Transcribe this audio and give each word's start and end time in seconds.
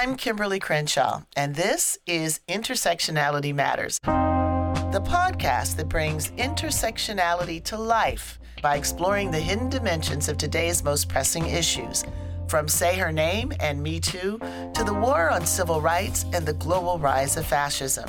I'm 0.00 0.16
Kimberlé 0.16 0.62
Crenshaw, 0.62 1.24
and 1.36 1.54
this 1.54 1.98
is 2.06 2.40
Intersectionality 2.48 3.54
Matters, 3.54 3.98
the 4.02 5.02
podcast 5.04 5.76
that 5.76 5.90
brings 5.90 6.30
intersectionality 6.30 7.62
to 7.64 7.76
life 7.76 8.38
by 8.62 8.76
exploring 8.76 9.30
the 9.30 9.38
hidden 9.38 9.68
dimensions 9.68 10.30
of 10.30 10.38
today's 10.38 10.82
most 10.82 11.10
pressing 11.10 11.46
issues, 11.46 12.02
from 12.48 12.66
Say 12.66 12.96
Her 12.96 13.12
Name 13.12 13.52
and 13.60 13.82
Me 13.82 14.00
Too 14.00 14.38
to 14.74 14.84
the 14.84 14.94
war 14.94 15.28
on 15.28 15.44
civil 15.44 15.82
rights 15.82 16.24
and 16.32 16.46
the 16.46 16.54
global 16.54 16.98
rise 16.98 17.36
of 17.36 17.44
fascism. 17.44 18.08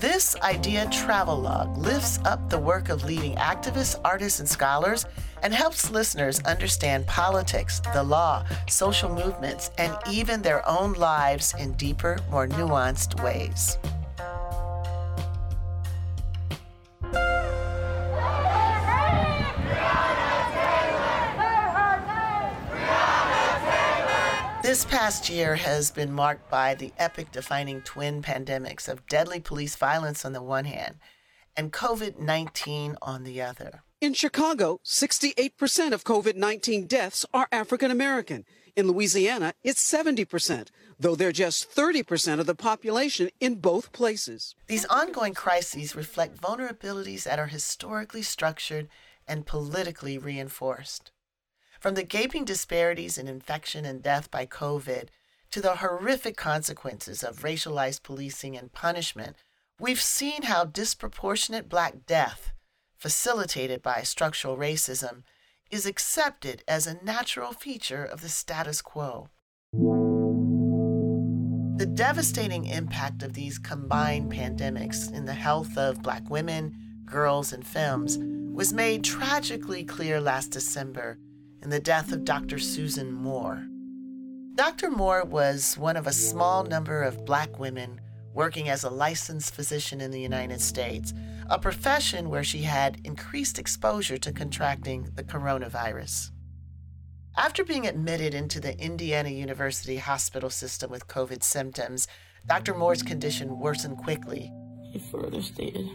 This 0.00 0.34
idea 0.36 0.88
travelogue 0.90 1.76
lifts 1.76 2.20
up 2.24 2.48
the 2.48 2.56
work 2.56 2.88
of 2.88 3.04
leading 3.04 3.34
activists, 3.34 4.00
artists, 4.02 4.40
and 4.40 4.48
scholars 4.48 5.04
and 5.42 5.52
helps 5.52 5.90
listeners 5.90 6.40
understand 6.46 7.06
politics, 7.06 7.82
the 7.92 8.02
law, 8.02 8.46
social 8.66 9.10
movements, 9.10 9.70
and 9.76 9.94
even 10.08 10.40
their 10.40 10.66
own 10.66 10.94
lives 10.94 11.54
in 11.58 11.74
deeper, 11.74 12.18
more 12.30 12.48
nuanced 12.48 13.22
ways. 13.22 13.76
This 24.70 24.84
past 24.84 25.28
year 25.28 25.56
has 25.56 25.90
been 25.90 26.12
marked 26.12 26.48
by 26.48 26.74
the 26.74 26.92
epic 26.96 27.32
defining 27.32 27.82
twin 27.82 28.22
pandemics 28.22 28.88
of 28.88 29.04
deadly 29.08 29.40
police 29.40 29.74
violence 29.74 30.24
on 30.24 30.32
the 30.32 30.40
one 30.40 30.64
hand 30.64 30.94
and 31.56 31.72
COVID 31.72 32.20
19 32.20 32.96
on 33.02 33.24
the 33.24 33.42
other. 33.42 33.82
In 34.00 34.14
Chicago, 34.14 34.78
68% 34.84 35.90
of 35.90 36.04
COVID 36.04 36.36
19 36.36 36.86
deaths 36.86 37.26
are 37.34 37.48
African 37.50 37.90
American. 37.90 38.44
In 38.76 38.86
Louisiana, 38.86 39.54
it's 39.64 39.82
70%, 39.82 40.68
though 41.00 41.16
they're 41.16 41.32
just 41.32 41.74
30% 41.74 42.38
of 42.38 42.46
the 42.46 42.54
population 42.54 43.28
in 43.40 43.56
both 43.56 43.90
places. 43.90 44.54
These 44.68 44.84
ongoing 44.84 45.34
crises 45.34 45.96
reflect 45.96 46.40
vulnerabilities 46.40 47.24
that 47.24 47.40
are 47.40 47.48
historically 47.48 48.22
structured 48.22 48.88
and 49.26 49.44
politically 49.44 50.16
reinforced. 50.16 51.10
From 51.80 51.94
the 51.94 52.02
gaping 52.02 52.44
disparities 52.44 53.16
in 53.16 53.26
infection 53.26 53.86
and 53.86 54.02
death 54.02 54.30
by 54.30 54.44
COVID 54.44 55.08
to 55.50 55.62
the 55.62 55.76
horrific 55.76 56.36
consequences 56.36 57.24
of 57.24 57.38
racialized 57.38 58.02
policing 58.02 58.54
and 58.54 58.70
punishment, 58.70 59.34
we've 59.78 60.00
seen 60.00 60.42
how 60.42 60.66
disproportionate 60.66 61.70
black 61.70 62.04
death, 62.06 62.52
facilitated 62.98 63.80
by 63.80 64.02
structural 64.02 64.58
racism, 64.58 65.22
is 65.70 65.86
accepted 65.86 66.62
as 66.68 66.86
a 66.86 67.02
natural 67.02 67.52
feature 67.52 68.04
of 68.04 68.20
the 68.20 68.28
status 68.28 68.82
quo. 68.82 69.30
The 71.78 71.86
devastating 71.86 72.66
impact 72.66 73.22
of 73.22 73.32
these 73.32 73.58
combined 73.58 74.30
pandemics 74.30 75.10
in 75.10 75.24
the 75.24 75.32
health 75.32 75.78
of 75.78 76.02
black 76.02 76.28
women, 76.28 76.76
girls, 77.06 77.54
and 77.54 77.66
femmes 77.66 78.18
was 78.52 78.74
made 78.74 79.02
tragically 79.02 79.82
clear 79.82 80.20
last 80.20 80.48
December 80.48 81.16
in 81.62 81.70
the 81.70 81.80
death 81.80 82.12
of 82.12 82.24
Dr. 82.24 82.58
Susan 82.58 83.12
Moore. 83.12 83.66
Dr. 84.54 84.90
Moore 84.90 85.24
was 85.24 85.76
one 85.78 85.96
of 85.96 86.06
a 86.06 86.12
small 86.12 86.64
number 86.64 87.02
of 87.02 87.24
black 87.24 87.58
women 87.58 88.00
working 88.34 88.68
as 88.68 88.84
a 88.84 88.90
licensed 88.90 89.54
physician 89.54 90.00
in 90.00 90.10
the 90.10 90.20
United 90.20 90.60
States, 90.60 91.12
a 91.48 91.58
profession 91.58 92.28
where 92.30 92.44
she 92.44 92.62
had 92.62 93.00
increased 93.04 93.58
exposure 93.58 94.18
to 94.18 94.32
contracting 94.32 95.08
the 95.14 95.24
coronavirus. 95.24 96.30
After 97.36 97.64
being 97.64 97.86
admitted 97.86 98.34
into 98.34 98.60
the 98.60 98.78
Indiana 98.78 99.30
University 99.30 99.96
hospital 99.96 100.50
system 100.50 100.90
with 100.90 101.08
COVID 101.08 101.42
symptoms, 101.42 102.06
Dr. 102.46 102.74
Moore's 102.74 103.02
condition 103.02 103.58
worsened 103.58 103.98
quickly. 103.98 104.52
He 104.92 104.98
further 104.98 105.42
stated, 105.42 105.88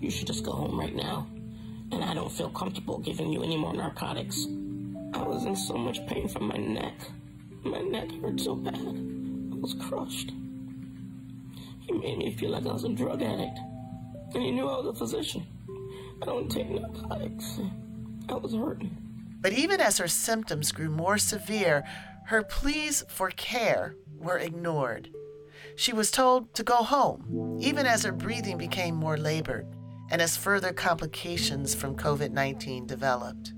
You 0.00 0.10
should 0.10 0.26
just 0.26 0.44
go 0.44 0.52
home 0.52 0.78
right 0.78 0.94
now, 0.94 1.26
and 1.92 2.04
I 2.04 2.14
don't 2.14 2.30
feel 2.30 2.50
comfortable 2.50 2.98
giving 2.98 3.32
you 3.32 3.42
any 3.42 3.56
more 3.56 3.74
narcotics. 3.74 4.46
I 5.16 5.22
was 5.22 5.46
in 5.46 5.56
so 5.56 5.78
much 5.78 6.06
pain 6.06 6.28
from 6.28 6.48
my 6.48 6.58
neck. 6.58 6.92
My 7.64 7.80
neck 7.80 8.10
hurt 8.20 8.38
so 8.38 8.54
bad. 8.54 8.74
I 8.74 9.56
was 9.56 9.74
crushed. 9.80 10.32
He 11.80 11.92
made 11.92 12.18
me 12.18 12.34
feel 12.36 12.50
like 12.50 12.66
I 12.66 12.72
was 12.72 12.84
a 12.84 12.90
drug 12.90 13.22
addict. 13.22 13.58
And 14.34 14.42
he 14.42 14.50
knew 14.50 14.68
I 14.68 14.76
was 14.76 14.88
a 14.88 14.98
physician. 14.98 15.46
I 16.20 16.26
don't 16.26 16.50
take 16.50 16.68
narcotics. 16.68 17.60
I 18.28 18.34
was 18.34 18.52
hurting. 18.52 18.94
But 19.40 19.54
even 19.54 19.80
as 19.80 19.96
her 19.98 20.08
symptoms 20.08 20.70
grew 20.70 20.90
more 20.90 21.16
severe, 21.16 21.82
her 22.26 22.42
pleas 22.42 23.02
for 23.08 23.30
care 23.30 23.96
were 24.18 24.38
ignored. 24.38 25.08
She 25.76 25.94
was 25.94 26.10
told 26.10 26.52
to 26.54 26.62
go 26.62 26.76
home, 26.76 27.58
even 27.62 27.86
as 27.86 28.04
her 28.04 28.12
breathing 28.12 28.58
became 28.58 28.94
more 28.94 29.16
labored 29.16 29.66
and 30.10 30.20
as 30.20 30.36
further 30.36 30.74
complications 30.74 31.74
from 31.74 31.96
COVID 31.96 32.32
19 32.32 32.86
developed 32.86 33.54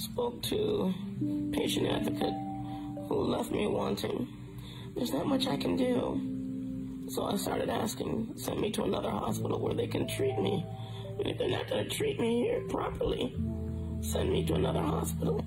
spoke 0.00 0.40
to 0.42 0.94
patient 1.52 1.86
advocate 1.86 2.34
who 3.06 3.22
left 3.22 3.50
me 3.50 3.66
wanting. 3.66 4.26
There's 4.96 5.12
not 5.12 5.26
much 5.26 5.46
I 5.46 5.58
can 5.58 5.76
do. 5.76 7.06
So 7.10 7.24
I 7.24 7.36
started 7.36 7.68
asking, 7.68 8.32
send 8.36 8.60
me 8.60 8.70
to 8.72 8.84
another 8.84 9.10
hospital 9.10 9.60
where 9.60 9.74
they 9.74 9.86
can 9.86 10.08
treat 10.08 10.38
me. 10.38 10.64
And 11.18 11.26
if 11.26 11.36
they're 11.36 11.50
not 11.50 11.68
going 11.68 11.84
to 11.84 11.90
treat 11.94 12.18
me 12.18 12.44
here 12.44 12.62
properly, 12.68 13.36
send 14.00 14.32
me 14.32 14.46
to 14.46 14.54
another 14.54 14.80
hospital. 14.80 15.44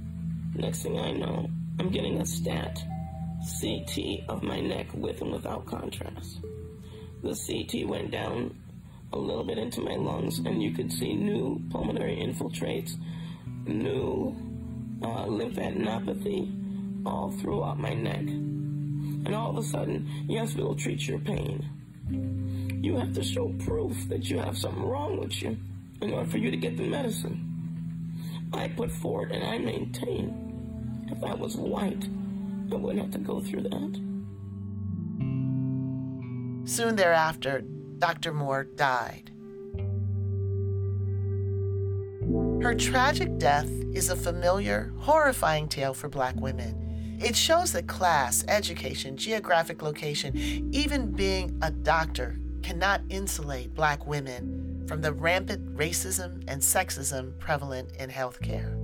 Next 0.53 0.83
thing 0.83 0.99
I 0.99 1.11
know, 1.11 1.49
I'm 1.79 1.89
getting 1.89 2.21
a 2.21 2.25
stat 2.25 2.79
CT 3.59 4.29
of 4.29 4.43
my 4.43 4.59
neck 4.59 4.87
with 4.93 5.19
and 5.21 5.31
without 5.31 5.65
contrast. 5.65 6.41
The 7.23 7.33
CT 7.33 7.87
went 7.87 8.11
down 8.11 8.55
a 9.13 9.17
little 9.17 9.43
bit 9.43 9.57
into 9.57 9.81
my 9.81 9.95
lungs, 9.95 10.39
and 10.39 10.61
you 10.61 10.71
could 10.71 10.91
see 10.91 11.13
new 11.13 11.59
pulmonary 11.71 12.17
infiltrates 12.17 12.97
new 13.65 14.35
uh, 15.01 15.25
lymphadenopathy 15.25 17.05
all 17.05 17.31
throughout 17.31 17.79
my 17.79 17.93
neck. 17.93 18.19
And 18.19 19.35
all 19.35 19.51
of 19.51 19.57
a 19.57 19.63
sudden, 19.63 20.09
yes, 20.27 20.55
we'll 20.55 20.75
treat 20.75 21.07
your 21.07 21.19
pain. 21.19 21.65
You 22.81 22.97
have 22.97 23.13
to 23.13 23.23
show 23.23 23.53
proof 23.65 24.09
that 24.09 24.29
you 24.29 24.39
have 24.39 24.57
something 24.57 24.83
wrong 24.83 25.17
with 25.19 25.41
you 25.41 25.57
in 26.01 26.13
order 26.13 26.29
for 26.29 26.37
you 26.37 26.51
to 26.51 26.57
get 26.57 26.77
the 26.77 26.83
medicine. 26.83 27.49
I 28.53 28.67
put 28.67 28.91
forward 28.91 29.31
and 29.31 29.43
I 29.43 29.57
maintain 29.57 31.07
if 31.09 31.23
I 31.23 31.33
was 31.33 31.55
white, 31.55 32.07
I 32.71 32.75
wouldn't 32.75 33.01
have 33.01 33.11
to 33.11 33.19
go 33.19 33.39
through 33.39 33.63
that. 33.63 34.01
Soon 36.65 36.95
thereafter, 36.95 37.61
Dr. 37.99 38.33
Moore 38.33 38.63
died. 38.63 39.32
Her 42.63 42.73
tragic 42.73 43.37
death 43.39 43.69
is 43.93 44.09
a 44.09 44.15
familiar, 44.15 44.93
horrifying 44.97 45.67
tale 45.67 45.93
for 45.93 46.07
black 46.07 46.37
women. 46.37 47.19
It 47.21 47.35
shows 47.35 47.73
that 47.73 47.87
class, 47.87 48.45
education, 48.47 49.17
geographic 49.17 49.81
location, 49.81 50.69
even 50.71 51.11
being 51.11 51.59
a 51.61 51.69
doctor, 51.69 52.37
cannot 52.61 53.01
insulate 53.09 53.73
black 53.75 54.07
women 54.07 54.85
from 54.87 55.01
the 55.01 55.11
rampant 55.11 55.75
racism 55.75 56.41
and 56.47 56.61
sexism 56.61 57.37
prevalent 57.37 57.91
in 57.97 58.09
healthcare. 58.09 58.79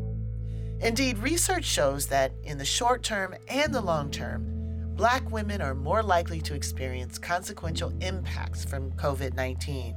Indeed, 0.81 1.17
research 1.19 1.63
shows 1.63 2.07
that 2.07 2.33
in 2.43 2.57
the 2.57 2.65
short 2.65 3.01
term 3.01 3.33
and 3.47 3.73
the 3.73 3.79
long 3.79 4.11
term, 4.11 4.93
black 4.97 5.31
women 5.31 5.61
are 5.61 5.73
more 5.73 6.03
likely 6.03 6.41
to 6.41 6.53
experience 6.53 7.17
consequential 7.17 7.93
impacts 8.01 8.65
from 8.65 8.91
COVID 8.91 9.35
19. 9.35 9.95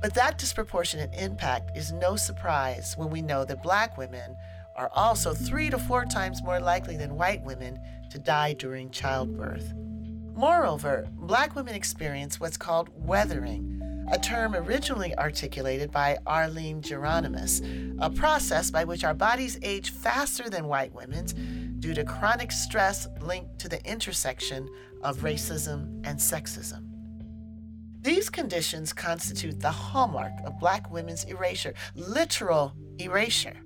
But 0.00 0.14
that 0.14 0.38
disproportionate 0.38 1.14
impact 1.14 1.76
is 1.76 1.92
no 1.92 2.16
surprise 2.16 2.94
when 2.96 3.10
we 3.10 3.22
know 3.22 3.44
that 3.44 3.62
black 3.62 3.96
women 3.96 4.36
are 4.76 4.90
also 4.92 5.32
three 5.32 5.70
to 5.70 5.78
four 5.78 6.04
times 6.04 6.42
more 6.42 6.60
likely 6.60 6.96
than 6.96 7.16
white 7.16 7.42
women 7.42 7.80
to 8.10 8.18
die 8.18 8.52
during 8.52 8.90
childbirth. 8.90 9.72
Moreover, 10.34 11.08
black 11.12 11.56
women 11.56 11.74
experience 11.74 12.38
what's 12.38 12.58
called 12.58 12.90
weathering, 12.94 13.80
a 14.12 14.18
term 14.18 14.54
originally 14.54 15.16
articulated 15.16 15.90
by 15.90 16.18
Arlene 16.26 16.82
Geronimus, 16.82 17.62
a 18.00 18.10
process 18.10 18.70
by 18.70 18.84
which 18.84 19.02
our 19.02 19.14
bodies 19.14 19.58
age 19.62 19.90
faster 19.90 20.50
than 20.50 20.68
white 20.68 20.94
women's 20.94 21.32
due 21.80 21.94
to 21.94 22.04
chronic 22.04 22.52
stress 22.52 23.08
linked 23.22 23.58
to 23.58 23.68
the 23.68 23.82
intersection 23.90 24.68
of 25.02 25.18
racism 25.18 26.06
and 26.06 26.18
sexism. 26.18 26.85
These 28.06 28.30
conditions 28.30 28.92
constitute 28.92 29.58
the 29.58 29.72
hallmark 29.72 30.30
of 30.44 30.60
black 30.60 30.92
women's 30.92 31.24
erasure, 31.24 31.74
literal 31.96 32.72
erasure. 33.00 33.56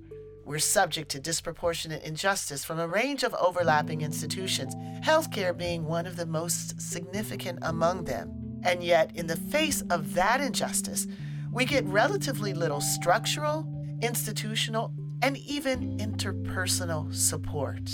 We're 0.45 0.57
subject 0.57 1.11
to 1.11 1.19
disproportionate 1.19 2.01
injustice 2.01 2.65
from 2.65 2.79
a 2.79 2.87
range 2.87 3.21
of 3.21 3.35
overlapping 3.35 4.01
institutions, 4.01 4.73
healthcare 5.05 5.55
being 5.55 5.85
one 5.85 6.07
of 6.07 6.15
the 6.15 6.25
most 6.25 6.81
significant 6.81 7.59
among 7.61 8.05
them. 8.05 8.61
And 8.63 8.83
yet, 8.83 9.15
in 9.15 9.27
the 9.27 9.35
face 9.35 9.83
of 9.91 10.15
that 10.15 10.41
injustice, 10.41 11.05
we 11.51 11.65
get 11.65 11.85
relatively 11.85 12.55
little 12.55 12.81
structural, 12.81 13.71
institutional, 14.01 14.91
and 15.21 15.37
even 15.37 15.99
interpersonal 15.99 17.13
support. 17.13 17.91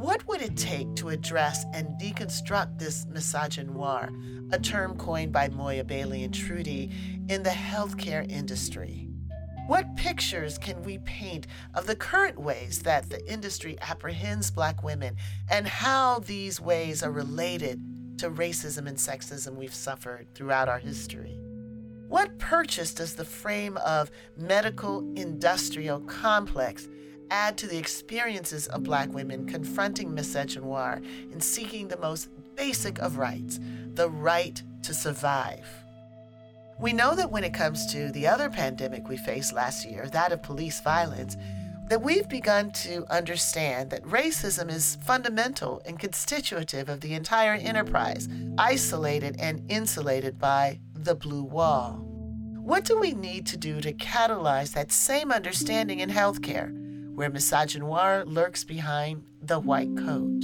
What 0.00 0.26
would 0.28 0.40
it 0.40 0.56
take 0.56 0.96
to 0.96 1.10
address 1.10 1.66
and 1.74 2.00
deconstruct 2.00 2.78
this 2.78 3.04
misogynoir, 3.04 4.08
a 4.50 4.58
term 4.58 4.96
coined 4.96 5.30
by 5.30 5.48
Moya 5.48 5.84
Bailey 5.84 6.24
and 6.24 6.32
Trudy, 6.32 6.90
in 7.28 7.42
the 7.42 7.50
healthcare 7.50 8.26
industry? 8.30 9.10
What 9.66 9.96
pictures 9.96 10.56
can 10.56 10.82
we 10.84 11.00
paint 11.00 11.48
of 11.74 11.86
the 11.86 11.94
current 11.94 12.40
ways 12.40 12.78
that 12.78 13.10
the 13.10 13.30
industry 13.30 13.76
apprehends 13.82 14.50
Black 14.50 14.82
women 14.82 15.16
and 15.50 15.68
how 15.68 16.20
these 16.20 16.62
ways 16.62 17.02
are 17.02 17.12
related 17.12 17.78
to 18.20 18.30
racism 18.30 18.86
and 18.86 18.96
sexism 18.96 19.56
we've 19.56 19.74
suffered 19.74 20.34
throughout 20.34 20.70
our 20.70 20.78
history? 20.78 21.38
What 22.08 22.38
purchase 22.38 22.94
does 22.94 23.16
the 23.16 23.26
frame 23.26 23.76
of 23.76 24.10
medical 24.34 25.00
industrial 25.14 26.00
complex 26.00 26.88
add 27.30 27.56
to 27.58 27.66
the 27.66 27.78
experiences 27.78 28.66
of 28.68 28.82
Black 28.82 29.12
women 29.12 29.46
confronting 29.46 30.10
misogynoir 30.10 31.04
and 31.32 31.42
seeking 31.42 31.88
the 31.88 31.98
most 31.98 32.28
basic 32.56 32.98
of 32.98 33.16
rights, 33.16 33.60
the 33.94 34.08
right 34.08 34.62
to 34.82 34.94
survive? 34.94 35.66
We 36.78 36.92
know 36.92 37.14
that 37.14 37.30
when 37.30 37.44
it 37.44 37.52
comes 37.52 37.86
to 37.92 38.10
the 38.10 38.26
other 38.26 38.48
pandemic 38.48 39.08
we 39.08 39.18
faced 39.18 39.52
last 39.52 39.84
year, 39.84 40.08
that 40.12 40.32
of 40.32 40.42
police 40.42 40.80
violence, 40.80 41.36
that 41.90 42.00
we've 42.00 42.28
begun 42.28 42.70
to 42.70 43.04
understand 43.10 43.90
that 43.90 44.04
racism 44.04 44.70
is 44.70 44.96
fundamental 45.04 45.82
and 45.84 45.98
constitutive 45.98 46.88
of 46.88 47.00
the 47.00 47.14
entire 47.14 47.54
enterprise, 47.54 48.28
isolated 48.56 49.36
and 49.40 49.68
insulated 49.68 50.38
by 50.38 50.78
the 50.94 51.14
blue 51.14 51.42
wall. 51.42 52.06
What 52.62 52.84
do 52.84 52.96
we 52.96 53.12
need 53.12 53.44
to 53.48 53.56
do 53.56 53.80
to 53.80 53.92
catalyze 53.92 54.72
that 54.74 54.92
same 54.92 55.32
understanding 55.32 55.98
in 55.98 56.08
healthcare, 56.08 56.70
where 57.20 57.30
misogynoir 57.30 58.24
lurks 58.24 58.64
behind 58.64 59.22
the 59.42 59.60
white 59.60 59.94
coat? 59.94 60.42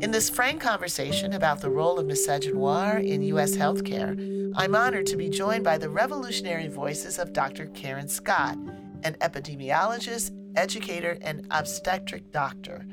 In 0.00 0.12
this 0.12 0.30
frank 0.30 0.60
conversation 0.60 1.32
about 1.32 1.60
the 1.60 1.70
role 1.70 1.98
of 1.98 2.06
misogynoir 2.06 3.04
in 3.04 3.22
U.S. 3.22 3.56
healthcare, 3.56 4.52
I'm 4.54 4.76
honored 4.76 5.06
to 5.06 5.16
be 5.16 5.28
joined 5.28 5.64
by 5.64 5.76
the 5.76 5.90
revolutionary 5.90 6.68
voices 6.68 7.18
of 7.18 7.32
Dr. 7.32 7.66
Karen 7.66 8.06
Scott, 8.06 8.56
an 9.02 9.16
epidemiologist, 9.20 10.30
educator, 10.54 11.18
and 11.22 11.48
obstetric 11.50 12.30
doctor. 12.30 12.86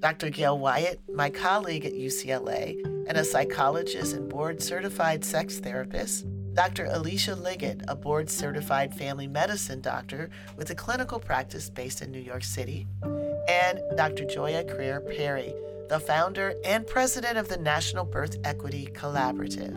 Dr. 0.00 0.28
Gail 0.28 0.58
Wyatt, 0.58 1.00
my 1.14 1.30
colleague 1.30 1.86
at 1.86 1.94
UCLA, 1.94 2.76
and 3.08 3.16
a 3.16 3.24
psychologist 3.24 4.14
and 4.14 4.28
board 4.28 4.62
certified 4.62 5.24
sex 5.24 5.60
therapist. 5.60 6.26
Dr. 6.54 6.86
Alisha 6.86 7.40
Liggett, 7.40 7.80
a 7.88 7.96
board 7.96 8.28
certified 8.28 8.94
family 8.94 9.26
medicine 9.26 9.80
doctor 9.80 10.28
with 10.56 10.68
a 10.68 10.74
clinical 10.74 11.18
practice 11.18 11.70
based 11.70 12.02
in 12.02 12.10
New 12.10 12.20
York 12.20 12.44
City. 12.44 12.86
And 13.48 13.80
Dr. 13.96 14.24
Joia 14.24 14.68
Crear 14.68 15.00
Perry, 15.00 15.54
the 15.88 15.98
founder 15.98 16.54
and 16.64 16.86
president 16.86 17.38
of 17.38 17.48
the 17.48 17.56
National 17.56 18.04
Birth 18.04 18.36
Equity 18.44 18.86
Collaborative. 18.92 19.74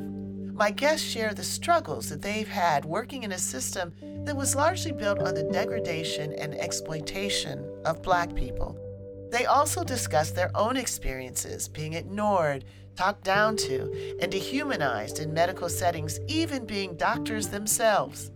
My 0.54 0.69
guests 0.69 1.07
share 1.07 1.33
the 1.33 1.44
struggles 1.44 2.10
that 2.10 2.22
they've 2.22 2.48
had 2.48 2.83
working 2.83 3.24
in 3.24 3.31
a 3.31 3.38
system 3.38 3.94
that 4.25 4.36
was 4.36 4.56
largely 4.56 4.92
built 4.92 5.19
on 5.19 5.33
the 5.33 5.44
degradation 5.44 6.33
and 6.33 6.56
exploitation 6.56 7.69
of 7.86 8.01
Black 8.01 8.36
people. 8.36 8.77
They 9.31 9.45
also 9.45 9.83
discuss 9.83 10.31
their 10.31 10.51
own 10.56 10.77
experiences 10.77 11.68
being 11.68 11.94
ignored, 11.94 12.66
talked 12.95 13.24
down 13.24 13.57
to, 13.57 14.18
and 14.21 14.31
dehumanized 14.31 15.19
in 15.19 15.33
medical 15.33 15.69
settings, 15.69 16.19
even 16.27 16.65
being 16.65 16.95
doctors 16.95 17.50
themselves. 17.50 18.31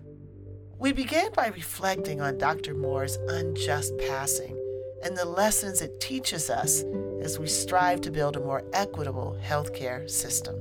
We 0.77 0.93
began 0.93 1.31
by 1.33 1.47
reflecting 1.47 2.21
on 2.21 2.37
Dr. 2.37 2.73
Moore's 2.73 3.17
unjust 3.27 3.97
passing 3.97 4.55
and 5.03 5.15
the 5.15 5.25
lessons 5.25 5.81
it 5.81 5.99
teaches 5.99 6.49
us 6.49 6.83
as 7.21 7.39
we 7.39 7.47
strive 7.47 8.01
to 8.01 8.11
build 8.11 8.35
a 8.35 8.39
more 8.39 8.63
equitable 8.73 9.37
healthcare 9.43 10.09
system. 10.09 10.55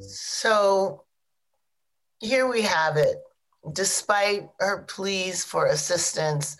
So 0.00 1.04
here 2.18 2.48
we 2.48 2.62
have 2.62 2.96
it. 2.96 3.16
Despite 3.72 4.48
her 4.60 4.82
pleas 4.82 5.44
for 5.44 5.66
assistance, 5.66 6.56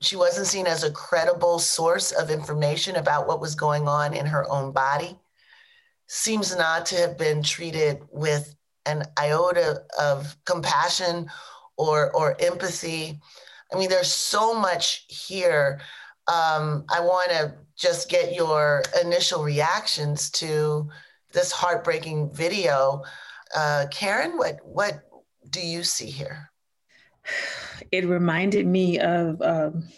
she 0.00 0.16
wasn't 0.16 0.46
seen 0.46 0.66
as 0.66 0.82
a 0.82 0.90
credible 0.90 1.58
source 1.58 2.12
of 2.12 2.30
information 2.30 2.96
about 2.96 3.26
what 3.26 3.40
was 3.40 3.54
going 3.54 3.88
on 3.88 4.14
in 4.14 4.26
her 4.26 4.48
own 4.50 4.72
body. 4.72 5.18
Seems 6.06 6.56
not 6.56 6.86
to 6.86 6.96
have 6.96 7.18
been 7.18 7.42
treated 7.42 8.00
with 8.10 8.54
an 8.84 9.04
iota 9.18 9.82
of 9.98 10.36
compassion 10.44 11.28
or, 11.76 12.12
or 12.14 12.36
empathy. 12.40 13.20
I 13.72 13.78
mean, 13.78 13.88
there's 13.88 14.12
so 14.12 14.54
much 14.54 15.04
here 15.08 15.80
um, 16.28 16.84
I 16.88 17.00
want 17.00 17.30
to 17.30 17.54
just 17.76 18.08
get 18.08 18.34
your 18.34 18.82
initial 19.02 19.44
reactions 19.44 20.30
to 20.32 20.88
this 21.32 21.52
heartbreaking 21.52 22.32
video. 22.32 23.02
Uh, 23.54 23.86
Karen, 23.90 24.36
what 24.36 24.58
what 24.64 25.02
do 25.50 25.64
you 25.64 25.84
see 25.84 26.10
here? 26.10 26.50
It 27.92 28.06
reminded 28.06 28.66
me 28.66 28.98
of 28.98 29.40
um, 29.42 29.88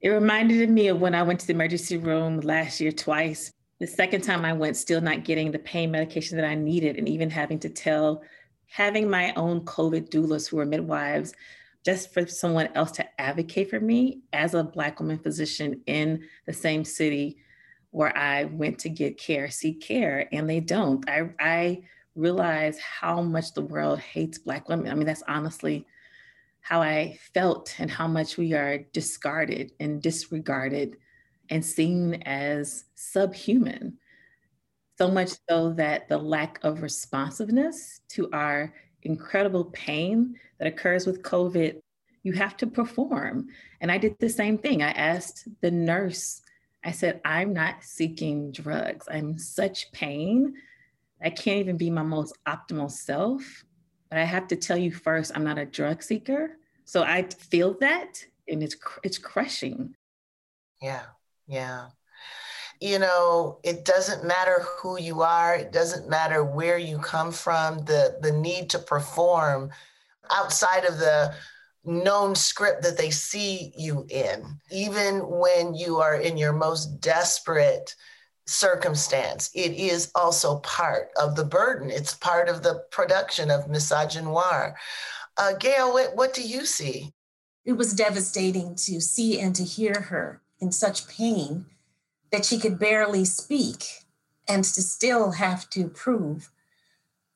it 0.00 0.08
reminded 0.08 0.68
me 0.70 0.88
of 0.88 1.00
when 1.00 1.14
I 1.14 1.22
went 1.22 1.40
to 1.40 1.46
the 1.46 1.54
emergency 1.54 1.96
room 1.96 2.40
last 2.40 2.80
year 2.80 2.92
twice. 2.92 3.50
The 3.80 3.86
second 3.86 4.22
time 4.22 4.44
I 4.44 4.52
went, 4.52 4.76
still 4.76 5.00
not 5.00 5.24
getting 5.24 5.50
the 5.50 5.58
pain 5.58 5.90
medication 5.90 6.36
that 6.36 6.46
I 6.46 6.54
needed, 6.54 6.96
and 6.96 7.08
even 7.08 7.30
having 7.30 7.58
to 7.60 7.68
tell 7.68 8.22
having 8.66 9.08
my 9.08 9.32
own 9.34 9.60
COVID 9.64 10.10
doulas 10.10 10.48
who 10.48 10.58
are 10.58 10.66
midwives 10.66 11.32
just 11.84 12.12
for 12.12 12.26
someone 12.26 12.68
else 12.74 12.90
to 12.92 13.20
advocate 13.20 13.70
for 13.70 13.78
me 13.78 14.22
as 14.32 14.54
a 14.54 14.64
Black 14.64 14.98
woman 14.98 15.18
physician 15.18 15.80
in 15.86 16.24
the 16.46 16.52
same 16.52 16.84
city 16.84 17.36
where 17.90 18.16
I 18.16 18.44
went 18.44 18.80
to 18.80 18.88
get 18.88 19.18
care, 19.18 19.50
seek 19.50 19.80
care, 19.80 20.28
and 20.32 20.50
they 20.50 20.58
don't. 20.60 21.08
I, 21.08 21.30
I 21.38 21.82
realize 22.16 22.78
how 22.78 23.22
much 23.22 23.54
the 23.54 23.62
world 23.62 24.00
hates 24.00 24.38
Black 24.38 24.68
women. 24.68 24.90
I 24.90 24.94
mean, 24.94 25.06
that's 25.06 25.22
honestly 25.28 25.86
how 26.64 26.80
I 26.80 27.18
felt 27.34 27.74
and 27.78 27.90
how 27.90 28.08
much 28.08 28.38
we 28.38 28.54
are 28.54 28.78
discarded 28.94 29.72
and 29.80 30.00
disregarded 30.00 30.96
and 31.50 31.62
seen 31.62 32.22
as 32.24 32.86
subhuman. 32.94 33.98
So 34.96 35.10
much 35.10 35.32
so 35.46 35.74
that 35.74 36.08
the 36.08 36.16
lack 36.16 36.58
of 36.64 36.80
responsiveness 36.80 38.00
to 38.12 38.30
our 38.32 38.72
incredible 39.02 39.66
pain 39.66 40.36
that 40.58 40.66
occurs 40.66 41.06
with 41.06 41.22
COVID, 41.22 41.82
you 42.22 42.32
have 42.32 42.56
to 42.56 42.66
perform. 42.66 43.48
And 43.82 43.92
I 43.92 43.98
did 43.98 44.18
the 44.18 44.30
same 44.30 44.56
thing. 44.56 44.82
I 44.82 44.92
asked 44.92 45.46
the 45.60 45.70
nurse, 45.70 46.40
I 46.82 46.92
said, 46.92 47.20
I'm 47.26 47.52
not 47.52 47.84
seeking 47.84 48.52
drugs. 48.52 49.06
I'm 49.10 49.36
such 49.36 49.92
pain. 49.92 50.54
I 51.22 51.28
can't 51.28 51.60
even 51.60 51.76
be 51.76 51.90
my 51.90 52.04
most 52.04 52.38
optimal 52.48 52.90
self. 52.90 53.66
But 54.14 54.20
I 54.20 54.26
have 54.26 54.46
to 54.46 54.56
tell 54.56 54.76
you 54.76 54.92
first, 54.92 55.32
I'm 55.34 55.42
not 55.42 55.58
a 55.58 55.64
drug 55.64 56.00
seeker. 56.00 56.56
So 56.84 57.02
I 57.02 57.22
feel 57.24 57.74
that 57.80 58.24
and 58.46 58.62
it's 58.62 58.76
it's 59.02 59.18
crushing. 59.18 59.96
Yeah. 60.80 61.06
Yeah 61.48 61.86
you 62.80 62.98
know 62.98 63.60
it 63.62 63.84
doesn't 63.84 64.26
matter 64.26 64.64
who 64.78 64.98
you 64.98 65.22
are 65.22 65.54
it 65.54 65.70
doesn't 65.70 66.08
matter 66.08 66.44
where 66.44 66.76
you 66.76 66.98
come 66.98 67.30
from 67.30 67.78
the 67.84 68.18
the 68.20 68.32
need 68.32 68.68
to 68.68 68.80
perform 68.80 69.70
outside 70.32 70.84
of 70.84 70.98
the 70.98 71.32
known 71.84 72.34
script 72.34 72.82
that 72.82 72.98
they 72.98 73.10
see 73.10 73.72
you 73.76 74.04
in 74.10 74.58
even 74.72 75.20
when 75.20 75.72
you 75.72 75.98
are 75.98 76.16
in 76.16 76.36
your 76.36 76.52
most 76.52 77.00
desperate 77.00 77.94
circumstance 78.46 79.50
it 79.54 79.72
is 79.72 80.10
also 80.14 80.58
part 80.58 81.08
of 81.16 81.34
the 81.34 81.44
burden 81.44 81.90
it's 81.90 82.14
part 82.14 82.48
of 82.48 82.62
the 82.62 82.82
production 82.90 83.50
of 83.50 83.66
misogynoir 83.66 84.74
uh, 85.38 85.52
gail 85.54 85.92
what, 85.92 86.14
what 86.14 86.34
do 86.34 86.42
you 86.42 86.66
see 86.66 87.12
it 87.64 87.72
was 87.72 87.94
devastating 87.94 88.74
to 88.74 89.00
see 89.00 89.40
and 89.40 89.54
to 89.54 89.64
hear 89.64 89.94
her 89.94 90.42
in 90.60 90.70
such 90.70 91.08
pain 91.08 91.66
that 92.30 92.44
she 92.44 92.58
could 92.58 92.78
barely 92.78 93.24
speak 93.24 93.84
and 94.48 94.64
to 94.64 94.82
still 94.82 95.32
have 95.32 95.68
to 95.70 95.88
prove 95.88 96.50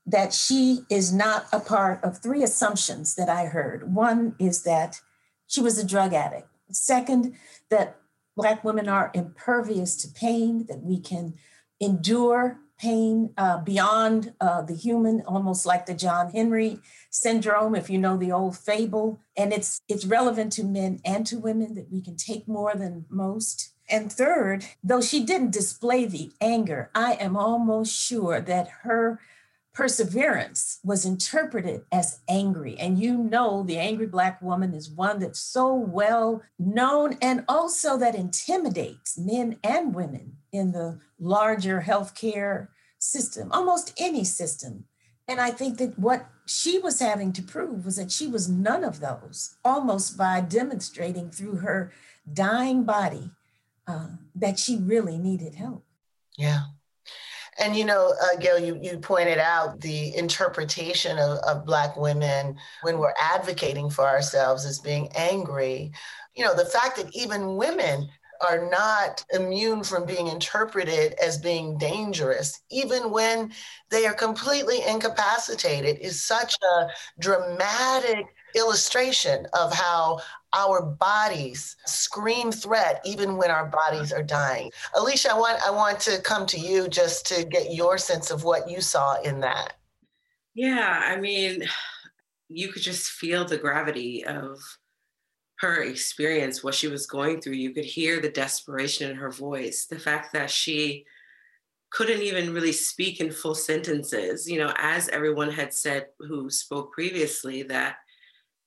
that 0.04 0.32
she 0.32 0.80
is 0.90 1.12
not 1.12 1.46
a 1.52 1.60
part 1.60 2.02
of 2.02 2.18
three 2.18 2.42
assumptions 2.42 3.14
that 3.14 3.28
I 3.28 3.44
heard. 3.44 3.94
One 3.94 4.34
is 4.38 4.62
that 4.62 5.00
she 5.46 5.60
was 5.60 5.78
a 5.78 5.86
drug 5.86 6.14
addict. 6.14 6.48
Second, 6.70 7.34
that 7.68 7.96
Black 8.38 8.62
women 8.62 8.88
are 8.88 9.10
impervious 9.14 9.96
to 9.96 10.08
pain, 10.08 10.64
that 10.68 10.80
we 10.80 11.00
can 11.00 11.34
endure 11.80 12.60
pain 12.78 13.34
uh, 13.36 13.58
beyond 13.58 14.32
uh, 14.40 14.62
the 14.62 14.76
human, 14.76 15.22
almost 15.26 15.66
like 15.66 15.86
the 15.86 15.94
John 15.94 16.30
Henry 16.30 16.78
syndrome, 17.10 17.74
if 17.74 17.90
you 17.90 17.98
know 17.98 18.16
the 18.16 18.30
old 18.30 18.56
fable. 18.56 19.20
And 19.36 19.52
it's 19.52 19.80
it's 19.88 20.06
relevant 20.06 20.52
to 20.52 20.62
men 20.62 21.00
and 21.04 21.26
to 21.26 21.36
women 21.38 21.74
that 21.74 21.90
we 21.90 22.00
can 22.00 22.16
take 22.16 22.46
more 22.46 22.74
than 22.76 23.06
most. 23.10 23.74
And 23.90 24.12
third, 24.12 24.64
though 24.84 25.00
she 25.00 25.24
didn't 25.24 25.50
display 25.50 26.04
the 26.04 26.30
anger, 26.40 26.90
I 26.94 27.14
am 27.14 27.36
almost 27.36 27.92
sure 27.92 28.40
that 28.40 28.68
her 28.82 29.18
perseverance 29.78 30.80
was 30.82 31.04
interpreted 31.04 31.82
as 31.92 32.18
angry. 32.28 32.76
And 32.80 32.98
you 32.98 33.16
know, 33.16 33.62
the 33.62 33.78
angry 33.78 34.08
Black 34.08 34.42
woman 34.42 34.74
is 34.74 34.90
one 34.90 35.20
that's 35.20 35.38
so 35.38 35.72
well 35.72 36.42
known 36.58 37.16
and 37.22 37.44
also 37.48 37.96
that 37.96 38.16
intimidates 38.16 39.16
men 39.16 39.56
and 39.62 39.94
women 39.94 40.38
in 40.50 40.72
the 40.72 40.98
larger 41.20 41.80
healthcare 41.86 42.66
system, 42.98 43.52
almost 43.52 43.94
any 44.00 44.24
system. 44.24 44.86
And 45.28 45.40
I 45.40 45.52
think 45.52 45.78
that 45.78 45.96
what 45.96 46.26
she 46.44 46.80
was 46.80 46.98
having 46.98 47.32
to 47.34 47.42
prove 47.42 47.84
was 47.84 47.98
that 47.98 48.10
she 48.10 48.26
was 48.26 48.48
none 48.48 48.82
of 48.82 48.98
those, 48.98 49.58
almost 49.64 50.18
by 50.18 50.40
demonstrating 50.40 51.30
through 51.30 51.58
her 51.58 51.92
dying 52.32 52.82
body 52.82 53.30
uh, 53.86 54.08
that 54.34 54.58
she 54.58 54.76
really 54.76 55.18
needed 55.18 55.54
help. 55.54 55.84
Yeah. 56.36 56.62
And 57.58 57.76
you 57.76 57.84
know, 57.84 58.14
uh, 58.22 58.36
Gail, 58.36 58.58
you, 58.58 58.78
you 58.80 58.98
pointed 58.98 59.38
out 59.38 59.80
the 59.80 60.16
interpretation 60.16 61.18
of, 61.18 61.38
of 61.38 61.66
Black 61.66 61.96
women 61.96 62.56
when 62.82 62.98
we're 62.98 63.14
advocating 63.20 63.90
for 63.90 64.06
ourselves 64.06 64.64
as 64.64 64.78
being 64.78 65.08
angry. 65.16 65.90
You 66.36 66.44
know, 66.44 66.54
the 66.54 66.64
fact 66.64 66.96
that 66.96 67.14
even 67.14 67.56
women 67.56 68.08
are 68.40 68.68
not 68.70 69.24
immune 69.32 69.82
from 69.82 70.06
being 70.06 70.28
interpreted 70.28 71.14
as 71.14 71.38
being 71.38 71.76
dangerous, 71.76 72.60
even 72.70 73.10
when 73.10 73.52
they 73.90 74.06
are 74.06 74.14
completely 74.14 74.78
incapacitated, 74.86 75.98
is 75.98 76.22
such 76.22 76.54
a 76.62 76.88
dramatic 77.18 78.26
illustration 78.54 79.46
of 79.52 79.72
how 79.72 80.20
our 80.52 80.82
bodies 80.82 81.76
scream 81.86 82.50
threat 82.50 83.00
even 83.04 83.36
when 83.36 83.50
our 83.50 83.66
bodies 83.66 84.12
are 84.12 84.22
dying. 84.22 84.70
Alisha, 84.94 85.30
I 85.30 85.38
want 85.38 85.60
I 85.66 85.70
want 85.70 86.00
to 86.00 86.20
come 86.22 86.46
to 86.46 86.58
you 86.58 86.88
just 86.88 87.26
to 87.26 87.44
get 87.44 87.74
your 87.74 87.98
sense 87.98 88.30
of 88.30 88.44
what 88.44 88.70
you 88.70 88.80
saw 88.80 89.20
in 89.22 89.40
that. 89.40 89.74
Yeah, 90.54 91.02
I 91.04 91.20
mean, 91.20 91.64
you 92.48 92.72
could 92.72 92.82
just 92.82 93.10
feel 93.10 93.44
the 93.44 93.58
gravity 93.58 94.24
of 94.24 94.58
her 95.60 95.82
experience, 95.82 96.64
what 96.64 96.74
she 96.74 96.88
was 96.88 97.06
going 97.06 97.40
through. 97.40 97.54
You 97.54 97.72
could 97.72 97.84
hear 97.84 98.20
the 98.20 98.30
desperation 98.30 99.10
in 99.10 99.16
her 99.16 99.30
voice, 99.30 99.86
the 99.86 99.98
fact 99.98 100.32
that 100.32 100.50
she 100.50 101.04
couldn't 101.90 102.22
even 102.22 102.52
really 102.52 102.72
speak 102.72 103.20
in 103.20 103.30
full 103.30 103.54
sentences, 103.54 104.48
you 104.48 104.58
know, 104.58 104.72
as 104.76 105.08
everyone 105.08 105.50
had 105.50 105.72
said 105.72 106.06
who 106.18 106.50
spoke 106.50 106.92
previously, 106.92 107.62
that 107.64 107.96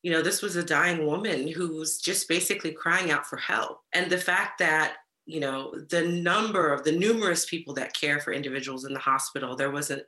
you 0.03 0.11
know, 0.11 0.21
this 0.21 0.41
was 0.41 0.55
a 0.55 0.63
dying 0.63 1.05
woman 1.05 1.47
who 1.47 1.75
was 1.75 1.99
just 1.99 2.27
basically 2.27 2.71
crying 2.71 3.11
out 3.11 3.27
for 3.27 3.37
help. 3.37 3.81
And 3.93 4.11
the 4.11 4.17
fact 4.17 4.59
that, 4.59 4.95
you 5.25 5.39
know, 5.39 5.73
the 5.89 6.07
number 6.07 6.73
of 6.73 6.83
the 6.83 6.91
numerous 6.91 7.45
people 7.45 7.73
that 7.75 7.93
care 7.93 8.19
for 8.19 8.33
individuals 8.33 8.85
in 8.85 8.93
the 8.93 8.99
hospital, 8.99 9.55
there 9.55 9.69
was 9.69 9.91
a, 9.91 10.01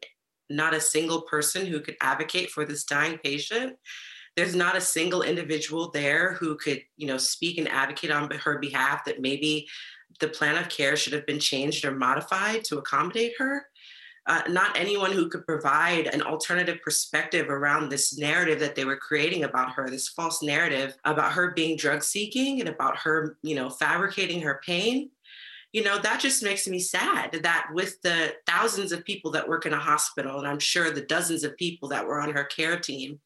not 0.49 0.73
a 0.73 0.81
single 0.81 1.21
person 1.21 1.65
who 1.65 1.79
could 1.79 1.95
advocate 2.01 2.49
for 2.49 2.65
this 2.65 2.85
dying 2.85 3.19
patient. 3.23 3.75
There's 4.35 4.55
not 4.55 4.75
a 4.75 4.81
single 4.81 5.21
individual 5.21 5.91
there 5.91 6.33
who 6.33 6.57
could, 6.57 6.81
you 6.97 7.05
know, 7.05 7.17
speak 7.17 7.59
and 7.59 7.69
advocate 7.69 8.09
on 8.09 8.31
her 8.31 8.57
behalf 8.57 9.05
that 9.05 9.21
maybe 9.21 9.67
the 10.19 10.27
plan 10.27 10.57
of 10.57 10.69
care 10.69 10.95
should 10.95 11.13
have 11.13 11.25
been 11.27 11.39
changed 11.39 11.85
or 11.85 11.91
modified 11.91 12.63
to 12.65 12.79
accommodate 12.79 13.33
her 13.37 13.67
uh, 14.25 14.41
not 14.47 14.77
anyone 14.77 15.11
who 15.11 15.27
could 15.27 15.45
provide 15.45 16.07
an 16.07 16.21
alternative 16.21 16.79
perspective 16.81 17.49
around 17.49 17.89
this 17.89 18.17
narrative 18.17 18.59
that 18.59 18.75
they 18.75 18.85
were 18.85 18.95
creating 18.95 19.43
about 19.43 19.73
her, 19.73 19.89
this 19.89 20.07
false 20.07 20.41
narrative 20.41 20.95
about 21.03 21.33
her 21.33 21.51
being 21.51 21.75
drug 21.75 22.03
seeking 22.03 22.61
and 22.61 22.69
about 22.69 22.97
her, 22.97 23.37
you 23.41 23.55
know, 23.55 23.69
fabricating 23.69 24.41
her 24.41 24.61
pain. 24.65 25.09
You 25.73 25.83
know, 25.83 25.99
that 25.99 26.19
just 26.19 26.43
makes 26.43 26.67
me 26.67 26.79
sad 26.79 27.39
that 27.43 27.67
with 27.73 28.01
the 28.01 28.33
thousands 28.45 28.91
of 28.91 29.03
people 29.03 29.31
that 29.31 29.49
work 29.49 29.65
in 29.65 29.73
a 29.73 29.79
hospital, 29.79 30.37
and 30.37 30.47
I'm 30.47 30.59
sure 30.59 30.91
the 30.91 31.01
dozens 31.01 31.43
of 31.43 31.57
people 31.57 31.89
that 31.89 32.05
were 32.05 32.21
on 32.21 32.31
her 32.31 32.43
care 32.43 32.79
team, 32.79 33.19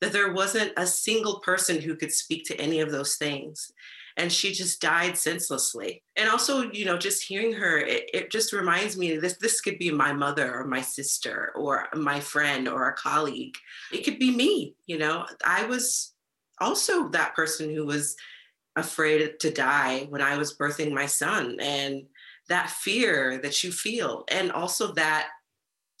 that 0.00 0.12
there 0.12 0.32
wasn't 0.32 0.72
a 0.76 0.86
single 0.86 1.40
person 1.40 1.80
who 1.80 1.96
could 1.96 2.12
speak 2.12 2.44
to 2.46 2.60
any 2.60 2.80
of 2.80 2.92
those 2.92 3.16
things 3.16 3.72
and 4.18 4.32
she 4.32 4.52
just 4.52 4.80
died 4.80 5.16
senselessly. 5.16 6.02
And 6.16 6.28
also, 6.28 6.70
you 6.72 6.84
know, 6.84 6.98
just 6.98 7.22
hearing 7.22 7.52
her, 7.52 7.78
it, 7.78 8.10
it 8.12 8.30
just 8.32 8.52
reminds 8.52 8.98
me 8.98 9.16
this 9.16 9.38
this 9.38 9.60
could 9.60 9.78
be 9.78 9.92
my 9.92 10.12
mother 10.12 10.52
or 10.52 10.66
my 10.66 10.80
sister 10.80 11.52
or 11.54 11.86
my 11.94 12.18
friend 12.18 12.68
or 12.68 12.88
a 12.88 12.94
colleague. 12.94 13.54
It 13.92 14.04
could 14.04 14.18
be 14.18 14.34
me, 14.34 14.74
you 14.86 14.98
know. 14.98 15.24
I 15.46 15.64
was 15.66 16.14
also 16.60 17.08
that 17.10 17.36
person 17.36 17.72
who 17.72 17.86
was 17.86 18.16
afraid 18.74 19.38
to 19.40 19.52
die 19.52 20.06
when 20.10 20.20
I 20.20 20.36
was 20.36 20.56
birthing 20.56 20.92
my 20.92 21.06
son 21.06 21.56
and 21.60 22.02
that 22.48 22.70
fear 22.70 23.38
that 23.38 23.62
you 23.62 23.70
feel 23.70 24.24
and 24.28 24.50
also 24.50 24.92
that 24.94 25.28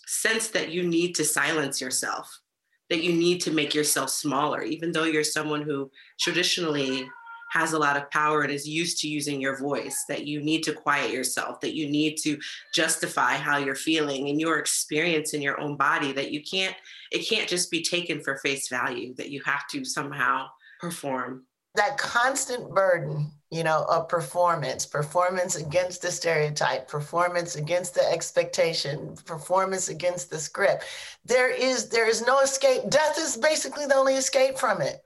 sense 0.06 0.48
that 0.48 0.70
you 0.70 0.82
need 0.82 1.14
to 1.14 1.24
silence 1.24 1.80
yourself 1.80 2.40
that 2.88 3.02
you 3.02 3.12
need 3.12 3.40
to 3.42 3.50
make 3.50 3.74
yourself 3.74 4.08
smaller 4.08 4.62
even 4.62 4.92
though 4.92 5.04
you're 5.04 5.24
someone 5.24 5.60
who 5.60 5.90
traditionally 6.18 7.06
has 7.50 7.72
a 7.72 7.78
lot 7.78 7.96
of 7.96 8.10
power 8.10 8.42
and 8.42 8.52
is 8.52 8.68
used 8.68 9.00
to 9.00 9.08
using 9.08 9.40
your 9.40 9.58
voice, 9.58 10.04
that 10.08 10.26
you 10.26 10.40
need 10.40 10.62
to 10.62 10.72
quiet 10.72 11.12
yourself, 11.12 11.60
that 11.60 11.74
you 11.74 11.88
need 11.88 12.16
to 12.18 12.38
justify 12.74 13.34
how 13.34 13.56
you're 13.56 13.74
feeling 13.74 14.28
and 14.28 14.40
your 14.40 14.58
experience 14.58 15.34
in 15.34 15.42
your 15.42 15.60
own 15.60 15.76
body, 15.76 16.12
that 16.12 16.30
you 16.30 16.42
can't, 16.42 16.76
it 17.10 17.28
can't 17.28 17.48
just 17.48 17.70
be 17.70 17.82
taken 17.82 18.20
for 18.22 18.36
face 18.38 18.68
value, 18.68 19.14
that 19.14 19.30
you 19.30 19.40
have 19.44 19.66
to 19.68 19.84
somehow 19.84 20.46
perform. 20.80 21.44
That 21.74 21.96
constant 21.96 22.74
burden, 22.74 23.30
you 23.50 23.62
know, 23.62 23.84
of 23.88 24.08
performance, 24.08 24.84
performance 24.84 25.56
against 25.56 26.02
the 26.02 26.10
stereotype, 26.10 26.88
performance 26.88 27.56
against 27.56 27.94
the 27.94 28.04
expectation, 28.10 29.16
performance 29.24 29.88
against 29.88 30.28
the 30.30 30.38
script. 30.38 30.84
There 31.24 31.50
is 31.50 31.88
there 31.88 32.08
is 32.08 32.26
no 32.26 32.40
escape. 32.40 32.88
Death 32.88 33.16
is 33.18 33.36
basically 33.36 33.86
the 33.86 33.94
only 33.94 34.14
escape 34.14 34.58
from 34.58 34.80
it 34.80 35.02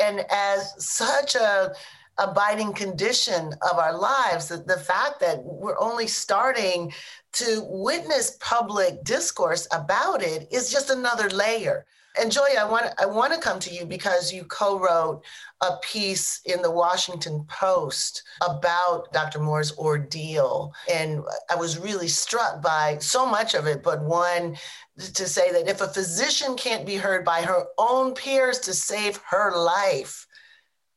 and 0.00 0.24
as 0.30 0.74
such 0.84 1.34
a 1.34 1.72
abiding 2.18 2.72
condition 2.72 3.54
of 3.70 3.78
our 3.78 3.96
lives, 3.96 4.48
the, 4.48 4.56
the 4.56 4.78
fact 4.78 5.20
that 5.20 5.42
we're 5.44 5.78
only 5.78 6.06
starting 6.06 6.92
to 7.32 7.62
witness 7.68 8.36
public 8.40 9.04
discourse 9.04 9.68
about 9.72 10.22
it 10.22 10.48
is 10.50 10.70
just 10.70 10.90
another 10.90 11.28
layer. 11.30 11.86
And 12.18 12.32
Joy, 12.32 12.48
I 12.58 12.64
want 12.64 12.86
I 12.98 13.06
want 13.06 13.32
to 13.32 13.40
come 13.40 13.60
to 13.60 13.72
you 13.72 13.86
because 13.86 14.32
you 14.32 14.44
co-wrote 14.44 15.22
a 15.60 15.76
piece 15.82 16.40
in 16.44 16.62
the 16.62 16.70
Washington 16.70 17.44
Post 17.48 18.24
about 18.42 19.12
Dr. 19.12 19.38
Moore's 19.38 19.76
ordeal, 19.78 20.72
and 20.92 21.22
I 21.50 21.54
was 21.54 21.78
really 21.78 22.08
struck 22.08 22.60
by 22.60 22.98
so 23.00 23.24
much 23.24 23.54
of 23.54 23.66
it. 23.66 23.82
But 23.82 24.02
one 24.02 24.56
to 24.98 25.26
say 25.26 25.52
that 25.52 25.68
if 25.68 25.80
a 25.80 25.88
physician 25.88 26.56
can't 26.56 26.86
be 26.86 26.96
heard 26.96 27.24
by 27.24 27.42
her 27.42 27.66
own 27.78 28.14
peers 28.14 28.58
to 28.60 28.74
save 28.74 29.20
her 29.28 29.56
life, 29.56 30.26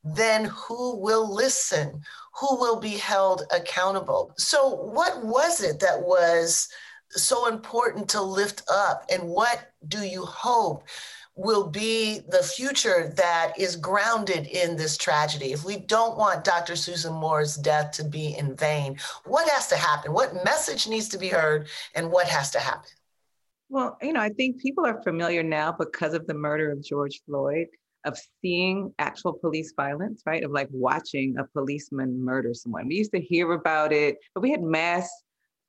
then 0.03 0.45
who 0.45 0.97
will 0.97 1.31
listen? 1.31 2.01
Who 2.39 2.57
will 2.59 2.79
be 2.79 2.97
held 2.97 3.43
accountable? 3.53 4.33
So, 4.37 4.69
what 4.69 5.23
was 5.23 5.61
it 5.61 5.79
that 5.81 6.01
was 6.01 6.67
so 7.11 7.47
important 7.47 8.09
to 8.09 8.21
lift 8.21 8.63
up? 8.71 9.05
And 9.11 9.23
what 9.23 9.71
do 9.87 9.99
you 9.99 10.25
hope 10.25 10.83
will 11.35 11.67
be 11.67 12.19
the 12.29 12.43
future 12.43 13.13
that 13.15 13.53
is 13.57 13.75
grounded 13.75 14.47
in 14.47 14.75
this 14.75 14.97
tragedy? 14.97 15.53
If 15.53 15.63
we 15.63 15.77
don't 15.77 16.17
want 16.17 16.43
Dr. 16.43 16.75
Susan 16.75 17.13
Moore's 17.13 17.55
death 17.55 17.91
to 17.93 18.03
be 18.03 18.35
in 18.37 18.55
vain, 18.55 18.97
what 19.25 19.49
has 19.49 19.67
to 19.67 19.75
happen? 19.75 20.13
What 20.13 20.43
message 20.45 20.87
needs 20.87 21.07
to 21.09 21.17
be 21.17 21.29
heard? 21.29 21.67
And 21.95 22.11
what 22.11 22.27
has 22.27 22.51
to 22.51 22.59
happen? 22.59 22.89
Well, 23.69 23.97
you 24.01 24.11
know, 24.11 24.19
I 24.19 24.29
think 24.29 24.61
people 24.61 24.85
are 24.85 25.01
familiar 25.01 25.43
now 25.43 25.71
because 25.71 26.13
of 26.13 26.27
the 26.27 26.33
murder 26.33 26.71
of 26.71 26.83
George 26.83 27.21
Floyd 27.25 27.67
of 28.03 28.17
seeing 28.41 28.93
actual 28.99 29.33
police 29.33 29.73
violence, 29.75 30.23
right? 30.25 30.43
Of 30.43 30.51
like 30.51 30.67
watching 30.71 31.37
a 31.37 31.45
policeman 31.45 32.23
murder 32.23 32.53
someone. 32.53 32.87
We 32.87 32.95
used 32.95 33.13
to 33.13 33.21
hear 33.21 33.51
about 33.53 33.93
it, 33.93 34.17
but 34.33 34.41
we 34.41 34.51
had 34.51 34.61
mass 34.61 35.09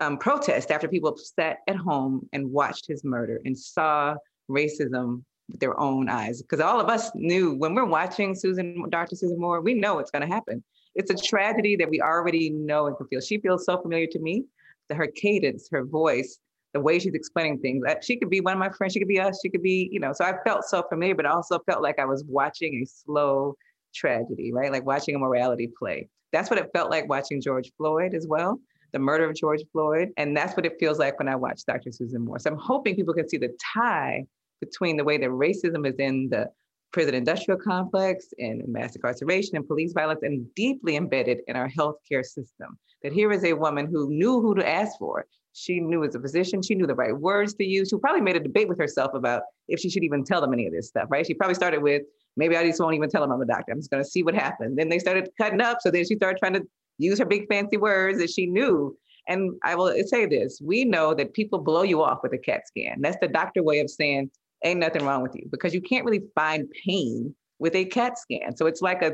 um, 0.02 0.18
protest 0.18 0.70
after 0.70 0.88
people 0.88 1.16
sat 1.16 1.58
at 1.68 1.76
home 1.76 2.28
and 2.32 2.50
watched 2.50 2.86
his 2.86 3.04
murder 3.04 3.40
and 3.44 3.56
saw 3.56 4.14
racism 4.50 5.22
with 5.48 5.60
their 5.60 5.78
own 5.78 6.08
eyes. 6.08 6.42
Because 6.42 6.60
all 6.60 6.80
of 6.80 6.88
us 6.88 7.10
knew 7.14 7.54
when 7.54 7.74
we're 7.74 7.84
watching 7.84 8.34
Susan, 8.34 8.84
Dr. 8.90 9.16
Susan 9.16 9.38
Moore, 9.38 9.60
we 9.60 9.74
know 9.74 9.98
it's 9.98 10.10
going 10.10 10.26
to 10.26 10.34
happen. 10.34 10.62
It's 10.94 11.10
a 11.10 11.14
tragedy 11.14 11.76
that 11.76 11.88
we 11.88 12.00
already 12.00 12.50
know 12.50 12.86
and 12.86 12.96
can 12.96 13.06
feel. 13.06 13.20
She 13.20 13.38
feels 13.38 13.64
so 13.64 13.80
familiar 13.80 14.06
to 14.08 14.18
me. 14.18 14.44
That 14.88 14.96
her 14.96 15.06
cadence, 15.06 15.68
her 15.70 15.84
voice, 15.84 16.38
the 16.74 16.80
way 16.80 16.98
she's 16.98 17.14
explaining 17.14 17.60
things. 17.60 17.84
She 18.02 18.16
could 18.16 18.28
be 18.28 18.40
one 18.40 18.54
of 18.54 18.58
my 18.58 18.68
friends. 18.68 18.92
She 18.92 18.98
could 18.98 19.08
be 19.08 19.20
us. 19.20 19.38
She 19.40 19.48
could 19.48 19.62
be, 19.62 19.88
you 19.92 20.00
know. 20.00 20.12
So 20.12 20.24
I 20.24 20.34
felt 20.44 20.64
so 20.64 20.82
familiar, 20.82 21.14
but 21.14 21.24
also 21.24 21.60
felt 21.66 21.82
like 21.82 22.00
I 22.00 22.04
was 22.04 22.24
watching 22.24 22.82
a 22.82 22.84
slow 22.84 23.54
tragedy, 23.94 24.52
right? 24.52 24.72
Like 24.72 24.84
watching 24.84 25.14
a 25.14 25.18
morality 25.18 25.70
play. 25.78 26.08
That's 26.32 26.50
what 26.50 26.58
it 26.58 26.70
felt 26.74 26.90
like 26.90 27.08
watching 27.08 27.40
George 27.40 27.70
Floyd 27.76 28.14
as 28.14 28.26
well, 28.26 28.58
the 28.92 28.98
murder 28.98 29.28
of 29.28 29.34
George 29.34 29.62
Floyd. 29.72 30.10
And 30.16 30.36
that's 30.36 30.56
what 30.56 30.66
it 30.66 30.74
feels 30.78 30.98
like 30.98 31.18
when 31.18 31.28
I 31.28 31.36
watch 31.36 31.64
Dr. 31.66 31.92
Susan 31.92 32.24
Moore. 32.24 32.38
So 32.38 32.50
I'm 32.50 32.58
hoping 32.58 32.94
people 32.94 33.14
can 33.14 33.28
see 33.28 33.38
the 33.38 33.56
tie 33.74 34.24
between 34.60 34.96
the 34.96 35.04
way 35.04 35.18
that 35.18 35.28
racism 35.28 35.86
is 35.86 35.96
in 35.98 36.28
the 36.30 36.48
prison 36.92 37.14
industrial 37.14 37.58
complex 37.58 38.26
and 38.38 38.62
mass 38.68 38.94
incarceration 38.94 39.56
and 39.56 39.66
police 39.66 39.92
violence 39.92 40.20
and 40.22 40.46
deeply 40.54 40.96
embedded 40.96 41.40
in 41.48 41.56
our 41.56 41.68
healthcare 41.68 42.24
system. 42.24 42.78
That 43.02 43.12
here 43.12 43.32
is 43.32 43.44
a 43.44 43.54
woman 43.54 43.86
who 43.90 44.10
knew 44.10 44.40
who 44.40 44.54
to 44.54 44.68
ask 44.68 44.98
for 44.98 45.26
She 45.54 45.80
knew 45.80 46.04
as 46.04 46.14
a 46.14 46.20
physician, 46.20 46.62
she 46.62 46.74
knew 46.74 46.86
the 46.86 46.94
right 46.94 47.16
words 47.16 47.54
to 47.54 47.64
use. 47.64 47.88
She 47.88 47.96
probably 47.98 48.20
made 48.20 48.36
a 48.36 48.40
debate 48.40 48.68
with 48.68 48.78
herself 48.78 49.12
about 49.14 49.42
if 49.68 49.80
she 49.80 49.90
should 49.90 50.04
even 50.04 50.24
tell 50.24 50.40
them 50.40 50.52
any 50.52 50.66
of 50.66 50.72
this 50.72 50.88
stuff, 50.88 51.08
right? 51.10 51.26
She 51.26 51.34
probably 51.34 51.54
started 51.54 51.82
with, 51.82 52.02
maybe 52.36 52.56
I 52.56 52.66
just 52.66 52.80
won't 52.80 52.94
even 52.94 53.10
tell 53.10 53.22
them 53.22 53.32
I'm 53.32 53.40
a 53.40 53.46
doctor. 53.46 53.72
I'm 53.72 53.78
just 53.78 53.90
going 53.90 54.02
to 54.02 54.08
see 54.08 54.22
what 54.22 54.34
happens. 54.34 54.76
Then 54.76 54.88
they 54.88 54.98
started 54.98 55.28
cutting 55.38 55.60
up. 55.60 55.78
So 55.80 55.90
then 55.90 56.06
she 56.06 56.14
started 56.16 56.38
trying 56.38 56.54
to 56.54 56.62
use 57.02 57.18
her 57.18 57.24
big 57.24 57.48
fancy 57.48 57.76
words 57.76 58.18
that 58.18 58.30
she 58.30 58.46
knew. 58.46 58.96
And 59.28 59.52
I 59.62 59.74
will 59.74 59.94
say 60.06 60.26
this 60.26 60.60
we 60.62 60.84
know 60.84 61.14
that 61.14 61.34
people 61.34 61.58
blow 61.58 61.82
you 61.82 62.02
off 62.02 62.20
with 62.22 62.32
a 62.32 62.38
CAT 62.38 62.66
scan. 62.66 63.00
That's 63.00 63.18
the 63.20 63.28
doctor 63.28 63.62
way 63.62 63.80
of 63.80 63.90
saying, 63.90 64.30
ain't 64.64 64.80
nothing 64.80 65.04
wrong 65.04 65.22
with 65.22 65.34
you 65.34 65.46
because 65.50 65.74
you 65.74 65.80
can't 65.80 66.04
really 66.04 66.24
find 66.34 66.68
pain 66.84 67.34
with 67.58 67.74
a 67.74 67.84
CAT 67.84 68.18
scan. 68.18 68.56
So 68.56 68.66
it's 68.66 68.82
like 68.82 69.02
a, 69.02 69.12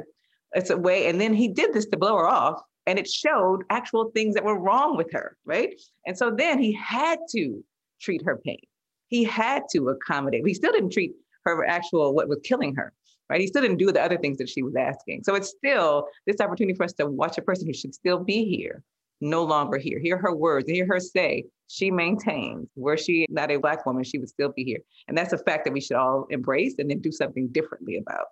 it's 0.52 0.70
a 0.70 0.76
way. 0.76 1.08
And 1.08 1.20
then 1.20 1.34
he 1.34 1.48
did 1.48 1.72
this 1.72 1.86
to 1.86 1.96
blow 1.96 2.16
her 2.16 2.26
off 2.26 2.60
and 2.86 2.98
it 2.98 3.08
showed 3.08 3.64
actual 3.70 4.10
things 4.14 4.34
that 4.34 4.44
were 4.44 4.58
wrong 4.58 4.96
with 4.96 5.12
her, 5.12 5.36
right? 5.44 5.78
And 6.06 6.16
so 6.16 6.30
then 6.30 6.58
he 6.58 6.72
had 6.72 7.18
to 7.32 7.62
treat 8.00 8.24
her 8.24 8.38
pain. 8.38 8.60
He 9.08 9.24
had 9.24 9.64
to 9.72 9.90
accommodate. 9.90 10.46
He 10.46 10.54
still 10.54 10.72
didn't 10.72 10.92
treat 10.92 11.12
her 11.44 11.66
actual 11.66 12.14
what 12.14 12.28
was 12.28 12.40
killing 12.44 12.74
her 12.76 12.92
right? 13.28 13.40
He 13.40 13.46
still 13.46 13.62
didn't 13.62 13.78
do 13.78 13.92
the 13.92 14.02
other 14.02 14.18
things 14.18 14.38
that 14.38 14.48
she 14.48 14.62
was 14.62 14.76
asking. 14.76 15.24
So 15.24 15.34
it's 15.34 15.50
still 15.50 16.06
this 16.26 16.40
opportunity 16.40 16.76
for 16.76 16.84
us 16.84 16.92
to 16.94 17.06
watch 17.06 17.38
a 17.38 17.42
person 17.42 17.66
who 17.66 17.74
should 17.74 17.94
still 17.94 18.22
be 18.22 18.44
here, 18.44 18.82
no 19.20 19.44
longer 19.44 19.78
here. 19.78 19.98
Hear 19.98 20.18
her 20.18 20.34
words, 20.34 20.68
hear 20.68 20.86
her 20.86 21.00
say, 21.00 21.44
she 21.68 21.90
maintains, 21.90 22.68
were 22.76 22.96
she 22.96 23.26
not 23.28 23.50
a 23.50 23.58
Black 23.58 23.84
woman, 23.84 24.02
she 24.02 24.18
would 24.18 24.28
still 24.28 24.52
be 24.56 24.64
here. 24.64 24.80
And 25.06 25.16
that's 25.16 25.32
a 25.32 25.38
fact 25.38 25.64
that 25.64 25.72
we 25.72 25.80
should 25.80 25.96
all 25.96 26.26
embrace 26.30 26.76
and 26.78 26.90
then 26.90 27.00
do 27.00 27.12
something 27.12 27.48
differently 27.48 27.98
about. 27.98 28.26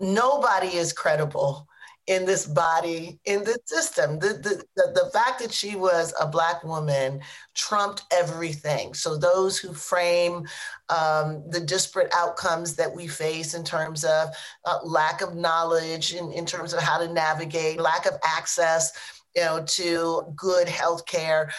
Nobody 0.00 0.68
is 0.68 0.94
credible 0.94 1.66
in 2.10 2.26
this 2.26 2.44
body, 2.44 3.20
in 3.24 3.44
this 3.44 3.58
system. 3.66 4.18
The, 4.18 4.34
the, 4.34 4.64
the, 4.74 5.00
the, 5.00 5.10
fact 5.12 5.40
that 5.40 5.52
she 5.52 5.76
was 5.76 6.12
a 6.20 6.26
Black 6.26 6.64
woman 6.64 7.20
trumped 7.54 8.02
everything. 8.10 8.94
So, 8.94 9.16
those 9.16 9.58
who 9.58 9.72
frame 9.72 10.44
um, 10.88 11.44
the 11.48 11.60
disparate 11.60 12.12
outcomes 12.12 12.74
that 12.74 12.92
we 12.92 13.06
face 13.06 13.54
in 13.54 13.62
terms 13.62 14.04
of 14.04 14.30
uh, 14.64 14.80
lack 14.82 15.22
of 15.22 15.36
knowledge, 15.36 16.12
in, 16.12 16.32
in 16.32 16.44
terms 16.44 16.72
of 16.72 16.80
how 16.80 16.98
to 16.98 17.10
navigate, 17.12 17.80
lack 17.80 18.06
of 18.06 18.14
access 18.24 18.90
you 19.36 19.42
know, 19.42 19.62
to 19.64 20.22
good 20.34 20.68
health 20.68 21.06
care, 21.06 21.52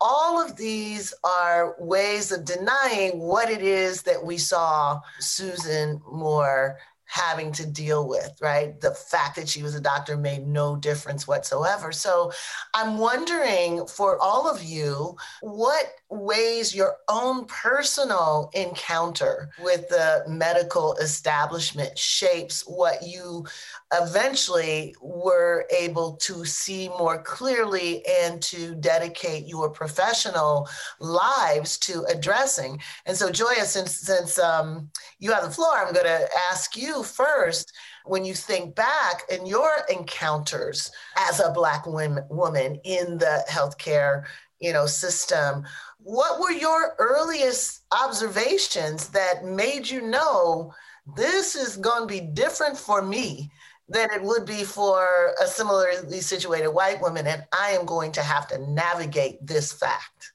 all 0.00 0.40
of 0.40 0.56
these 0.56 1.12
are 1.22 1.76
ways 1.78 2.32
of 2.32 2.46
denying 2.46 3.18
what 3.18 3.50
it 3.50 3.60
is 3.60 4.02
that 4.04 4.24
we 4.24 4.38
saw 4.38 4.98
Susan 5.18 6.00
Moore 6.10 6.78
having 7.08 7.50
to 7.50 7.66
deal 7.66 8.06
with, 8.06 8.36
right? 8.40 8.78
The 8.80 8.92
fact 8.92 9.36
that 9.36 9.48
she 9.48 9.62
was 9.62 9.74
a 9.74 9.80
doctor 9.80 10.16
made 10.16 10.46
no 10.46 10.76
difference 10.76 11.26
whatsoever. 11.26 11.90
So 11.90 12.30
I'm 12.74 12.98
wondering 12.98 13.86
for 13.86 14.18
all 14.20 14.48
of 14.48 14.62
you, 14.62 15.16
what 15.40 15.86
ways 16.10 16.74
your 16.74 16.96
own 17.08 17.46
personal 17.46 18.50
encounter 18.54 19.50
with 19.62 19.88
the 19.88 20.24
medical 20.28 20.94
establishment 20.96 21.98
shapes 21.98 22.62
what 22.66 23.02
you 23.02 23.46
eventually 23.94 24.94
were 25.00 25.66
able 25.76 26.12
to 26.16 26.44
see 26.44 26.88
more 26.90 27.22
clearly 27.22 28.04
and 28.06 28.42
to 28.42 28.74
dedicate 28.76 29.46
your 29.46 29.70
professional 29.70 30.68
lives 31.00 31.78
to 31.78 32.04
addressing. 32.04 32.78
And 33.06 33.16
so, 33.16 33.30
Joia, 33.30 33.64
since 33.64 33.96
since 33.96 34.38
um, 34.38 34.90
you 35.18 35.32
have 35.32 35.44
the 35.44 35.50
floor, 35.50 35.76
I'm 35.76 35.92
going 35.92 36.06
to 36.06 36.28
ask 36.50 36.76
you 36.76 37.02
first. 37.02 37.72
When 38.04 38.24
you 38.24 38.34
think 38.34 38.74
back 38.74 39.22
in 39.30 39.44
your 39.44 39.70
encounters 39.90 40.90
as 41.16 41.40
a 41.40 41.50
Black 41.50 41.86
woman 41.86 42.80
in 42.84 43.18
the 43.18 43.44
healthcare, 43.50 44.24
you 44.60 44.72
know, 44.72 44.86
system, 44.86 45.64
what 45.98 46.40
were 46.40 46.52
your 46.52 46.94
earliest 46.98 47.82
observations 47.92 49.08
that 49.08 49.44
made 49.44 49.88
you 49.88 50.00
know 50.00 50.72
this 51.16 51.54
is 51.54 51.76
going 51.76 52.02
to 52.02 52.06
be 52.06 52.20
different 52.20 52.76
for 52.76 53.02
me 53.02 53.50
than 53.88 54.10
it 54.10 54.22
would 54.22 54.44
be 54.44 54.64
for 54.64 55.34
a 55.42 55.46
similarly 55.46 56.20
situated 56.20 56.68
white 56.68 57.00
woman. 57.00 57.26
And 57.26 57.44
I 57.52 57.70
am 57.70 57.86
going 57.86 58.12
to 58.12 58.22
have 58.22 58.46
to 58.48 58.58
navigate 58.70 59.44
this 59.46 59.72
fact. 59.72 60.32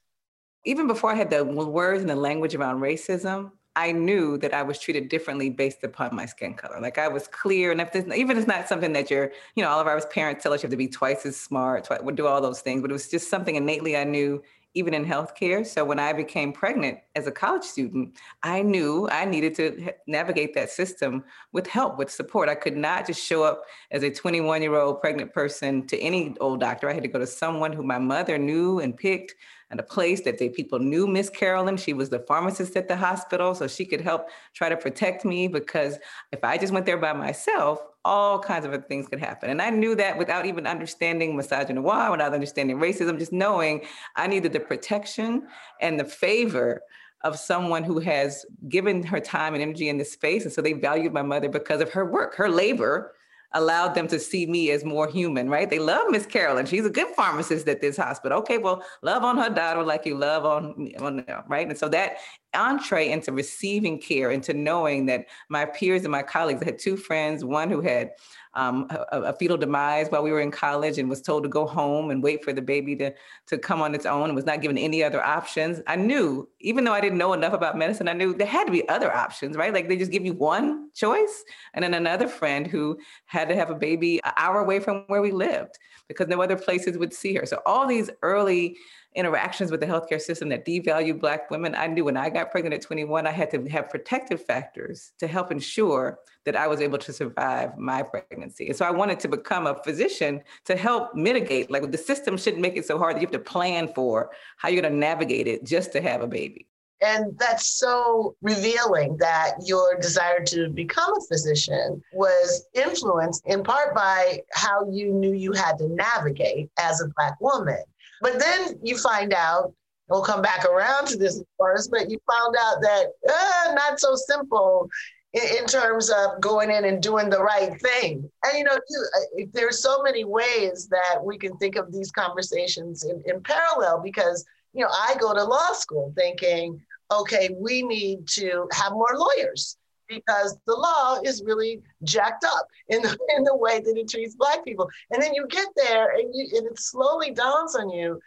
Even 0.64 0.86
before 0.86 1.12
I 1.12 1.14
had 1.14 1.30
the 1.30 1.44
words 1.44 2.00
and 2.00 2.10
the 2.10 2.16
language 2.16 2.54
around 2.54 2.80
racism, 2.80 3.52
I 3.76 3.92
knew 3.92 4.38
that 4.38 4.54
I 4.54 4.62
was 4.62 4.78
treated 4.78 5.08
differently 5.08 5.50
based 5.50 5.82
upon 5.82 6.14
my 6.14 6.26
skin 6.26 6.54
color. 6.54 6.80
Like 6.80 6.98
I 6.98 7.08
was 7.08 7.26
clear, 7.26 7.72
and 7.72 7.80
if 7.80 7.92
this, 7.92 8.04
even 8.14 8.38
it's 8.38 8.46
not 8.46 8.68
something 8.68 8.92
that 8.92 9.10
you're, 9.10 9.32
you 9.56 9.62
know, 9.62 9.70
all 9.70 9.80
of 9.80 9.86
our 9.86 10.00
parents 10.06 10.42
tell 10.42 10.52
us 10.52 10.62
you 10.62 10.66
have 10.66 10.70
to 10.70 10.76
be 10.76 10.88
twice 10.88 11.26
as 11.26 11.36
smart, 11.36 11.88
would 12.02 12.16
do 12.16 12.26
all 12.26 12.40
those 12.40 12.60
things, 12.60 12.82
but 12.82 12.90
it 12.90 12.94
was 12.94 13.08
just 13.08 13.28
something 13.28 13.56
innately 13.56 13.96
I 13.96 14.04
knew 14.04 14.42
even 14.74 14.92
in 14.92 15.04
healthcare. 15.04 15.64
So 15.64 15.84
when 15.84 15.98
I 15.98 16.12
became 16.12 16.52
pregnant 16.52 16.98
as 17.14 17.26
a 17.26 17.30
college 17.30 17.62
student, 17.62 18.16
I 18.42 18.62
knew 18.62 19.08
I 19.08 19.24
needed 19.24 19.54
to 19.56 19.92
navigate 20.06 20.54
that 20.54 20.70
system 20.70 21.24
with 21.52 21.66
help, 21.66 21.96
with 21.96 22.10
support. 22.10 22.48
I 22.48 22.56
could 22.56 22.76
not 22.76 23.06
just 23.06 23.24
show 23.24 23.44
up 23.44 23.62
as 23.92 24.02
a 24.02 24.10
21 24.10 24.62
year 24.62 24.74
old 24.74 25.00
pregnant 25.00 25.32
person 25.32 25.86
to 25.86 25.98
any 25.98 26.36
old 26.40 26.60
doctor. 26.60 26.90
I 26.90 26.92
had 26.92 27.04
to 27.04 27.08
go 27.08 27.20
to 27.20 27.26
someone 27.26 27.72
who 27.72 27.84
my 27.84 27.98
mother 27.98 28.36
knew 28.36 28.80
and 28.80 28.96
picked 28.96 29.36
and 29.70 29.80
a 29.80 29.82
place 29.82 30.20
that 30.22 30.38
they 30.38 30.48
people 30.48 30.78
knew 30.78 31.06
Miss 31.06 31.30
Carolyn. 31.30 31.76
She 31.76 31.92
was 31.92 32.10
the 32.10 32.18
pharmacist 32.18 32.76
at 32.76 32.88
the 32.88 32.96
hospital, 32.96 33.54
so 33.54 33.66
she 33.66 33.84
could 33.84 34.00
help 34.00 34.28
try 34.52 34.68
to 34.68 34.76
protect 34.76 35.24
me 35.24 35.48
because 35.48 35.98
if 36.32 36.44
I 36.44 36.58
just 36.58 36.72
went 36.72 36.86
there 36.86 36.98
by 36.98 37.12
myself, 37.12 37.80
all 38.04 38.38
kinds 38.38 38.66
of 38.66 38.86
things 38.86 39.08
could 39.08 39.18
happen. 39.18 39.50
And 39.50 39.62
I 39.62 39.70
knew 39.70 39.94
that 39.94 40.18
without 40.18 40.44
even 40.46 40.66
understanding 40.66 41.36
misogyny, 41.36 41.80
without 41.80 42.20
understanding 42.20 42.78
racism, 42.78 43.18
just 43.18 43.32
knowing 43.32 43.84
I 44.16 44.26
needed 44.26 44.52
the 44.52 44.60
protection 44.60 45.48
and 45.80 45.98
the 45.98 46.04
favor 46.04 46.82
of 47.22 47.38
someone 47.38 47.82
who 47.82 47.98
has 48.00 48.44
given 48.68 49.02
her 49.02 49.18
time 49.18 49.54
and 49.54 49.62
energy 49.62 49.88
in 49.88 49.96
this 49.96 50.12
space. 50.12 50.44
And 50.44 50.52
so 50.52 50.60
they 50.60 50.74
valued 50.74 51.14
my 51.14 51.22
mother 51.22 51.48
because 51.48 51.80
of 51.80 51.90
her 51.92 52.04
work, 52.04 52.34
her 52.34 52.50
labor 52.50 53.14
allowed 53.52 53.94
them 53.94 54.08
to 54.08 54.18
see 54.18 54.46
me 54.46 54.70
as 54.70 54.84
more 54.84 55.08
human, 55.08 55.48
right? 55.48 55.70
They 55.70 55.78
love 55.78 56.10
Miss 56.10 56.26
Carolyn. 56.26 56.66
She's 56.66 56.84
a 56.84 56.90
good 56.90 57.08
pharmacist 57.14 57.68
at 57.68 57.80
this 57.80 57.96
hospital. 57.96 58.38
Okay, 58.38 58.58
well, 58.58 58.82
love 59.02 59.22
on 59.22 59.36
her 59.38 59.50
daughter 59.50 59.82
like 59.82 60.06
you 60.06 60.16
love 60.16 60.44
on, 60.44 60.92
on 60.98 61.24
right? 61.48 61.68
And 61.68 61.78
so 61.78 61.88
that 61.88 62.16
entree 62.54 63.10
into 63.10 63.32
receiving 63.32 63.98
care, 63.98 64.30
into 64.30 64.54
knowing 64.54 65.06
that 65.06 65.26
my 65.48 65.64
peers 65.64 66.02
and 66.02 66.12
my 66.12 66.22
colleagues, 66.22 66.62
I 66.62 66.66
had 66.66 66.78
two 66.78 66.96
friends, 66.96 67.44
one 67.44 67.70
who 67.70 67.80
had 67.80 68.10
um, 68.54 68.86
a, 68.90 69.22
a, 69.22 69.32
fetal 69.32 69.56
demise 69.56 70.08
while 70.08 70.22
we 70.22 70.30
were 70.30 70.40
in 70.40 70.50
college 70.50 70.98
and 70.98 71.08
was 71.08 71.20
told 71.20 71.42
to 71.42 71.48
go 71.48 71.66
home 71.66 72.10
and 72.10 72.22
wait 72.22 72.44
for 72.44 72.52
the 72.52 72.62
baby 72.62 72.94
to, 72.96 73.12
to 73.48 73.58
come 73.58 73.82
on 73.82 73.94
its 73.94 74.06
own 74.06 74.26
and 74.26 74.36
was 74.36 74.46
not 74.46 74.62
given 74.62 74.78
any 74.78 75.02
other 75.02 75.22
options. 75.22 75.80
I 75.86 75.96
knew, 75.96 76.48
even 76.60 76.84
though 76.84 76.92
I 76.92 77.00
didn't 77.00 77.18
know 77.18 77.32
enough 77.32 77.52
about 77.52 77.76
medicine, 77.76 78.08
I 78.08 78.12
knew 78.12 78.32
there 78.32 78.46
had 78.46 78.66
to 78.66 78.72
be 78.72 78.88
other 78.88 79.12
options, 79.12 79.56
right? 79.56 79.74
Like 79.74 79.88
they 79.88 79.96
just 79.96 80.12
give 80.12 80.24
you 80.24 80.34
one 80.34 80.90
choice. 80.94 81.44
And 81.74 81.82
then 81.82 81.94
another 81.94 82.28
friend 82.28 82.66
who 82.66 82.98
had 83.26 83.48
to 83.48 83.56
have 83.56 83.70
a 83.70 83.74
baby 83.74 84.20
an 84.24 84.32
hour 84.36 84.60
away 84.60 84.78
from 84.78 85.04
where 85.08 85.22
we 85.22 85.32
lived 85.32 85.76
because 86.06 86.28
no 86.28 86.40
other 86.40 86.56
places 86.56 86.96
would 86.96 87.12
see 87.12 87.34
her. 87.34 87.46
So 87.46 87.60
all 87.66 87.86
these 87.86 88.10
early 88.22 88.76
interactions 89.14 89.70
with 89.70 89.80
the 89.80 89.86
healthcare 89.86 90.20
system 90.20 90.48
that 90.48 90.64
devalued 90.64 91.20
Black 91.20 91.50
women. 91.50 91.74
I 91.74 91.86
knew 91.86 92.04
when 92.04 92.16
I 92.16 92.30
got 92.30 92.50
pregnant 92.50 92.74
at 92.74 92.82
21, 92.82 93.26
I 93.26 93.30
had 93.30 93.50
to 93.52 93.64
have 93.68 93.88
protective 93.90 94.44
factors 94.44 95.12
to 95.18 95.26
help 95.26 95.52
ensure 95.52 96.18
that 96.44 96.56
I 96.56 96.66
was 96.66 96.80
able 96.80 96.98
to 96.98 97.12
survive 97.12 97.78
my 97.78 98.02
pregnancy. 98.02 98.68
And 98.68 98.76
so 98.76 98.84
I 98.84 98.90
wanted 98.90 99.20
to 99.20 99.28
become 99.28 99.66
a 99.66 99.82
physician 99.82 100.42
to 100.64 100.76
help 100.76 101.14
mitigate, 101.14 101.70
like 101.70 101.90
the 101.90 101.98
system 101.98 102.36
shouldn't 102.36 102.62
make 102.62 102.76
it 102.76 102.86
so 102.86 102.98
hard 102.98 103.16
that 103.16 103.20
you 103.20 103.26
have 103.26 103.32
to 103.32 103.38
plan 103.38 103.88
for 103.94 104.30
how 104.56 104.68
you're 104.68 104.82
going 104.82 104.92
to 104.92 104.98
navigate 104.98 105.46
it 105.46 105.64
just 105.64 105.92
to 105.92 106.00
have 106.00 106.20
a 106.20 106.26
baby. 106.26 106.66
And 107.00 107.38
that's 107.38 107.66
so 107.66 108.34
revealing 108.40 109.16
that 109.18 109.54
your 109.64 109.98
desire 110.00 110.42
to 110.46 110.70
become 110.70 111.12
a 111.16 111.20
physician 111.26 112.02
was 112.12 112.66
influenced 112.72 113.44
in 113.46 113.62
part 113.62 113.94
by 113.94 114.40
how 114.52 114.88
you 114.90 115.12
knew 115.12 115.32
you 115.32 115.52
had 115.52 115.76
to 115.78 115.88
navigate 115.88 116.70
as 116.78 117.00
a 117.00 117.08
Black 117.16 117.38
woman. 117.40 117.82
But 118.24 118.38
then 118.38 118.78
you 118.82 118.96
find 118.96 119.34
out, 119.34 119.74
we'll 120.08 120.22
come 120.22 120.40
back 120.40 120.64
around 120.64 121.08
to 121.08 121.18
this, 121.18 121.38
of 121.38 121.46
course, 121.58 121.88
but 121.88 122.10
you 122.10 122.18
found 122.26 122.56
out 122.58 122.80
that 122.80 123.08
uh, 123.28 123.74
not 123.74 124.00
so 124.00 124.14
simple 124.14 124.88
in, 125.34 125.42
in, 125.58 125.66
terms 125.66 126.08
of 126.08 126.40
going 126.40 126.70
in 126.70 126.86
and 126.86 127.02
doing 127.02 127.28
the 127.28 127.42
right 127.42 127.78
thing. 127.82 128.26
And, 128.44 128.58
you 128.58 128.64
know, 128.64 128.72
uh, 128.76 129.44
there's 129.52 129.82
so 129.82 130.02
many 130.02 130.24
ways 130.24 130.88
that 130.88 131.22
we 131.22 131.36
can 131.36 131.54
think 131.58 131.76
of 131.76 131.92
these 131.92 132.10
conversations 132.10 133.04
in, 133.04 133.22
in 133.26 133.42
parallel 133.42 134.00
because, 134.02 134.42
you 134.72 134.82
know, 134.82 134.90
I 134.90 135.16
go 135.20 135.34
to 135.34 135.44
law 135.44 135.74
school 135.74 136.10
thinking, 136.16 136.80
okay, 137.12 137.50
we 137.54 137.82
need 137.82 138.26
to 138.28 138.66
have 138.72 138.92
more 138.92 139.14
lawyers 139.16 139.76
because 140.08 140.56
the 140.66 140.74
law 140.74 141.18
is 141.24 141.42
really 141.44 141.82
jacked 142.02 142.44
up 142.44 142.66
in 142.88 143.02
the, 143.02 143.10
in 143.36 143.44
the 143.44 143.56
way 143.56 143.80
that 143.80 143.96
it 143.96 144.08
treats 144.08 144.34
black 144.34 144.64
people. 144.64 144.88
And 145.10 145.22
then 145.22 145.34
you 145.34 145.46
get 145.48 145.68
there 145.76 146.10
and, 146.16 146.34
you, 146.34 146.48
and 146.56 146.66
it 146.66 146.78
slowly 146.78 147.30
dawns 147.30 147.74
on 147.76 147.90
you, 147.90 148.20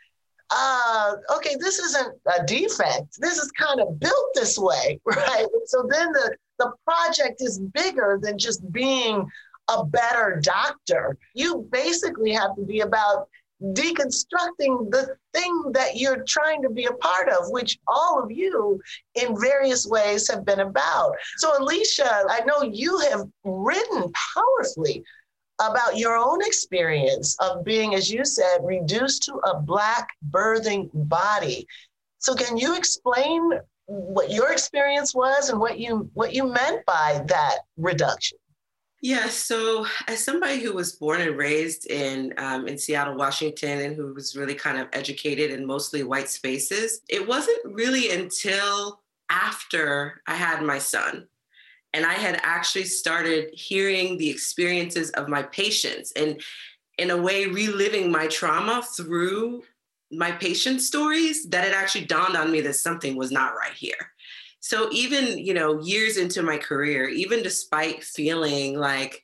uh, 0.50 1.14
okay, 1.36 1.56
this 1.60 1.80
isn't 1.80 2.16
a 2.40 2.46
defect. 2.46 3.20
This 3.20 3.38
is 3.38 3.52
kind 3.52 3.82
of 3.82 4.00
built 4.00 4.30
this 4.34 4.58
way, 4.58 5.00
right? 5.06 5.46
So 5.66 5.88
then 5.90 6.12
the, 6.12 6.36
the 6.60 6.72
project 6.86 7.42
is 7.42 7.60
bigger 7.60 8.20
than 8.22 8.38
just 8.38 8.72
being 8.72 9.30
a 9.68 9.84
better 9.84 10.40
doctor. 10.42 11.18
You 11.34 11.68
basically 11.72 12.32
have 12.32 12.56
to 12.56 12.62
be 12.62 12.82
about 12.82 13.28
deconstructing 13.62 14.92
the 14.92 15.16
thing 15.34 15.72
that 15.72 15.96
you're 15.96 16.24
trying 16.28 16.62
to 16.62 16.70
be 16.70 16.86
a 16.86 16.94
part 16.94 17.30
of, 17.30 17.50
which 17.50 17.80
all 17.88 18.22
of 18.22 18.32
you 18.32 18.80
in 19.16 19.40
various 19.40 19.86
ways 19.86 20.30
have 20.30 20.46
been 20.46 20.60
about. 20.60 21.14
So, 21.38 21.60
Alisha, 21.60 22.26
I 22.30 22.42
know 22.46 22.64
you 22.64 23.00
have 23.00 23.28
written 23.44 24.12
powerfully 24.36 25.04
about 25.60 25.98
your 25.98 26.16
own 26.16 26.42
experience 26.42 27.36
of 27.40 27.66
being, 27.66 27.96
as 27.96 28.12
you 28.12 28.24
said, 28.24 28.60
reduced 28.64 29.24
to 29.24 29.34
a 29.46 29.60
Black 29.60 30.08
birthing 30.30 30.90
body. 30.94 31.68
So, 32.20 32.36
can 32.36 32.58
you 32.58 32.76
explain 32.76 33.52
what 33.88 34.30
your 34.32 34.52
experience 34.52 35.16
was 35.16 35.50
and 35.50 35.60
what 35.60 35.80
you 35.80 36.10
what 36.14 36.34
you 36.34 36.46
meant 36.46 36.86
by 36.86 37.24
that 37.28 37.60
reduction? 37.78 38.38
Yeah, 39.02 39.30
so 39.30 39.86
as 40.08 40.24
somebody 40.24 40.60
who 40.60 40.74
was 40.74 40.94
born 40.94 41.22
and 41.22 41.38
raised 41.38 41.86
in 41.86 42.34
um, 42.38 42.68
in 42.68 42.78
Seattle, 42.78 43.16
Washington, 43.16 43.80
and 43.82 43.96
who 43.96 44.14
was 44.14 44.36
really 44.36 44.56
kind 44.56 44.80
of 44.80 44.88
educated 44.92 45.52
in 45.52 45.68
mostly 45.68 46.04
white 46.04 46.30
spaces, 46.30 47.02
it 47.08 47.28
wasn't 47.28 47.60
really 47.64 48.10
until 48.10 49.02
after 49.30 50.22
I 50.26 50.36
had 50.36 50.64
my 50.64 50.80
son 50.80 51.28
and 51.94 52.06
I 52.06 52.14
had 52.14 52.40
actually 52.44 52.86
started 52.86 53.50
hearing 53.54 54.18
the 54.18 54.30
experiences 54.30 55.10
of 55.12 55.28
my 55.30 55.44
patients 55.44 56.12
and 56.16 56.42
in 56.98 57.12
a 57.12 57.18
way 57.18 57.46
reliving 57.46 58.12
my 58.12 58.28
trauma 58.28 58.84
through 58.96 59.64
my 60.12 60.32
patient 60.32 60.82
stories 60.82 61.46
that 61.50 61.68
it 61.68 61.74
actually 61.74 62.06
dawned 62.06 62.38
on 62.38 62.52
me 62.52 62.62
that 62.62 62.76
something 62.76 63.16
was 63.16 63.32
not 63.32 63.56
right 63.56 63.74
here 63.74 64.12
so 64.60 64.90
even 64.92 65.38
you 65.38 65.54
know 65.54 65.80
years 65.82 66.18
into 66.18 66.42
my 66.42 66.58
career 66.58 67.08
even 67.08 67.44
despite 67.44 68.04
feeling 68.04 68.78
like 68.78 69.24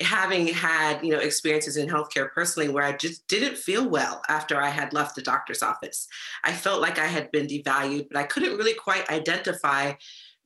having 0.00 0.46
had 0.46 1.02
you 1.02 1.10
know 1.10 1.18
experiences 1.18 1.76
in 1.76 1.88
healthcare 1.88 2.32
personally 2.32 2.68
where 2.68 2.84
i 2.84 2.96
just 2.96 3.26
didn't 3.26 3.56
feel 3.56 3.88
well 3.88 4.22
after 4.28 4.60
i 4.60 4.68
had 4.68 4.92
left 4.92 5.14
the 5.14 5.22
doctor's 5.22 5.62
office 5.62 6.08
i 6.44 6.52
felt 6.52 6.80
like 6.80 6.98
i 6.98 7.06
had 7.06 7.30
been 7.32 7.46
devalued 7.46 8.06
but 8.10 8.18
i 8.18 8.22
couldn't 8.22 8.56
really 8.56 8.74
quite 8.74 9.08
identify 9.10 9.92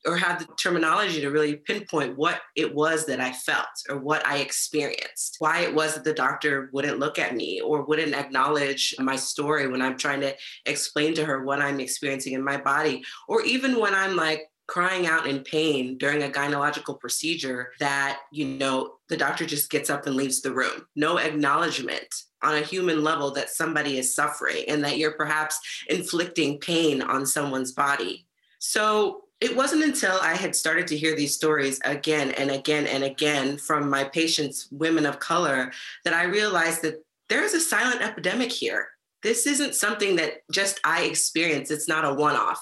or 0.06 0.16
have 0.16 0.38
the 0.38 0.46
terminology 0.54 1.20
to 1.20 1.30
really 1.30 1.56
pinpoint 1.56 2.16
what 2.16 2.40
it 2.56 2.74
was 2.74 3.06
that 3.06 3.20
I 3.20 3.32
felt 3.32 3.66
or 3.88 3.98
what 3.98 4.26
I 4.26 4.38
experienced, 4.38 5.36
why 5.38 5.60
it 5.60 5.74
was 5.74 5.94
that 5.94 6.04
the 6.04 6.12
doctor 6.12 6.68
wouldn't 6.72 6.98
look 6.98 7.18
at 7.18 7.34
me 7.34 7.60
or 7.60 7.84
wouldn't 7.84 8.14
acknowledge 8.14 8.94
my 8.98 9.16
story 9.16 9.68
when 9.68 9.82
I'm 9.82 9.96
trying 9.96 10.20
to 10.20 10.34
explain 10.66 11.14
to 11.14 11.24
her 11.24 11.44
what 11.44 11.60
I'm 11.60 11.80
experiencing 11.80 12.34
in 12.34 12.44
my 12.44 12.56
body, 12.56 13.02
or 13.28 13.42
even 13.42 13.78
when 13.78 13.94
I'm 13.94 14.16
like, 14.16 14.42
crying 14.66 15.06
out 15.06 15.26
in 15.26 15.40
pain 15.40 15.98
during 15.98 16.22
a 16.22 16.28
gynecological 16.28 16.98
procedure 16.98 17.72
that 17.80 18.20
you 18.32 18.46
know 18.46 18.94
the 19.08 19.16
doctor 19.16 19.44
just 19.44 19.70
gets 19.70 19.90
up 19.90 20.06
and 20.06 20.16
leaves 20.16 20.40
the 20.40 20.52
room. 20.52 20.86
No 20.96 21.18
acknowledgement 21.18 22.06
on 22.42 22.54
a 22.54 22.62
human 22.62 23.02
level 23.02 23.30
that 23.32 23.50
somebody 23.50 23.98
is 23.98 24.14
suffering 24.14 24.64
and 24.68 24.82
that 24.84 24.98
you're 24.98 25.12
perhaps 25.12 25.58
inflicting 25.88 26.58
pain 26.58 27.02
on 27.02 27.26
someone's 27.26 27.72
body. 27.72 28.26
So 28.58 29.23
it 29.44 29.54
wasn't 29.54 29.84
until 29.84 30.18
I 30.22 30.36
had 30.36 30.56
started 30.56 30.86
to 30.86 30.96
hear 30.96 31.14
these 31.14 31.34
stories 31.34 31.78
again 31.84 32.30
and 32.30 32.50
again 32.50 32.86
and 32.86 33.04
again 33.04 33.58
from 33.58 33.90
my 33.90 34.04
patients, 34.04 34.68
women 34.70 35.04
of 35.04 35.18
color, 35.18 35.70
that 36.04 36.14
I 36.14 36.22
realized 36.22 36.80
that 36.80 37.04
there 37.28 37.44
is 37.44 37.52
a 37.52 37.60
silent 37.60 38.00
epidemic 38.00 38.50
here. 38.50 38.88
This 39.22 39.46
isn't 39.46 39.74
something 39.74 40.16
that 40.16 40.38
just 40.50 40.80
I 40.82 41.02
experience. 41.02 41.70
It's 41.70 41.86
not 41.86 42.06
a 42.06 42.14
one 42.14 42.36
off, 42.36 42.58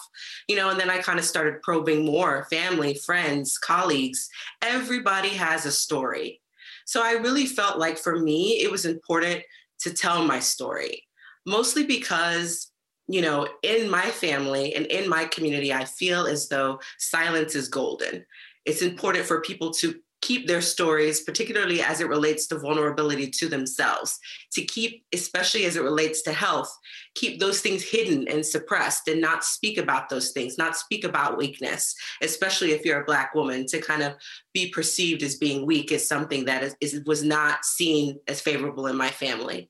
you 0.48 0.56
know. 0.56 0.70
And 0.70 0.80
then 0.80 0.90
I 0.90 0.98
kind 0.98 1.20
of 1.20 1.24
started 1.24 1.62
probing 1.62 2.04
more 2.04 2.48
family, 2.50 2.94
friends, 2.94 3.58
colleagues. 3.58 4.28
Everybody 4.60 5.28
has 5.28 5.66
a 5.66 5.70
story. 5.70 6.40
So 6.84 7.00
I 7.00 7.12
really 7.12 7.46
felt 7.46 7.78
like 7.78 7.96
for 7.96 8.18
me, 8.18 8.60
it 8.60 8.72
was 8.72 8.86
important 8.86 9.42
to 9.82 9.94
tell 9.94 10.24
my 10.24 10.40
story, 10.40 11.04
mostly 11.46 11.84
because 11.84 12.71
you 13.08 13.20
know, 13.20 13.48
in 13.62 13.90
my 13.90 14.10
family 14.10 14.74
and 14.74 14.86
in 14.86 15.08
my 15.08 15.24
community, 15.26 15.72
I 15.72 15.84
feel 15.84 16.26
as 16.26 16.48
though 16.48 16.80
silence 16.98 17.54
is 17.54 17.68
golden. 17.68 18.24
It's 18.64 18.82
important 18.82 19.26
for 19.26 19.40
people 19.40 19.72
to 19.74 19.94
keep 20.22 20.46
their 20.46 20.60
stories, 20.60 21.20
particularly 21.20 21.82
as 21.82 22.00
it 22.00 22.08
relates 22.08 22.46
to 22.46 22.58
vulnerability 22.58 23.28
to 23.28 23.48
themselves, 23.48 24.18
to 24.52 24.64
keep, 24.64 25.04
especially 25.12 25.64
as 25.64 25.76
it 25.76 25.82
relates 25.82 26.22
to 26.22 26.32
health, 26.32 26.72
keep 27.16 27.40
those 27.40 27.60
things 27.60 27.82
hidden 27.82 28.26
and 28.28 28.46
suppressed 28.46 29.08
and 29.08 29.20
not 29.20 29.44
speak 29.44 29.76
about 29.76 30.08
those 30.08 30.30
things, 30.30 30.56
not 30.56 30.76
speak 30.76 31.04
about 31.04 31.36
weakness, 31.36 31.94
especially 32.22 32.70
if 32.70 32.84
you're 32.84 33.02
a 33.02 33.04
Black 33.04 33.34
woman, 33.34 33.66
to 33.66 33.80
kind 33.80 34.02
of 34.02 34.14
be 34.54 34.70
perceived 34.70 35.22
as 35.24 35.36
being 35.36 35.66
weak 35.66 35.90
is 35.90 36.08
something 36.08 36.44
that 36.44 36.62
is, 36.62 36.76
is 36.80 37.02
was 37.04 37.24
not 37.24 37.64
seen 37.64 38.18
as 38.28 38.40
favorable 38.40 38.86
in 38.86 38.96
my 38.96 39.10
family. 39.10 39.68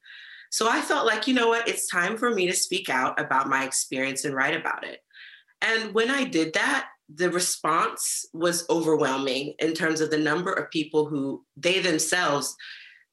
So 0.52 0.68
I 0.68 0.82
felt 0.82 1.06
like, 1.06 1.26
you 1.26 1.32
know 1.32 1.48
what, 1.48 1.66
it's 1.66 1.88
time 1.88 2.18
for 2.18 2.30
me 2.30 2.46
to 2.46 2.52
speak 2.52 2.90
out 2.90 3.18
about 3.18 3.48
my 3.48 3.64
experience 3.64 4.26
and 4.26 4.34
write 4.34 4.54
about 4.54 4.84
it. 4.84 5.00
And 5.62 5.94
when 5.94 6.10
I 6.10 6.24
did 6.24 6.52
that, 6.52 6.88
the 7.12 7.30
response 7.30 8.26
was 8.34 8.68
overwhelming 8.68 9.54
in 9.60 9.72
terms 9.72 10.02
of 10.02 10.10
the 10.10 10.18
number 10.18 10.52
of 10.52 10.70
people 10.70 11.06
who 11.06 11.42
they 11.56 11.78
themselves 11.78 12.54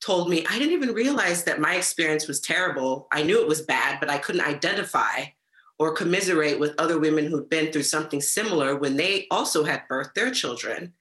told 0.04 0.30
me, 0.30 0.45
I 0.49 0.60
didn't 0.60 0.73
even 0.73 0.93
realize 0.93 1.45
that 1.45 1.62
my 1.62 1.75
experience 1.75 2.28
was 2.28 2.41
terrible. 2.41 3.08
I 3.13 3.23
knew 3.23 3.41
it 3.41 3.47
was 3.47 3.62
bad, 3.62 4.02
but 4.02 4.10
I 4.10 4.17
couldn't 4.17 4.45
identify 4.45 5.23
or 5.78 5.93
commiserate 5.93 6.60
with 6.60 6.75
other 6.78 6.99
women 6.99 7.25
who'd 7.25 7.49
been 7.49 7.71
through 7.71 7.84
something 7.84 8.19
similar 8.19 8.75
when 8.75 8.97
they 8.97 9.28
also 9.32 9.63
had 9.63 9.84
birthed 9.89 10.13
their 10.13 10.32
children. 10.32 10.91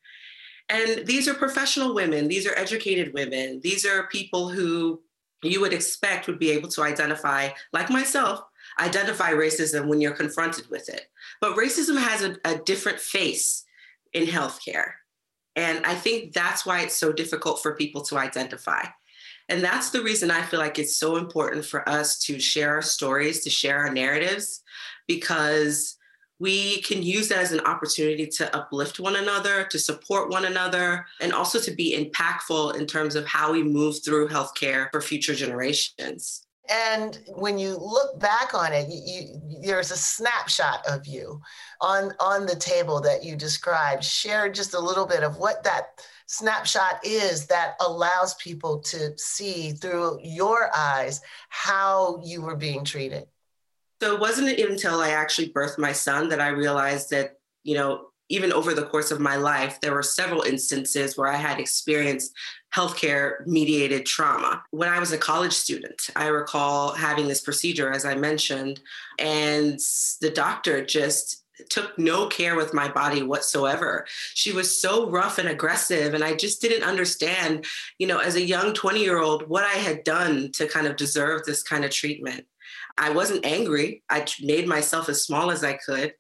And 0.69 1.05
these 1.05 1.27
are 1.27 1.35
professional 1.35 1.97
women, 1.97 2.29
these 2.29 2.47
are 2.47 2.57
educated 2.57 3.13
women, 3.13 3.61
these 3.65 3.85
are 3.85 4.07
people 4.07 4.51
who 4.51 5.03
you 5.43 5.61
would 5.61 5.73
expect 5.73 6.27
would 6.27 6.39
be 6.39 6.51
able 6.51 6.69
to 6.69 6.83
identify, 6.83 7.51
like 7.73 7.91
myself, 7.91 8.43
identify 8.81 9.33
racism 9.33 9.87
when 9.87 10.01
you're 10.01 10.13
confronted 10.13 10.69
with 10.71 10.89
it. 10.89 11.11
But 11.41 11.57
racism 11.57 11.99
has 11.99 12.23
a, 12.23 12.37
a 12.45 12.59
different 12.59 12.99
face 12.99 13.65
in 14.13 14.25
healthcare. 14.25 14.93
And 15.57 15.85
I 15.85 15.95
think 15.95 16.33
that's 16.33 16.65
why 16.65 16.81
it's 16.81 16.97
so 16.97 17.13
difficult 17.13 17.63
for 17.63 17.75
people 17.75 18.03
to 18.03 18.17
identify. 18.17 18.85
And 19.49 19.63
that's 19.63 19.91
the 19.91 20.03
reason 20.03 20.31
I 20.31 20.43
feel 20.43 20.61
like 20.61 20.79
it's 20.79 20.97
so 20.97 21.17
important 21.17 21.65
for 21.65 21.89
us 21.89 22.19
to 22.21 22.39
share 22.39 22.75
our 22.75 22.83
stories, 22.83 23.43
to 23.45 23.51
share 23.51 23.79
our 23.79 23.93
narratives, 23.93 24.63
because 25.07 25.98
we 26.39 26.81
can 26.83 27.03
use 27.03 27.29
that 27.29 27.39
as 27.39 27.53
an 27.53 27.61
opportunity 27.61 28.27
to 28.27 28.57
uplift 28.57 29.01
one 29.01 29.17
another, 29.17 29.65
to 29.65 29.79
support 29.79 30.31
one 30.31 30.45
another, 30.45 31.07
and 31.21 31.33
also 31.33 31.59
to 31.61 31.71
be 31.73 31.97
impactful 31.99 32.77
in 32.77 32.87
terms 32.87 33.17
of 33.17 33.27
how 33.27 33.53
we 33.53 33.63
move 33.63 33.97
through 34.05 34.29
healthcare 34.29 34.89
for 34.93 35.01
future 35.01 35.35
generations. 35.35 36.45
And 36.71 37.19
when 37.29 37.59
you 37.59 37.77
look 37.77 38.21
back 38.21 38.53
on 38.53 38.73
it, 38.73 38.89
you, 38.91 39.01
you, 39.49 39.63
there's 39.63 39.91
a 39.91 39.97
snapshot 39.97 40.87
of 40.87 41.07
you 41.07 41.41
on, 41.81 42.13
on 42.21 42.45
the 42.45 42.57
table 42.57 43.01
that 43.01 43.25
you 43.25 43.37
described. 43.37 44.05
Share 44.05 44.51
just 44.51 44.75
a 44.75 44.81
little 44.81 45.07
bit 45.07 45.23
of 45.23 45.39
what 45.39 45.65
that 45.65 46.03
snapshot 46.27 47.01
is 47.03 47.47
that 47.47 47.77
allows 47.81 48.35
people 48.35 48.81
to 48.81 49.17
see 49.17 49.73
through 49.73 50.19
your 50.23 50.69
eyes 50.77 51.23
how 51.49 52.21
you 52.23 52.43
were 52.43 52.57
being 52.57 52.85
treated. 52.85 53.27
So 54.01 54.15
it 54.15 54.21
wasn't 54.21 54.59
until 54.59 55.01
I 55.01 55.11
actually 55.11 55.51
birthed 55.51 55.79
my 55.79 55.93
son 55.93 56.29
that 56.29 56.41
I 56.41 56.49
realized 56.49 57.11
that, 57.11 57.35
you 57.65 57.75
know, 57.75 58.07
even 58.31 58.53
over 58.53 58.75
the 58.75 58.85
course 58.85 59.11
of 59.11 59.21
my 59.21 59.37
life, 59.37 59.81
there 59.81 59.95
were 59.95 60.03
several 60.03 60.43
instances 60.43 61.17
where 61.17 61.29
I 61.29 61.37
had 61.37 61.59
experienced 61.59 62.35
healthcare 62.75 63.47
mediated 63.47 64.05
trauma. 64.05 64.63
When 64.71 64.89
I 64.89 64.99
was 64.99 65.13
a 65.13 65.19
college 65.19 65.55
student, 65.55 66.11
I 66.15 66.27
recall 66.27 66.93
having 66.93 67.27
this 67.27 67.41
procedure, 67.41 67.91
as 67.91 68.05
I 68.05 68.15
mentioned, 68.15 68.81
and 69.19 69.79
the 70.21 70.31
doctor 70.31 70.85
just 70.85 71.45
took 71.71 71.99
no 71.99 72.27
care 72.27 72.55
with 72.55 72.75
my 72.75 72.87
body 72.89 73.23
whatsoever. 73.23 74.07
She 74.35 74.53
was 74.53 74.81
so 74.81 75.11
rough 75.11 75.39
and 75.39 75.49
aggressive 75.49 76.15
and 76.15 76.23
I 76.23 76.35
just 76.35 76.61
didn't 76.61 76.87
understand, 76.87 77.65
you 77.99 78.07
know, 78.07 78.19
as 78.19 78.37
a 78.37 78.43
young 78.43 78.75
20-year-old 78.75 79.49
what 79.49 79.65
I 79.65 79.79
had 79.79 80.05
done 80.05 80.53
to 80.53 80.69
kind 80.69 80.87
of 80.87 80.97
deserve 80.97 81.45
this 81.45 81.63
kind 81.63 81.85
of 81.85 81.91
treatment. 81.91 82.47
I 82.99 83.11
wasn't 83.11 83.47
angry. 83.47 84.03
I 84.11 84.27
made 84.43 84.67
myself 84.67 85.09
as 85.09 85.25
small 85.25 85.51
as 85.51 85.65
I 85.65 85.75
could. 85.75 86.15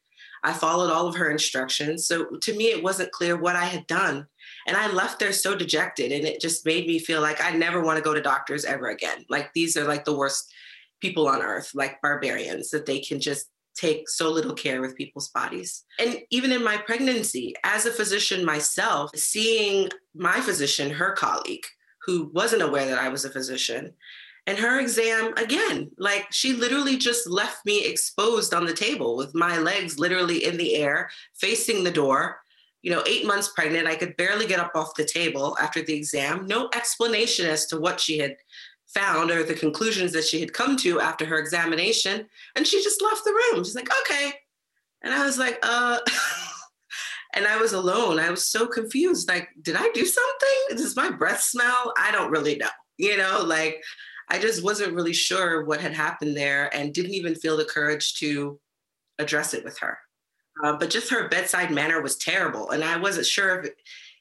I 0.44 0.52
followed 0.52 0.92
all 0.92 1.08
of 1.08 1.16
her 1.16 1.30
instructions. 1.30 2.06
So 2.06 2.26
to 2.42 2.54
me, 2.54 2.66
it 2.66 2.82
wasn't 2.82 3.12
clear 3.12 3.36
what 3.36 3.56
I 3.56 3.64
had 3.64 3.86
done. 3.86 4.26
And 4.66 4.76
I 4.76 4.90
left 4.92 5.18
there 5.18 5.32
so 5.32 5.56
dejected. 5.56 6.12
And 6.12 6.24
it 6.24 6.40
just 6.40 6.64
made 6.64 6.86
me 6.86 6.98
feel 6.98 7.20
like 7.20 7.42
I 7.42 7.50
never 7.50 7.82
want 7.82 7.96
to 7.98 8.04
go 8.04 8.14
to 8.14 8.22
doctors 8.22 8.64
ever 8.64 8.88
again. 8.88 9.24
Like 9.28 9.52
these 9.52 9.76
are 9.76 9.84
like 9.84 10.04
the 10.04 10.16
worst 10.16 10.52
people 11.00 11.28
on 11.28 11.42
earth, 11.42 11.72
like 11.74 12.00
barbarians, 12.02 12.70
that 12.70 12.86
they 12.86 13.00
can 13.00 13.20
just 13.20 13.46
take 13.76 14.08
so 14.08 14.30
little 14.30 14.54
care 14.54 14.80
with 14.80 14.96
people's 14.96 15.28
bodies. 15.28 15.84
And 15.98 16.20
even 16.30 16.50
in 16.52 16.64
my 16.64 16.76
pregnancy, 16.76 17.54
as 17.64 17.86
a 17.86 17.92
physician 17.92 18.44
myself, 18.44 19.10
seeing 19.14 19.88
my 20.14 20.40
physician, 20.40 20.90
her 20.90 21.12
colleague, 21.12 21.64
who 22.04 22.30
wasn't 22.34 22.62
aware 22.62 22.86
that 22.86 22.98
I 22.98 23.08
was 23.08 23.24
a 23.24 23.30
physician, 23.30 23.92
and 24.48 24.56
her 24.56 24.80
exam, 24.80 25.34
again, 25.36 25.90
like 25.98 26.26
she 26.32 26.54
literally 26.54 26.96
just 26.96 27.28
left 27.28 27.66
me 27.66 27.84
exposed 27.84 28.54
on 28.54 28.64
the 28.64 28.72
table 28.72 29.14
with 29.14 29.34
my 29.34 29.58
legs 29.58 29.98
literally 29.98 30.46
in 30.46 30.56
the 30.56 30.76
air, 30.76 31.10
facing 31.34 31.84
the 31.84 31.90
door. 31.90 32.40
You 32.80 32.92
know, 32.92 33.04
eight 33.06 33.26
months 33.26 33.48
pregnant, 33.54 33.86
I 33.86 33.94
could 33.94 34.16
barely 34.16 34.46
get 34.46 34.58
up 34.58 34.72
off 34.74 34.94
the 34.96 35.04
table 35.04 35.54
after 35.60 35.82
the 35.82 35.92
exam. 35.92 36.46
No 36.46 36.70
explanation 36.74 37.44
as 37.44 37.66
to 37.66 37.78
what 37.78 38.00
she 38.00 38.16
had 38.16 38.36
found 38.86 39.30
or 39.30 39.44
the 39.44 39.52
conclusions 39.52 40.12
that 40.12 40.24
she 40.24 40.40
had 40.40 40.54
come 40.54 40.78
to 40.78 40.98
after 40.98 41.26
her 41.26 41.38
examination. 41.38 42.26
And 42.56 42.66
she 42.66 42.82
just 42.82 43.02
left 43.02 43.24
the 43.24 43.32
room. 43.52 43.64
She's 43.64 43.74
like, 43.74 43.90
okay. 44.00 44.32
And 45.02 45.12
I 45.12 45.26
was 45.26 45.36
like, 45.36 45.58
uh, 45.62 45.98
and 47.34 47.46
I 47.46 47.58
was 47.58 47.74
alone. 47.74 48.18
I 48.18 48.30
was 48.30 48.46
so 48.46 48.66
confused. 48.66 49.28
Like, 49.28 49.50
did 49.60 49.76
I 49.76 49.90
do 49.92 50.06
something? 50.06 50.78
Does 50.78 50.96
my 50.96 51.10
breath 51.10 51.42
smell? 51.42 51.92
I 51.98 52.12
don't 52.12 52.30
really 52.30 52.56
know. 52.56 52.70
You 52.96 53.18
know, 53.18 53.42
like 53.44 53.82
I 54.30 54.38
just 54.38 54.62
wasn't 54.62 54.94
really 54.94 55.12
sure 55.12 55.64
what 55.64 55.80
had 55.80 55.92
happened 55.92 56.36
there 56.36 56.74
and 56.74 56.92
didn't 56.92 57.14
even 57.14 57.34
feel 57.34 57.56
the 57.56 57.64
courage 57.64 58.14
to 58.20 58.60
address 59.18 59.54
it 59.54 59.64
with 59.64 59.78
her. 59.78 59.98
Uh, 60.62 60.76
but 60.76 60.90
just 60.90 61.10
her 61.10 61.28
bedside 61.28 61.70
manner 61.70 62.02
was 62.02 62.16
terrible. 62.16 62.70
And 62.70 62.82
I 62.84 62.98
wasn't 62.98 63.26
sure 63.26 63.60
if 63.60 63.70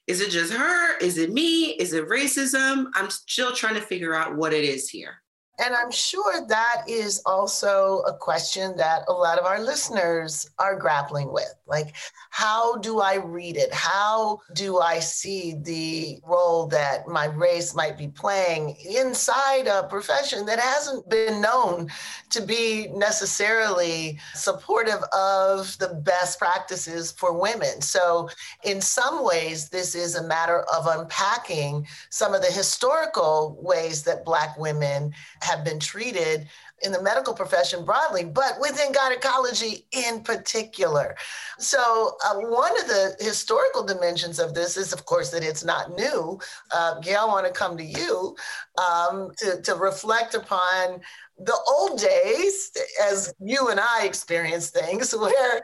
is 0.08 0.22
it 0.22 0.30
just 0.30 0.54
her? 0.54 0.98
Is 1.00 1.18
it 1.18 1.34
me? 1.34 1.72
Is 1.72 1.92
it 1.92 2.08
racism? 2.08 2.86
I'm 2.96 3.10
still 3.10 3.52
trying 3.52 3.76
to 3.76 3.82
figure 3.82 4.16
out 4.16 4.38
what 4.38 4.54
it 4.54 4.64
is 4.64 4.90
here. 4.90 5.22
And 5.60 5.76
I'm 5.76 5.90
sure 5.90 6.46
that 6.48 6.84
is 6.88 7.22
also 7.26 8.04
a 8.06 8.14
question 8.14 8.78
that 8.78 9.04
a 9.08 9.12
lot 9.12 9.40
of 9.40 9.46
our 9.46 9.60
listeners 9.60 10.48
are 10.60 10.76
grappling 10.76 11.34
with. 11.34 11.54
Like, 11.66 11.96
how 12.30 12.78
do 12.78 13.00
I 13.00 13.16
read 13.16 13.58
it? 13.58 13.74
How 13.74 14.40
do 14.54 14.80
I 14.80 15.00
see 15.00 15.56
the 15.56 16.20
role 16.26 16.68
that 16.68 17.08
my 17.08 17.26
race 17.26 17.74
might 17.74 17.98
be 17.98 18.08
playing 18.08 18.78
inside 18.88 19.66
a 19.66 19.88
profession 19.88 20.46
that 20.46 20.60
hasn't 20.60 21.10
been 21.10 21.42
known 21.42 21.90
to 22.30 22.42
be 22.42 22.88
necessarily 22.90 24.20
supportive 24.36 25.02
of 25.12 25.76
the 25.80 26.00
best 26.06 26.38
practices 26.38 27.12
for 27.12 27.34
women? 27.34 27.82
So, 27.82 28.30
in 28.64 28.80
some 28.80 29.26
ways, 29.26 29.70
this 29.70 29.96
is 29.96 30.16
a 30.16 30.28
matter 30.28 30.62
of 30.74 30.86
unpacking 30.86 31.88
some 32.12 32.36
of 32.36 32.42
the 32.42 32.52
historical 32.52 33.58
ways 33.60 34.04
that 34.04 34.24
Black 34.24 34.58
women 34.60 35.14
have 35.48 35.64
been 35.64 35.80
treated 35.80 36.48
in 36.84 36.92
the 36.92 37.02
medical 37.02 37.34
profession 37.34 37.84
broadly, 37.84 38.24
but 38.24 38.60
within 38.60 38.92
gynecology 38.92 39.88
in 39.92 40.22
particular. 40.22 41.16
So, 41.58 42.16
uh, 42.24 42.36
one 42.36 42.80
of 42.80 42.88
the 42.88 43.16
historical 43.20 43.84
dimensions 43.84 44.38
of 44.38 44.54
this 44.54 44.78
is, 44.78 44.94
of 44.94 45.06
course, 45.06 45.32
that 45.32 45.44
it's 45.44 45.64
not 45.64 45.96
new. 45.96 46.40
Uh, 46.72 47.00
Gail, 47.00 47.22
I 47.22 47.26
want 47.26 47.48
to 47.48 47.52
come 47.52 47.78
to 47.78 47.84
you 47.84 48.36
um, 48.78 49.32
to, 49.38 49.62
to 49.64 49.76
reflect 49.76 50.36
upon 50.36 51.02
the 51.40 51.58
old 51.68 52.00
days 52.00 52.72
as 53.04 53.34
you 53.40 53.70
and 53.70 53.80
I 53.80 54.06
experienced 54.06 54.74
things 54.74 55.16
where 55.16 55.62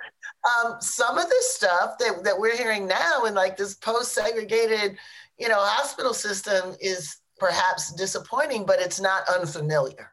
um, 0.63 0.76
some 0.80 1.17
of 1.17 1.28
the 1.28 1.41
stuff 1.41 1.98
that, 2.00 2.24
that 2.24 2.38
we're 2.38 2.58
hearing 2.58 2.88
now 2.88 3.26
in 3.26 3.34
like 3.34 3.58
this 3.58 3.74
post-segregated, 3.76 4.98
you 5.39 5.48
know, 5.48 5.60
hospital 5.60 6.13
system 6.13 6.76
is 6.80 7.17
perhaps 7.43 7.91
disappointing, 7.91 8.65
but 8.65 8.79
it's 8.79 9.01
not 9.01 9.27
unfamiliar. 9.27 10.12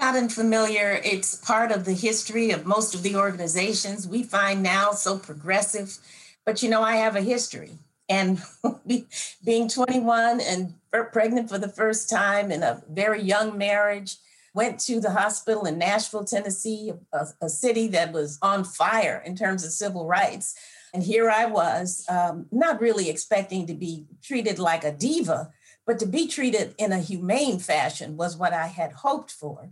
Not 0.00 0.16
unfamiliar. 0.16 1.00
It's 1.04 1.36
part 1.36 1.70
of 1.70 1.84
the 1.84 1.92
history 1.92 2.50
of 2.50 2.66
most 2.66 2.92
of 2.92 3.04
the 3.04 3.14
organizations 3.14 4.08
we 4.08 4.24
find 4.24 4.60
now 4.60 4.90
so 4.90 5.16
progressive. 5.16 5.96
But 6.44 6.60
you 6.60 6.68
know, 6.68 6.82
I 6.82 6.96
have 6.96 7.14
a 7.14 7.20
history. 7.20 7.70
And 8.08 8.42
being 9.44 9.68
21 9.68 10.40
and 10.40 10.74
pregnant 11.12 11.48
for 11.48 11.58
the 11.58 11.68
first 11.68 12.10
time 12.10 12.50
in 12.50 12.64
a 12.64 12.82
very 12.90 13.22
young 13.22 13.56
marriage, 13.56 14.16
went 14.52 14.80
to 14.80 14.98
the 14.98 15.10
hospital 15.10 15.64
in 15.64 15.78
Nashville, 15.78 16.24
Tennessee, 16.24 16.92
a, 17.12 17.28
a 17.40 17.48
city 17.48 17.86
that 17.86 18.12
was 18.12 18.36
on 18.42 18.64
fire 18.64 19.22
in 19.24 19.36
terms 19.36 19.64
of 19.64 19.70
civil 19.70 20.08
rights. 20.08 20.56
And 20.92 21.04
here 21.04 21.30
I 21.30 21.46
was, 21.46 22.04
um, 22.08 22.46
not 22.50 22.80
really 22.80 23.08
expecting 23.08 23.68
to 23.68 23.74
be 23.74 24.06
treated 24.24 24.58
like 24.58 24.82
a 24.82 24.90
diva, 24.90 25.52
but 25.90 25.98
to 25.98 26.06
be 26.06 26.28
treated 26.28 26.72
in 26.78 26.92
a 26.92 27.00
humane 27.00 27.58
fashion 27.58 28.16
was 28.16 28.36
what 28.36 28.52
I 28.52 28.68
had 28.68 28.92
hoped 28.92 29.32
for. 29.32 29.70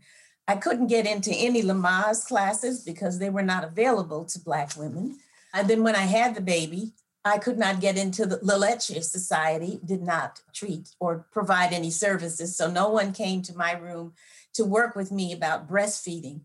I 0.48 0.57
couldn't 0.57 0.88
get 0.88 1.07
into 1.07 1.31
any 1.31 1.62
Lamaze 1.62 2.26
classes 2.26 2.83
because 2.83 3.20
they 3.20 3.31
were 3.31 3.44
not 3.44 3.62
available 3.62 4.24
to 4.24 4.40
Black 4.40 4.76
women. 4.76 5.20
And 5.54 5.68
then 5.68 5.85
when 5.85 5.94
I 5.94 6.07
had 6.07 6.35
the 6.35 6.40
baby, 6.40 6.90
I 7.24 7.38
could 7.38 7.57
not 7.57 7.81
get 7.81 7.96
into 7.96 8.26
the 8.26 8.40
La 8.42 8.57
Leche 8.57 9.00
Society, 9.00 9.78
did 9.87 10.02
not 10.02 10.40
treat 10.52 10.90
or 10.98 11.24
provide 11.31 11.72
any 11.72 11.92
services. 11.92 12.57
So 12.57 12.68
no 12.68 12.88
one 12.88 13.12
came 13.12 13.40
to 13.42 13.57
my 13.57 13.74
room 13.74 14.14
to 14.54 14.64
work 14.64 14.96
with 14.96 15.12
me 15.12 15.33
about 15.33 15.70
breastfeeding. 15.70 16.40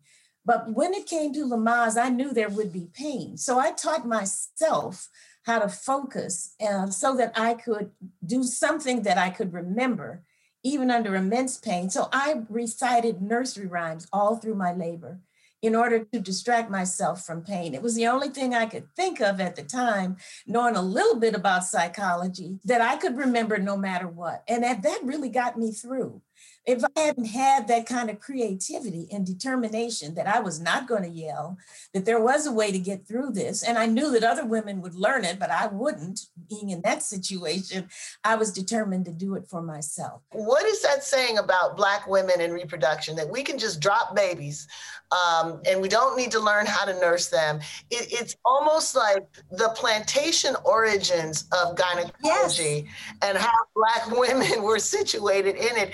But 0.45 0.71
when 0.71 0.93
it 0.93 1.07
came 1.07 1.33
to 1.33 1.47
Lamaze, 1.47 1.97
I 1.97 2.09
knew 2.09 2.31
there 2.31 2.47
would 2.47 2.71
be 2.71 2.89
pain. 2.93 3.37
So 3.37 3.57
I 3.57 3.71
taught 3.71 4.07
myself 4.07 5.09
how 5.43 5.59
to 5.59 5.69
focus 5.69 6.55
uh, 6.65 6.87
so 6.87 7.15
that 7.17 7.33
I 7.35 7.53
could 7.53 7.91
do 8.25 8.43
something 8.43 9.03
that 9.03 9.17
I 9.17 9.29
could 9.29 9.53
remember, 9.53 10.23
even 10.63 10.89
under 10.89 11.15
immense 11.15 11.57
pain. 11.57 11.89
So 11.89 12.09
I 12.11 12.43
recited 12.49 13.21
nursery 13.21 13.67
rhymes 13.67 14.07
all 14.11 14.37
through 14.37 14.55
my 14.55 14.73
labor 14.73 15.19
in 15.61 15.75
order 15.75 16.03
to 16.03 16.19
distract 16.19 16.69
myself 16.69 17.25
from 17.25 17.41
pain. 17.41 17.73
It 17.73 17.81
was 17.81 17.95
the 17.95 18.07
only 18.07 18.27
thing 18.27 18.53
I 18.53 18.65
could 18.65 18.85
think 18.97 19.21
of 19.21 19.39
at 19.39 19.55
the 19.55 19.63
time, 19.63 20.17
knowing 20.45 20.75
a 20.75 20.81
little 20.81 21.17
bit 21.17 21.35
about 21.35 21.63
psychology, 21.63 22.59
that 22.65 22.81
I 22.81 22.97
could 22.97 23.15
remember 23.15 23.57
no 23.57 23.77
matter 23.77 24.07
what. 24.07 24.43
And 24.49 24.63
that, 24.63 24.83
that 24.83 24.99
really 25.03 25.29
got 25.29 25.57
me 25.57 25.71
through 25.71 26.21
if 26.65 26.81
I 26.95 26.99
hadn't 26.99 27.25
had 27.25 27.67
that 27.67 27.85
kind 27.85 28.09
of 28.09 28.21
creativity 28.21 29.07
and 29.11 29.25
determination 29.25 30.15
that 30.15 30.27
I 30.27 30.39
was 30.39 30.61
not 30.61 30.87
going 30.87 31.03
to 31.03 31.09
yell, 31.09 31.57
that 31.93 32.05
there 32.05 32.21
was 32.21 32.47
a 32.47 32.53
way 32.53 32.71
to 32.71 32.79
get 32.79 33.05
through 33.05 33.31
this, 33.31 33.63
and 33.63 33.77
I 33.77 33.85
knew 33.85 34.11
that 34.11 34.23
other 34.23 34.45
women 34.45 34.81
would 34.81 34.95
learn 34.95 35.25
it, 35.25 35.39
but 35.39 35.51
I 35.51 35.67
wouldn't, 35.67 36.21
being 36.49 36.69
in 36.69 36.81
that 36.83 37.03
situation, 37.03 37.89
I 38.23 38.35
was 38.35 38.53
determined 38.53 39.05
to 39.05 39.11
do 39.11 39.35
it 39.35 39.45
for 39.47 39.61
myself. 39.61 40.21
What 40.31 40.65
is 40.65 40.81
that 40.83 41.03
saying 41.03 41.37
about 41.37 41.75
Black 41.75 42.07
women 42.07 42.39
and 42.39 42.53
reproduction 42.53 43.17
that 43.17 43.29
we 43.29 43.43
can 43.43 43.59
just 43.59 43.81
drop 43.81 44.15
babies 44.15 44.67
um, 45.11 45.61
and 45.65 45.81
we 45.81 45.89
don't 45.89 46.17
need 46.17 46.31
to 46.31 46.39
learn 46.39 46.65
how 46.65 46.85
to 46.85 46.97
nurse 46.99 47.27
them? 47.27 47.59
It, 47.89 48.07
it's 48.09 48.37
almost 48.45 48.95
like 48.95 49.27
the 49.51 49.69
plantation 49.75 50.55
origins 50.63 51.45
of 51.51 51.75
gynecology 51.75 52.85
yes. 52.85 53.19
and 53.21 53.37
how 53.37 53.51
Black 53.75 54.11
women 54.17 54.63
were 54.63 54.79
situated 54.79 55.55
in 55.57 55.77
it 55.77 55.93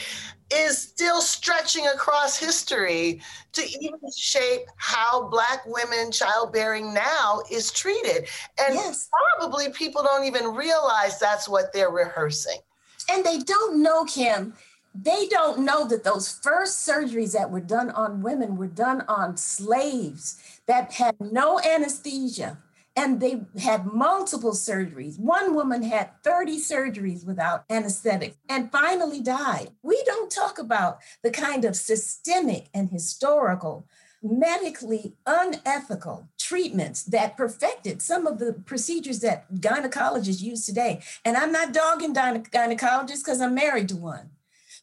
is 0.54 0.78
still 0.78 1.22
stretching 1.22 1.86
across 1.88 2.38
history 2.38 3.22
to 3.54 3.62
even 3.82 4.00
shape 4.16 4.62
how 4.78 5.28
Black 5.28 5.64
women 5.66 6.12
childbearing 6.12 6.94
now 6.94 7.42
is 7.52 7.72
treated. 7.72 8.28
And 8.60 8.76
yes. 8.76 9.10
probably 9.38 9.70
people 9.70 10.04
don't 10.04 10.26
even 10.26 10.56
realize 10.56 11.20
that's 11.20 11.48
what 11.48 11.72
they're 11.74 11.92
rehearsing. 11.92 12.60
And 13.12 13.24
they 13.24 13.40
don't 13.40 13.82
know, 13.82 14.06
Kim. 14.06 14.54
They 14.96 15.28
don't 15.28 15.60
know 15.60 15.88
that 15.88 16.04
those 16.04 16.40
first 16.42 16.88
surgeries 16.88 17.34
that 17.34 17.52
were 17.52 17.62
done 17.62 17.92
on 17.92 18.22
women 18.24 18.58
were 18.58 18.68
done 18.68 19.02
on 19.08 19.38
slaves 19.38 20.42
that 20.66 20.92
had 20.94 21.16
no 21.20 21.60
anesthesia 21.60 22.58
and 23.00 23.22
they 23.22 23.40
had 23.62 23.86
multiple 23.86 24.52
surgeries. 24.52 25.18
One 25.18 25.56
woman 25.56 25.84
had 25.84 26.12
30 26.22 26.60
surgeries 26.60 27.26
without 27.26 27.64
anesthetic 27.70 28.36
and 28.50 28.70
finally 28.74 29.22
died. 29.22 29.70
We 29.82 30.04
don't 30.04 30.30
talk 30.30 30.60
about 30.60 31.00
the 31.24 31.32
kind 31.32 31.64
of 31.64 31.78
systemic 31.78 32.68
and 32.74 32.90
historical, 32.90 33.88
medically 34.22 35.14
unethical 35.26 36.28
treatments 36.38 37.04
that 37.04 37.38
perfected 37.38 38.02
some 38.02 38.28
of 38.28 38.38
the 38.38 38.52
procedures 38.66 39.22
that 39.22 39.50
gynecologists 39.54 40.42
use 40.42 40.66
today. 40.66 41.00
And 41.24 41.38
I'm 41.38 41.54
not 41.54 41.72
dogging 41.72 42.14
gynecologists 42.14 43.24
because 43.24 43.40
I'm 43.40 43.56
married 43.56 43.88
to 43.90 43.96
one. 43.96 44.32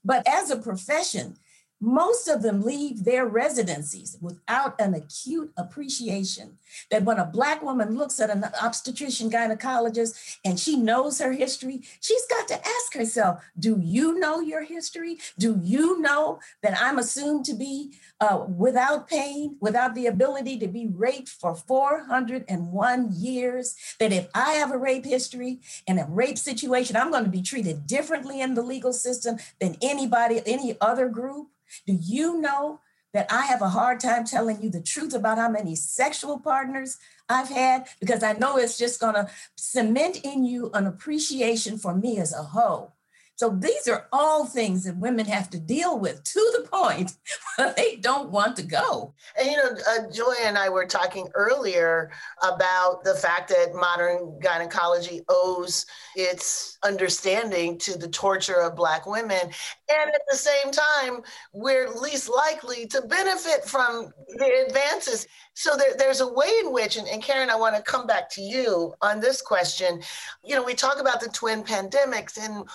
But 0.02 0.26
as 0.26 0.50
a 0.50 0.56
profession, 0.56 1.36
most 1.80 2.26
of 2.26 2.42
them 2.42 2.62
leave 2.62 3.04
their 3.04 3.26
residencies 3.26 4.16
without 4.20 4.80
an 4.80 4.94
acute 4.94 5.52
appreciation 5.56 6.58
that 6.90 7.04
when 7.04 7.18
a 7.18 7.24
Black 7.26 7.62
woman 7.62 7.96
looks 7.96 8.18
at 8.18 8.30
an 8.30 8.44
obstetrician 8.62 9.30
gynecologist 9.30 10.38
and 10.44 10.58
she 10.58 10.76
knows 10.76 11.18
her 11.20 11.32
history, 11.32 11.82
she's 12.00 12.26
got 12.26 12.48
to 12.48 12.54
ask 12.54 12.94
herself 12.94 13.44
Do 13.58 13.78
you 13.80 14.18
know 14.18 14.40
your 14.40 14.64
history? 14.64 15.18
Do 15.38 15.60
you 15.62 16.00
know 16.00 16.40
that 16.62 16.78
I'm 16.80 16.98
assumed 16.98 17.44
to 17.46 17.54
be 17.54 17.92
uh, 18.20 18.44
without 18.48 19.08
pain, 19.08 19.56
without 19.60 19.94
the 19.94 20.06
ability 20.06 20.58
to 20.60 20.68
be 20.68 20.86
raped 20.86 21.28
for 21.28 21.54
401 21.54 23.12
years? 23.12 23.76
That 23.98 24.12
if 24.12 24.28
I 24.34 24.52
have 24.52 24.72
a 24.72 24.78
rape 24.78 25.04
history 25.04 25.60
and 25.86 26.00
a 26.00 26.06
rape 26.08 26.38
situation, 26.38 26.96
I'm 26.96 27.10
going 27.10 27.24
to 27.24 27.30
be 27.30 27.42
treated 27.42 27.86
differently 27.86 28.40
in 28.40 28.54
the 28.54 28.62
legal 28.62 28.92
system 28.92 29.36
than 29.60 29.76
anybody, 29.82 30.40
any 30.46 30.76
other 30.80 31.08
group? 31.08 31.48
Do 31.86 31.92
you 31.92 32.40
know 32.40 32.80
that 33.12 33.32
I 33.32 33.46
have 33.46 33.62
a 33.62 33.68
hard 33.68 34.00
time 34.00 34.24
telling 34.24 34.60
you 34.60 34.68
the 34.68 34.82
truth 34.82 35.14
about 35.14 35.38
how 35.38 35.48
many 35.48 35.74
sexual 35.74 36.38
partners 36.38 36.98
I've 37.28 37.48
had? 37.48 37.88
Because 38.00 38.22
I 38.22 38.34
know 38.34 38.56
it's 38.56 38.76
just 38.76 39.00
going 39.00 39.14
to 39.14 39.30
cement 39.56 40.20
in 40.22 40.44
you 40.44 40.70
an 40.74 40.86
appreciation 40.86 41.78
for 41.78 41.94
me 41.94 42.18
as 42.18 42.32
a 42.32 42.42
hoe. 42.42 42.92
So 43.36 43.50
these 43.50 43.86
are 43.86 44.08
all 44.12 44.46
things 44.46 44.84
that 44.84 44.96
women 44.96 45.26
have 45.26 45.50
to 45.50 45.60
deal 45.60 45.98
with 45.98 46.24
to 46.24 46.52
the 46.56 46.68
point 46.68 47.12
they 47.76 47.96
don't 47.96 48.30
want 48.30 48.56
to 48.56 48.62
go. 48.62 49.12
And 49.38 49.50
you 49.50 49.56
know, 49.58 49.70
uh, 49.90 50.10
Joy 50.10 50.34
and 50.42 50.56
I 50.56 50.70
were 50.70 50.86
talking 50.86 51.28
earlier 51.34 52.10
about 52.42 53.04
the 53.04 53.14
fact 53.14 53.50
that 53.50 53.74
modern 53.74 54.38
gynecology 54.42 55.20
owes 55.28 55.84
its 56.14 56.78
understanding 56.82 57.76
to 57.78 57.98
the 57.98 58.08
torture 58.08 58.60
of 58.62 58.74
Black 58.74 59.06
women. 59.06 59.42
And 59.42 60.10
at 60.14 60.22
the 60.30 60.36
same 60.36 60.72
time, 60.72 61.20
we're 61.52 61.90
least 61.90 62.30
likely 62.30 62.86
to 62.86 63.02
benefit 63.02 63.64
from 63.64 64.12
the 64.38 64.64
advances. 64.66 65.26
So 65.52 65.74
there, 65.76 65.94
there's 65.96 66.20
a 66.20 66.32
way 66.32 66.50
in 66.64 66.72
which, 66.72 66.96
and, 66.96 67.08
and 67.08 67.22
Karen, 67.22 67.48
I 67.48 67.56
want 67.56 67.76
to 67.76 67.82
come 67.82 68.06
back 68.06 68.28
to 68.30 68.42
you 68.42 68.94
on 69.00 69.20
this 69.20 69.40
question. 69.40 70.02
You 70.44 70.54
know, 70.54 70.62
we 70.62 70.74
talk 70.74 71.00
about 71.00 71.20
the 71.20 71.28
twin 71.28 71.64
pandemics, 71.64 72.38
and 72.38 72.68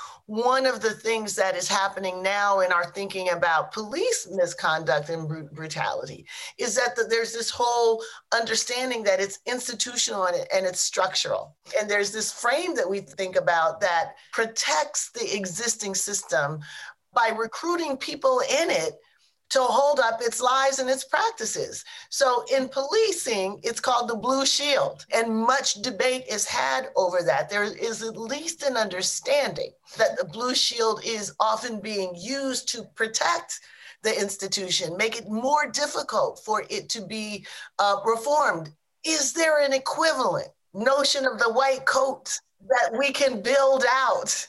of 0.66 0.82
the 0.82 0.92
things 0.92 1.36
that 1.36 1.56
is 1.56 1.68
happening 1.68 2.22
now 2.22 2.60
in 2.60 2.72
our 2.72 2.86
thinking 2.92 3.30
about 3.30 3.72
police 3.72 4.28
misconduct 4.32 5.10
and 5.10 5.28
br- 5.28 5.42
brutality 5.52 6.26
is 6.58 6.76
that 6.76 6.96
the, 6.96 7.04
there's 7.04 7.34
this 7.34 7.50
whole 7.50 8.04
understanding 8.34 9.04
that 9.04 9.20
it's 9.20 9.40
institutional 9.46 10.26
and, 10.26 10.46
and 10.54 10.66
it's 10.66 10.82
structural. 10.82 11.56
And 11.80 11.90
there's 11.90 12.12
this 12.12 12.32
frame 12.32 12.76
that 12.76 12.90
we 12.90 13.00
think 13.00 13.36
about 13.36 13.82
that 13.82 14.16
protects 14.32 15.12
the 15.12 15.36
existing 15.36 15.96
system 15.96 16.60
by 17.14 17.32
recruiting 17.38 17.98
people 17.98 18.42
in 18.42 18.70
it 18.70 18.94
to 19.52 19.62
hold 19.62 20.00
up 20.00 20.22
its 20.22 20.42
lies 20.42 20.80
and 20.80 20.90
its 20.90 21.04
practices. 21.04 21.84
So 22.10 22.46
in 22.54 22.70
policing, 22.70 23.60
it's 23.64 23.82
called 23.82 24.10
the 24.10 24.16
blue 24.16 24.46
shield, 24.46 25.06
and 25.14 25.36
much 25.36 25.76
debate 25.76 26.24
is 26.30 26.46
had 26.46 26.90
over 26.96 27.22
that. 27.24 27.50
There 27.50 27.64
is 27.64 28.02
at 28.02 28.18
least 28.18 28.64
an 28.64 28.78
understanding 28.78 29.72
that 29.98 30.18
the 30.18 30.26
blue 30.26 30.56
shield 30.56 31.02
is 31.06 31.34
often 31.40 31.82
being 31.82 32.14
used 32.16 32.70
to 32.70 32.84
protect 32.96 33.60
the 34.04 34.20
institution, 34.20 34.98
make 34.98 35.18
it 35.18 35.30
more 35.30 35.70
difficult 35.70 36.40
for 36.44 36.64
it 36.70 36.90
to 36.90 37.02
be 37.02 37.46
uh, 37.78 37.98
reformed. 38.06 38.72
Is 39.04 39.34
there 39.34 39.64
an 39.64 39.74
equivalent 39.74 40.48
notion 40.74 41.26
of 41.28 41.40
the 41.40 41.52
white 41.52 41.86
coat 41.86 42.40
that 42.70 42.98
we 42.98 43.12
can 43.12 43.42
build 43.42 43.84
out 43.92 44.48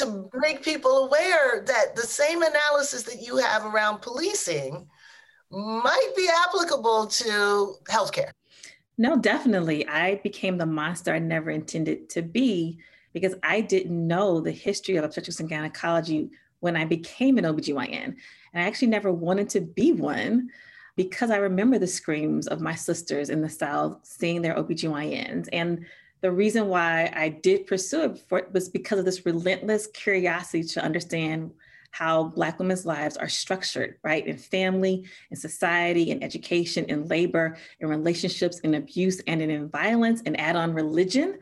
to 0.00 0.28
make 0.34 0.62
people 0.62 1.06
aware 1.06 1.62
that 1.66 1.96
the 1.96 2.02
same 2.02 2.42
analysis 2.42 3.02
that 3.04 3.22
you 3.22 3.36
have 3.36 3.64
around 3.64 4.00
policing 4.00 4.88
might 5.50 6.10
be 6.16 6.28
applicable 6.46 7.06
to 7.06 7.74
healthcare. 7.88 8.30
No, 8.98 9.16
definitely. 9.16 9.86
I 9.88 10.16
became 10.16 10.58
the 10.58 10.66
monster 10.66 11.12
I 11.12 11.18
never 11.18 11.50
intended 11.50 12.10
to 12.10 12.22
be 12.22 12.78
because 13.12 13.34
I 13.42 13.60
didn't 13.60 14.06
know 14.06 14.40
the 14.40 14.52
history 14.52 14.96
of 14.96 15.04
obstetrics 15.04 15.40
and 15.40 15.48
gynecology 15.48 16.30
when 16.60 16.76
I 16.76 16.84
became 16.84 17.38
an 17.38 17.44
OBGYN. 17.44 18.04
And 18.04 18.16
I 18.54 18.60
actually 18.60 18.88
never 18.88 19.10
wanted 19.10 19.48
to 19.50 19.60
be 19.60 19.92
one 19.92 20.50
because 20.96 21.30
I 21.30 21.36
remember 21.36 21.78
the 21.78 21.86
screams 21.86 22.46
of 22.46 22.60
my 22.60 22.74
sisters 22.74 23.30
in 23.30 23.40
the 23.40 23.48
South 23.48 24.00
seeing 24.02 24.42
their 24.42 24.54
OBGYNs. 24.54 25.48
And 25.52 25.86
the 26.20 26.30
reason 26.30 26.68
why 26.68 27.12
I 27.14 27.28
did 27.28 27.66
pursue 27.66 28.02
it 28.04 28.18
for, 28.28 28.46
was 28.52 28.68
because 28.68 28.98
of 28.98 29.04
this 29.04 29.24
relentless 29.24 29.86
curiosity 29.88 30.64
to 30.64 30.82
understand 30.82 31.52
how 31.92 32.24
Black 32.24 32.58
women's 32.58 32.86
lives 32.86 33.16
are 33.16 33.28
structured, 33.28 33.96
right? 34.04 34.26
In 34.26 34.36
family, 34.36 35.04
in 35.30 35.36
society, 35.36 36.10
in 36.10 36.22
education, 36.22 36.84
in 36.84 37.08
labor, 37.08 37.56
in 37.80 37.88
relationships, 37.88 38.60
in 38.60 38.74
abuse, 38.74 39.20
and 39.26 39.42
in 39.42 39.68
violence, 39.68 40.22
and 40.24 40.38
add 40.38 40.56
on 40.56 40.72
religion, 40.72 41.38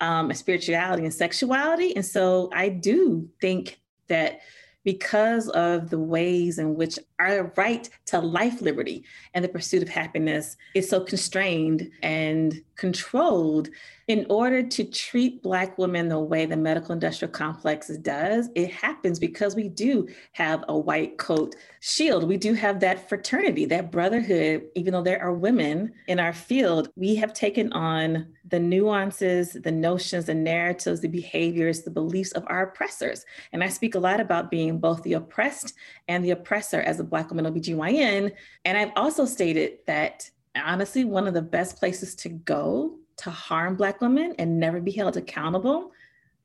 um, 0.00 0.30
and 0.30 0.38
spirituality, 0.38 1.04
and 1.04 1.12
sexuality. 1.12 1.94
And 1.96 2.06
so 2.06 2.50
I 2.54 2.68
do 2.68 3.28
think 3.40 3.80
that 4.08 4.40
because 4.84 5.48
of 5.50 5.90
the 5.90 5.98
ways 5.98 6.58
in 6.58 6.74
which 6.74 6.98
our 7.18 7.52
right 7.56 7.88
to 8.06 8.18
life, 8.18 8.62
liberty, 8.62 9.04
and 9.34 9.44
the 9.44 9.48
pursuit 9.48 9.82
of 9.82 9.88
happiness 9.88 10.56
is 10.74 10.88
so 10.88 11.00
constrained 11.00 11.90
and 12.02 12.62
controlled, 12.80 13.68
in 14.08 14.26
order 14.30 14.62
to 14.62 14.84
treat 14.84 15.42
Black 15.42 15.76
women 15.76 16.08
the 16.08 16.18
way 16.18 16.46
the 16.46 16.56
medical 16.56 16.92
industrial 16.92 17.30
complex 17.30 17.88
does, 17.98 18.48
it 18.54 18.72
happens 18.72 19.18
because 19.18 19.54
we 19.54 19.68
do 19.68 20.08
have 20.32 20.64
a 20.66 20.76
white 20.76 21.18
coat 21.18 21.54
shield. 21.80 22.26
We 22.26 22.38
do 22.38 22.54
have 22.54 22.80
that 22.80 23.06
fraternity, 23.06 23.66
that 23.66 23.92
brotherhood, 23.92 24.64
even 24.74 24.94
though 24.94 25.02
there 25.02 25.22
are 25.22 25.34
women 25.34 25.92
in 26.08 26.18
our 26.18 26.32
field, 26.32 26.88
we 26.96 27.14
have 27.16 27.34
taken 27.34 27.70
on 27.74 28.34
the 28.48 28.58
nuances, 28.58 29.52
the 29.52 29.70
notions, 29.70 30.24
the 30.24 30.34
narratives, 30.34 31.02
the 31.02 31.08
behaviors, 31.08 31.82
the 31.82 31.90
beliefs 31.90 32.32
of 32.32 32.44
our 32.46 32.62
oppressors. 32.62 33.26
And 33.52 33.62
I 33.62 33.68
speak 33.68 33.94
a 33.94 34.00
lot 34.00 34.20
about 34.20 34.50
being 34.50 34.78
both 34.78 35.02
the 35.02 35.12
oppressed 35.12 35.74
and 36.08 36.24
the 36.24 36.30
oppressor 36.30 36.80
as 36.80 36.98
a 36.98 37.04
Black 37.04 37.30
woman 37.30 37.44
OBGYN. 37.44 38.32
And 38.64 38.78
I've 38.78 38.92
also 38.96 39.26
stated 39.26 39.80
that 39.86 40.30
honestly, 40.56 41.04
one 41.04 41.26
of 41.26 41.34
the 41.34 41.42
best 41.42 41.76
places 41.76 42.14
to 42.16 42.28
go 42.28 42.98
to 43.18 43.30
harm 43.30 43.76
Black 43.76 44.00
women 44.00 44.34
and 44.38 44.58
never 44.58 44.80
be 44.80 44.90
held 44.90 45.16
accountable, 45.16 45.92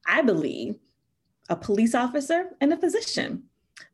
I 0.06 0.22
believe, 0.22 0.76
a 1.50 1.56
police 1.56 1.96
officer 1.96 2.50
and 2.62 2.74
a 2.74 2.78
physician. 2.78 3.44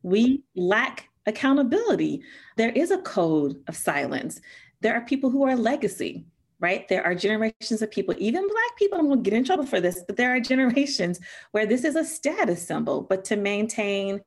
We 0.04 0.44
lack 0.56 1.10
accountability. 1.26 2.24
There 2.58 2.72
is 2.72 2.92
a 2.92 3.00
code 3.00 3.62
of 3.68 3.76
silence. 3.76 4.42
There 4.82 4.96
are 4.96 5.02
people 5.02 5.30
who 5.30 5.44
are 5.44 5.56
legacy, 5.56 6.26
right? 6.60 6.88
There 6.88 7.06
are 7.06 7.14
generations 7.14 7.82
of 7.82 7.92
people, 7.92 8.16
even 8.18 8.48
Black 8.48 8.78
people, 8.78 9.00
I'm 9.00 9.10
gonna 9.10 9.22
get 9.22 9.34
in 9.34 9.44
trouble 9.44 9.66
for 9.66 9.80
this, 9.80 10.04
but 10.08 10.18
there 10.18 10.36
are 10.36 10.40
generations 10.52 11.20
where 11.52 11.66
this 11.66 11.84
is 11.84 11.96
a 11.96 12.06
status 12.06 12.66
symbol. 12.66 13.02
But 13.02 13.24
to 13.26 13.36
maintain 13.36 14.22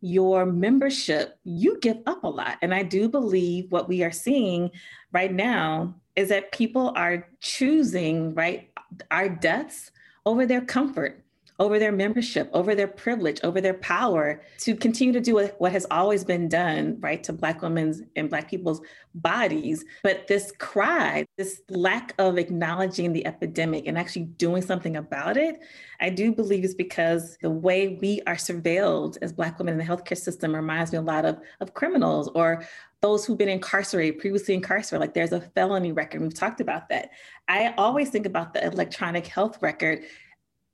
your 0.00 0.46
membership, 0.46 1.38
you 1.44 1.78
give 1.80 1.98
up 2.06 2.24
a 2.24 2.28
lot. 2.28 2.58
And 2.62 2.74
I 2.74 2.82
do 2.82 3.08
believe 3.08 3.70
what 3.70 3.88
we 3.88 4.02
are 4.02 4.12
seeing 4.12 4.70
right 5.12 5.32
now 5.32 5.94
is 6.14 6.28
that 6.28 6.52
people 6.52 6.92
are 6.96 7.28
choosing, 7.40 8.34
right, 8.34 8.70
our 9.10 9.28
deaths 9.28 9.90
over 10.24 10.46
their 10.46 10.60
comfort, 10.60 11.24
over 11.58 11.78
their 11.78 11.92
membership, 11.92 12.50
over 12.52 12.74
their 12.74 12.86
privilege, 12.86 13.40
over 13.42 13.60
their 13.60 13.74
power 13.74 14.42
to 14.58 14.76
continue 14.76 15.12
to 15.12 15.20
do 15.20 15.48
what 15.58 15.72
has 15.72 15.86
always 15.90 16.22
been 16.22 16.48
done, 16.48 16.98
right, 17.00 17.22
to 17.24 17.32
Black 17.32 17.62
women's 17.62 18.02
and 18.14 18.28
Black 18.28 18.50
people's 18.50 18.80
bodies. 19.14 19.84
But 20.02 20.26
this 20.26 20.52
cry, 20.58 21.26
this 21.38 21.62
lack 21.70 22.14
of 22.18 22.36
acknowledging 22.36 23.12
the 23.12 23.26
epidemic 23.26 23.86
and 23.86 23.96
actually 23.96 24.24
doing 24.24 24.60
something 24.60 24.96
about 24.96 25.36
it, 25.38 25.60
I 26.00 26.10
do 26.10 26.32
believe 26.32 26.64
is 26.64 26.74
because 26.74 27.38
the 27.40 27.50
way 27.50 27.98
we 28.02 28.20
are 28.26 28.34
surveilled 28.34 29.16
as 29.22 29.32
Black 29.32 29.58
women 29.58 29.72
in 29.72 29.78
the 29.78 29.84
healthcare 29.84 30.18
system 30.18 30.54
reminds 30.54 30.92
me 30.92 30.98
a 30.98 31.02
lot 31.02 31.24
of, 31.24 31.38
of 31.60 31.72
criminals 31.72 32.28
or 32.34 32.66
those 33.00 33.24
who've 33.24 33.38
been 33.38 33.48
incarcerated, 33.48 34.18
previously 34.18 34.54
incarcerated, 34.54 35.00
like 35.00 35.14
there's 35.14 35.32
a 35.32 35.40
felony 35.40 35.92
record. 35.92 36.20
We've 36.20 36.34
talked 36.34 36.60
about 36.60 36.88
that. 36.88 37.10
I 37.48 37.74
always 37.78 38.10
think 38.10 38.26
about 38.26 38.52
the 38.52 38.64
electronic 38.66 39.26
health 39.26 39.62
record 39.62 40.02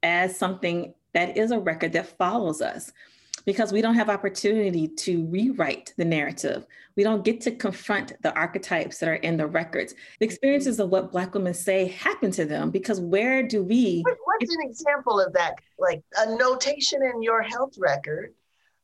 as 0.02 0.36
something 0.36 0.94
that 1.14 1.36
is 1.36 1.50
a 1.50 1.58
record 1.58 1.92
that 1.92 2.16
follows 2.18 2.60
us 2.60 2.92
because 3.44 3.72
we 3.72 3.82
don't 3.82 3.94
have 3.94 4.08
opportunity 4.08 4.86
to 4.86 5.26
rewrite 5.26 5.92
the 5.96 6.04
narrative. 6.04 6.66
We 6.96 7.02
don't 7.02 7.24
get 7.24 7.40
to 7.42 7.50
confront 7.50 8.12
the 8.22 8.34
archetypes 8.34 8.98
that 8.98 9.08
are 9.08 9.14
in 9.14 9.36
the 9.36 9.46
records. 9.46 9.94
The 10.20 10.26
experiences 10.26 10.78
of 10.78 10.90
what 10.90 11.10
Black 11.10 11.34
women 11.34 11.54
say 11.54 11.88
happen 11.88 12.30
to 12.32 12.44
them 12.44 12.70
because 12.70 13.00
where 13.00 13.42
do 13.42 13.62
we? 13.62 14.04
What's 14.04 14.54
an 14.54 14.62
example 14.62 15.20
of 15.20 15.32
that? 15.32 15.54
Like 15.78 16.02
a 16.18 16.36
notation 16.36 17.02
in 17.02 17.22
your 17.22 17.42
health 17.42 17.74
record 17.78 18.34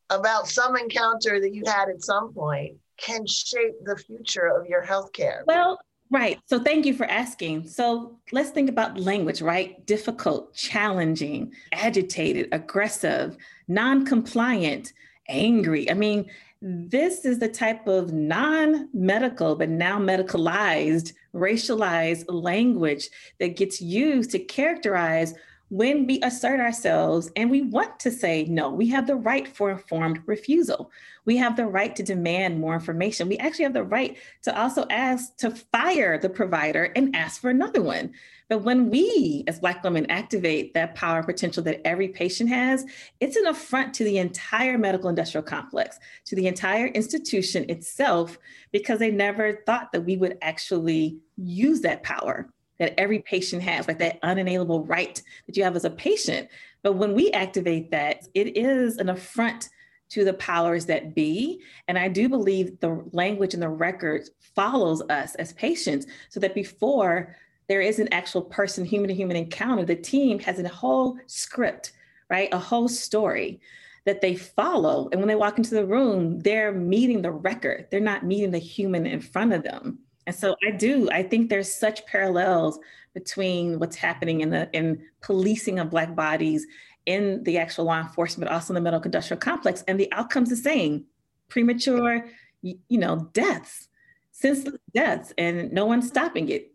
about 0.09 0.47
some 0.47 0.75
encounter 0.75 1.39
that 1.39 1.53
you 1.53 1.63
had 1.65 1.89
at 1.89 2.03
some 2.03 2.33
point 2.33 2.77
can 2.97 3.25
shape 3.25 3.75
the 3.83 3.95
future 3.95 4.47
of 4.47 4.67
your 4.67 4.83
healthcare? 4.83 5.43
Well, 5.45 5.79
right. 6.09 6.39
So 6.45 6.59
thank 6.59 6.85
you 6.85 6.93
for 6.93 7.05
asking. 7.05 7.67
So 7.67 8.17
let's 8.31 8.49
think 8.49 8.69
about 8.69 8.99
language, 8.99 9.41
right? 9.41 9.85
Difficult, 9.85 10.53
challenging, 10.53 11.53
agitated, 11.71 12.49
aggressive, 12.51 13.37
non 13.67 14.05
compliant, 14.05 14.93
angry. 15.27 15.89
I 15.89 15.93
mean, 15.93 16.29
this 16.61 17.23
is 17.23 17.39
the 17.39 17.47
type 17.47 17.87
of 17.87 18.11
non 18.11 18.89
medical, 18.93 19.55
but 19.55 19.69
now 19.69 19.97
medicalized, 19.97 21.13
racialized 21.33 22.25
language 22.27 23.09
that 23.39 23.55
gets 23.55 23.81
used 23.81 24.31
to 24.31 24.39
characterize 24.39 25.33
when 25.69 26.07
we 26.07 26.19
assert 26.21 26.59
ourselves 26.59 27.31
and 27.35 27.49
we 27.49 27.61
want 27.61 27.99
to 27.99 28.11
say 28.11 28.43
no, 28.45 28.71
we 28.71 28.87
have 28.87 29.07
the 29.07 29.15
right 29.15 29.47
for 29.47 29.69
informed 29.69 30.19
refusal. 30.25 30.91
We 31.29 31.37
have 31.37 31.55
the 31.55 31.67
right 31.67 31.95
to 31.95 32.01
demand 32.01 32.59
more 32.59 32.73
information. 32.73 33.29
We 33.29 33.37
actually 33.37 33.65
have 33.65 33.75
the 33.75 33.83
right 33.83 34.17
to 34.41 34.59
also 34.59 34.87
ask 34.89 35.37
to 35.37 35.51
fire 35.51 36.17
the 36.17 36.27
provider 36.27 36.85
and 36.95 37.15
ask 37.15 37.39
for 37.39 37.51
another 37.51 37.83
one. 37.83 38.13
But 38.47 38.63
when 38.63 38.89
we, 38.89 39.43
as 39.45 39.59
Black 39.59 39.83
women, 39.83 40.09
activate 40.09 40.73
that 40.73 40.95
power 40.95 41.17
and 41.17 41.27
potential 41.27 41.61
that 41.65 41.85
every 41.85 42.07
patient 42.07 42.49
has, 42.49 42.83
it's 43.19 43.35
an 43.35 43.45
affront 43.45 43.93
to 43.93 44.03
the 44.03 44.17
entire 44.17 44.79
medical 44.79 45.07
industrial 45.07 45.43
complex, 45.43 45.99
to 46.25 46.35
the 46.35 46.47
entire 46.47 46.87
institution 46.87 47.69
itself, 47.69 48.39
because 48.71 48.97
they 48.97 49.11
never 49.11 49.61
thought 49.67 49.91
that 49.91 50.05
we 50.05 50.17
would 50.17 50.39
actually 50.41 51.19
use 51.37 51.81
that 51.81 52.01
power 52.01 52.49
that 52.79 52.99
every 52.99 53.19
patient 53.19 53.61
has, 53.61 53.87
like 53.87 53.99
that 53.99 54.17
unalienable 54.23 54.83
right 54.85 55.21
that 55.45 55.55
you 55.55 55.63
have 55.63 55.75
as 55.75 55.85
a 55.85 55.91
patient. 55.91 56.49
But 56.81 56.93
when 56.93 57.13
we 57.13 57.29
activate 57.33 57.91
that, 57.91 58.25
it 58.33 58.57
is 58.57 58.97
an 58.97 59.09
affront 59.09 59.69
to 60.09 60.25
the 60.25 60.33
powers 60.33 60.85
that 60.87 61.15
be. 61.15 61.61
And 61.87 61.97
I 61.97 62.07
do 62.07 62.29
believe 62.29 62.79
the 62.79 63.03
language 63.11 63.53
in 63.53 63.59
the 63.59 63.69
record 63.69 64.29
follows 64.55 65.01
us 65.09 65.35
as 65.35 65.53
patients 65.53 66.07
so 66.29 66.39
that 66.39 66.55
before 66.55 67.35
there 67.67 67.81
is 67.81 67.99
an 67.99 68.11
actual 68.11 68.41
person, 68.41 68.83
human 68.83 69.09
to 69.09 69.13
human 69.13 69.37
encounter, 69.37 69.85
the 69.85 69.95
team 69.95 70.39
has 70.39 70.59
a 70.59 70.67
whole 70.67 71.17
script, 71.27 71.93
right? 72.29 72.49
A 72.51 72.59
whole 72.59 72.87
story 72.87 73.61
that 74.05 74.21
they 74.21 74.35
follow. 74.35 75.07
And 75.11 75.21
when 75.21 75.27
they 75.27 75.35
walk 75.35 75.57
into 75.57 75.75
the 75.75 75.85
room, 75.85 76.39
they're 76.39 76.71
meeting 76.71 77.21
the 77.21 77.31
record, 77.31 77.87
they're 77.91 77.99
not 77.99 78.25
meeting 78.25 78.51
the 78.51 78.57
human 78.57 79.05
in 79.05 79.21
front 79.21 79.53
of 79.53 79.63
them. 79.63 79.99
And 80.25 80.35
so 80.35 80.55
I 80.67 80.71
do, 80.71 81.09
I 81.11 81.23
think 81.23 81.49
there's 81.49 81.73
such 81.73 82.05
parallels 82.05 82.79
between 83.13 83.79
what's 83.79 83.95
happening 83.95 84.41
in 84.41 84.49
the 84.49 84.69
in 84.73 85.03
policing 85.21 85.79
of 85.79 85.89
black 85.89 86.15
bodies 86.15 86.67
in 87.09 87.43
the 87.43 87.57
actual 87.57 87.85
law 87.85 87.99
enforcement, 87.99 88.51
also 88.51 88.71
in 88.71 88.75
the 88.75 88.81
medical 88.81 89.05
industrial 89.05 89.39
complex, 89.39 89.83
and 89.87 89.99
the 89.99 90.11
outcomes 90.13 90.49
the 90.49 90.55
same: 90.55 91.05
premature, 91.49 92.27
you, 92.61 92.99
know, 92.99 93.29
deaths, 93.33 93.87
senseless 94.31 94.75
deaths, 94.93 95.33
and 95.35 95.71
no 95.73 95.87
one's 95.87 96.07
stopping 96.07 96.49
it. 96.49 96.71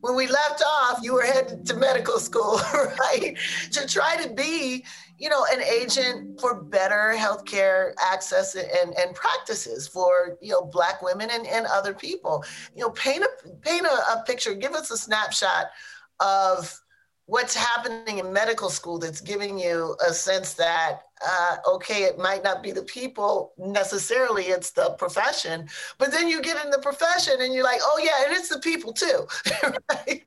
When 0.00 0.14
we 0.14 0.26
left 0.26 0.62
off, 0.66 1.00
you 1.02 1.14
were 1.14 1.22
headed 1.22 1.66
to 1.66 1.74
medical 1.74 2.18
school, 2.18 2.60
right? 2.74 3.36
To 3.72 3.86
try 3.86 4.16
to 4.22 4.30
be, 4.30 4.84
you 5.18 5.28
know, 5.28 5.46
an 5.52 5.62
agent 5.62 6.40
for 6.40 6.62
better 6.62 7.14
healthcare 7.16 7.92
access 8.02 8.54
and, 8.54 8.94
and 8.94 9.14
practices 9.14 9.88
for, 9.88 10.36
you 10.40 10.52
know, 10.52 10.64
Black 10.64 11.02
women 11.02 11.28
and, 11.30 11.46
and 11.46 11.66
other 11.66 11.94
people. 11.94 12.44
You 12.74 12.82
know, 12.82 12.90
paint 12.90 13.24
a 13.24 13.48
paint 13.62 13.86
a, 13.86 14.18
a 14.18 14.24
picture, 14.26 14.54
give 14.54 14.72
us 14.72 14.90
a 14.90 14.96
snapshot 14.96 15.66
of 16.20 16.80
what's 17.26 17.54
happening 17.54 18.18
in 18.18 18.32
medical 18.32 18.70
school 18.70 18.98
that's 18.98 19.20
giving 19.20 19.58
you 19.58 19.96
a 20.06 20.12
sense 20.12 20.54
that 20.54 21.02
uh, 21.24 21.56
okay 21.66 22.04
it 22.04 22.18
might 22.18 22.42
not 22.44 22.62
be 22.62 22.72
the 22.72 22.82
people 22.82 23.52
necessarily 23.58 24.44
it's 24.44 24.70
the 24.70 24.90
profession 24.98 25.68
but 25.98 26.10
then 26.10 26.28
you 26.28 26.42
get 26.42 26.62
in 26.64 26.70
the 26.70 26.78
profession 26.78 27.34
and 27.40 27.54
you're 27.54 27.64
like 27.64 27.80
oh 27.82 28.00
yeah 28.02 28.24
and 28.26 28.36
it's 28.36 28.48
the 28.48 28.60
people 28.60 28.92
too 28.92 29.26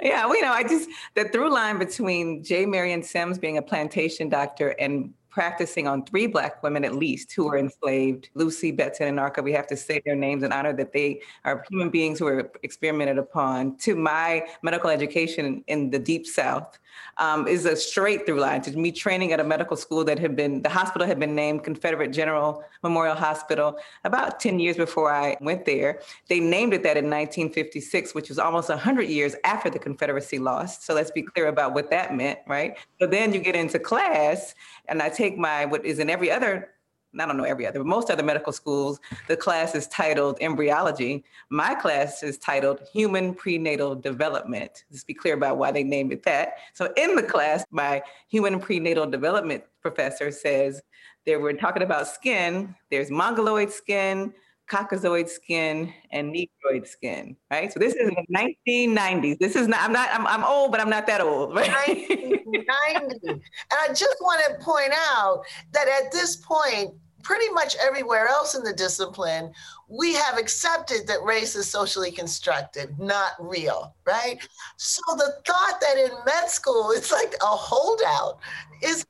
yeah 0.00 0.26
you 0.26 0.42
know 0.42 0.52
i 0.52 0.62
just 0.62 0.88
the 1.14 1.24
through 1.28 1.52
line 1.52 1.78
between 1.78 2.42
j 2.42 2.66
marion 2.66 3.02
sims 3.02 3.38
being 3.38 3.58
a 3.58 3.62
plantation 3.62 4.28
doctor 4.28 4.70
and 4.78 5.14
practicing 5.38 5.86
on 5.86 6.04
three 6.04 6.26
Black 6.26 6.60
women 6.64 6.84
at 6.84 6.96
least 6.96 7.32
who 7.32 7.44
were 7.44 7.58
enslaved 7.58 8.28
Lucy, 8.34 8.72
Betts, 8.72 9.00
and 9.00 9.16
Anarcha. 9.16 9.40
We 9.40 9.52
have 9.52 9.68
to 9.68 9.76
say 9.76 10.02
their 10.04 10.16
names 10.16 10.42
in 10.42 10.52
honor 10.52 10.72
that 10.72 10.92
they 10.92 11.20
are 11.44 11.64
human 11.70 11.90
beings 11.90 12.18
who 12.18 12.24
were 12.24 12.50
experimented 12.64 13.18
upon. 13.18 13.76
To 13.78 13.94
my 13.94 14.46
medical 14.62 14.90
education 14.90 15.62
in 15.68 15.90
the 15.90 15.98
Deep 16.00 16.26
South, 16.26 16.78
um, 17.16 17.46
is 17.46 17.64
a 17.64 17.76
straight 17.76 18.26
through 18.26 18.40
line 18.40 18.62
to 18.62 18.76
me 18.76 18.92
training 18.92 19.32
at 19.32 19.40
a 19.40 19.44
medical 19.44 19.76
school 19.76 20.04
that 20.04 20.18
had 20.18 20.36
been, 20.36 20.62
the 20.62 20.68
hospital 20.68 21.06
had 21.06 21.18
been 21.18 21.34
named 21.34 21.64
Confederate 21.64 22.08
General 22.08 22.64
Memorial 22.82 23.14
Hospital 23.14 23.78
about 24.04 24.40
10 24.40 24.58
years 24.58 24.76
before 24.76 25.12
I 25.12 25.36
went 25.40 25.64
there. 25.64 26.00
They 26.28 26.40
named 26.40 26.74
it 26.74 26.82
that 26.82 26.96
in 26.96 27.04
1956, 27.04 28.14
which 28.14 28.28
was 28.28 28.38
almost 28.38 28.68
100 28.68 29.02
years 29.02 29.34
after 29.44 29.70
the 29.70 29.78
Confederacy 29.78 30.38
lost. 30.38 30.84
So 30.84 30.94
let's 30.94 31.10
be 31.10 31.22
clear 31.22 31.48
about 31.48 31.74
what 31.74 31.90
that 31.90 32.14
meant, 32.14 32.38
right? 32.46 32.76
So 33.00 33.06
then 33.06 33.32
you 33.32 33.40
get 33.40 33.56
into 33.56 33.78
class, 33.78 34.54
and 34.86 35.02
I 35.02 35.08
take 35.08 35.36
my, 35.36 35.64
what 35.64 35.84
is 35.84 35.98
in 35.98 36.10
every 36.10 36.30
other 36.30 36.70
I 37.18 37.26
don't 37.26 37.36
know 37.36 37.44
every 37.44 37.66
other, 37.66 37.78
but 37.78 37.86
most 37.86 38.10
other 38.10 38.22
medical 38.22 38.52
schools, 38.52 39.00
the 39.28 39.36
class 39.36 39.74
is 39.74 39.86
titled 39.86 40.38
embryology. 40.40 41.24
My 41.50 41.74
class 41.74 42.22
is 42.22 42.38
titled 42.38 42.80
human 42.92 43.34
prenatal 43.34 43.94
development. 43.94 44.84
Let's 44.90 45.04
be 45.04 45.14
clear 45.14 45.34
about 45.34 45.56
why 45.56 45.72
they 45.72 45.82
named 45.82 46.12
it 46.12 46.22
that. 46.24 46.54
So 46.74 46.92
in 46.96 47.14
the 47.14 47.22
class, 47.22 47.64
my 47.70 48.02
human 48.28 48.60
prenatal 48.60 49.06
development 49.06 49.64
professor 49.80 50.30
says 50.30 50.82
they 51.24 51.36
were 51.36 51.54
talking 51.54 51.82
about 51.82 52.08
skin. 52.08 52.74
There's 52.90 53.10
mongoloid 53.10 53.70
skin, 53.70 54.34
caucasoid 54.68 55.28
skin, 55.28 55.92
and 56.12 56.32
negroid 56.32 56.86
skin, 56.86 57.36
right? 57.50 57.72
So 57.72 57.80
this 57.80 57.94
is 57.94 58.10
the 58.10 58.24
1990s. 58.66 59.38
This 59.38 59.56
is 59.56 59.68
not, 59.68 59.80
I'm 59.82 59.92
not, 59.92 60.08
I'm, 60.12 60.26
I'm 60.26 60.44
old, 60.44 60.70
but 60.70 60.80
I'm 60.80 60.90
not 60.90 61.06
that 61.06 61.20
old, 61.20 61.54
right? 61.54 61.68
1990. 61.68 63.28
and 63.28 63.40
I 63.72 63.88
just 63.88 64.16
want 64.20 64.42
to 64.46 64.64
point 64.64 64.92
out 64.92 65.42
that 65.72 65.88
at 65.88 66.12
this 66.12 66.36
point, 66.36 66.94
pretty 67.22 67.50
much 67.52 67.76
everywhere 67.76 68.28
else 68.28 68.54
in 68.54 68.62
the 68.62 68.72
discipline, 68.72 69.52
we 69.88 70.14
have 70.14 70.38
accepted 70.38 71.06
that 71.06 71.22
race 71.22 71.56
is 71.56 71.68
socially 71.68 72.10
constructed, 72.10 72.98
not 72.98 73.32
real, 73.38 73.94
right? 74.06 74.38
So 74.76 75.02
the 75.16 75.34
thought 75.46 75.78
that 75.80 75.96
in 75.98 76.10
med 76.24 76.48
school 76.48 76.90
it's 76.90 77.12
like 77.12 77.34
a 77.42 77.46
holdout 77.46 78.38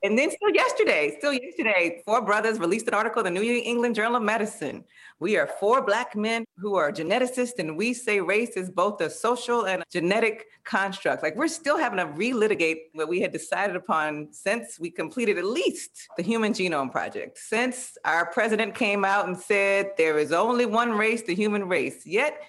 And 0.03 0.19
then 0.19 0.31
still 0.31 0.51
yesterday, 0.55 1.17
still 1.19 1.33
yesterday, 1.33 2.03
four 2.05 2.23
brothers 2.23 2.59
released 2.59 2.89
an 2.89 2.95
article 2.95 3.25
in 3.25 3.35
the 3.35 3.41
New 3.41 3.63
England 3.65 3.95
Journal 3.95 4.17
of 4.17 4.23
Medicine 4.23 4.85
we 5.21 5.37
are 5.37 5.49
four 5.49 5.83
Black 5.83 6.15
men 6.15 6.45
who 6.59 6.77
are 6.77 6.93
geneticists, 6.93 7.59
and 7.59 7.77
we 7.77 7.93
say 7.93 8.21
race 8.21 8.51
is 8.51 8.71
both 8.71 9.01
a 9.01 9.11
social 9.11 9.67
and 9.67 9.83
a 9.83 9.85
genetic 9.91 10.47
construct. 10.65 11.23
Like 11.23 11.35
we're 11.35 11.49
still 11.49 11.77
having 11.77 11.99
to 11.99 12.07
relitigate 12.07 12.83
what 12.93 13.09
we 13.09 13.21
had 13.21 13.33
decided 13.33 13.75
upon 13.75 14.29
since 14.31 14.79
we 14.79 14.91
completed 14.91 15.37
at 15.37 15.45
least 15.45 16.09
the 16.17 16.23
Human 16.23 16.53
Genome 16.53 16.93
Project, 16.93 17.39
since 17.39 17.99
our 18.05 18.27
president 18.27 18.75
came 18.75 19.05
out 19.05 19.27
and 19.27 19.37
said 19.37 19.91
there 19.97 20.19
is 20.19 20.33
only 20.33 20.67
one 20.67 20.93
race, 20.93 21.23
the 21.23 21.35
human 21.35 21.69
race. 21.69 22.07
Yet, 22.07 22.41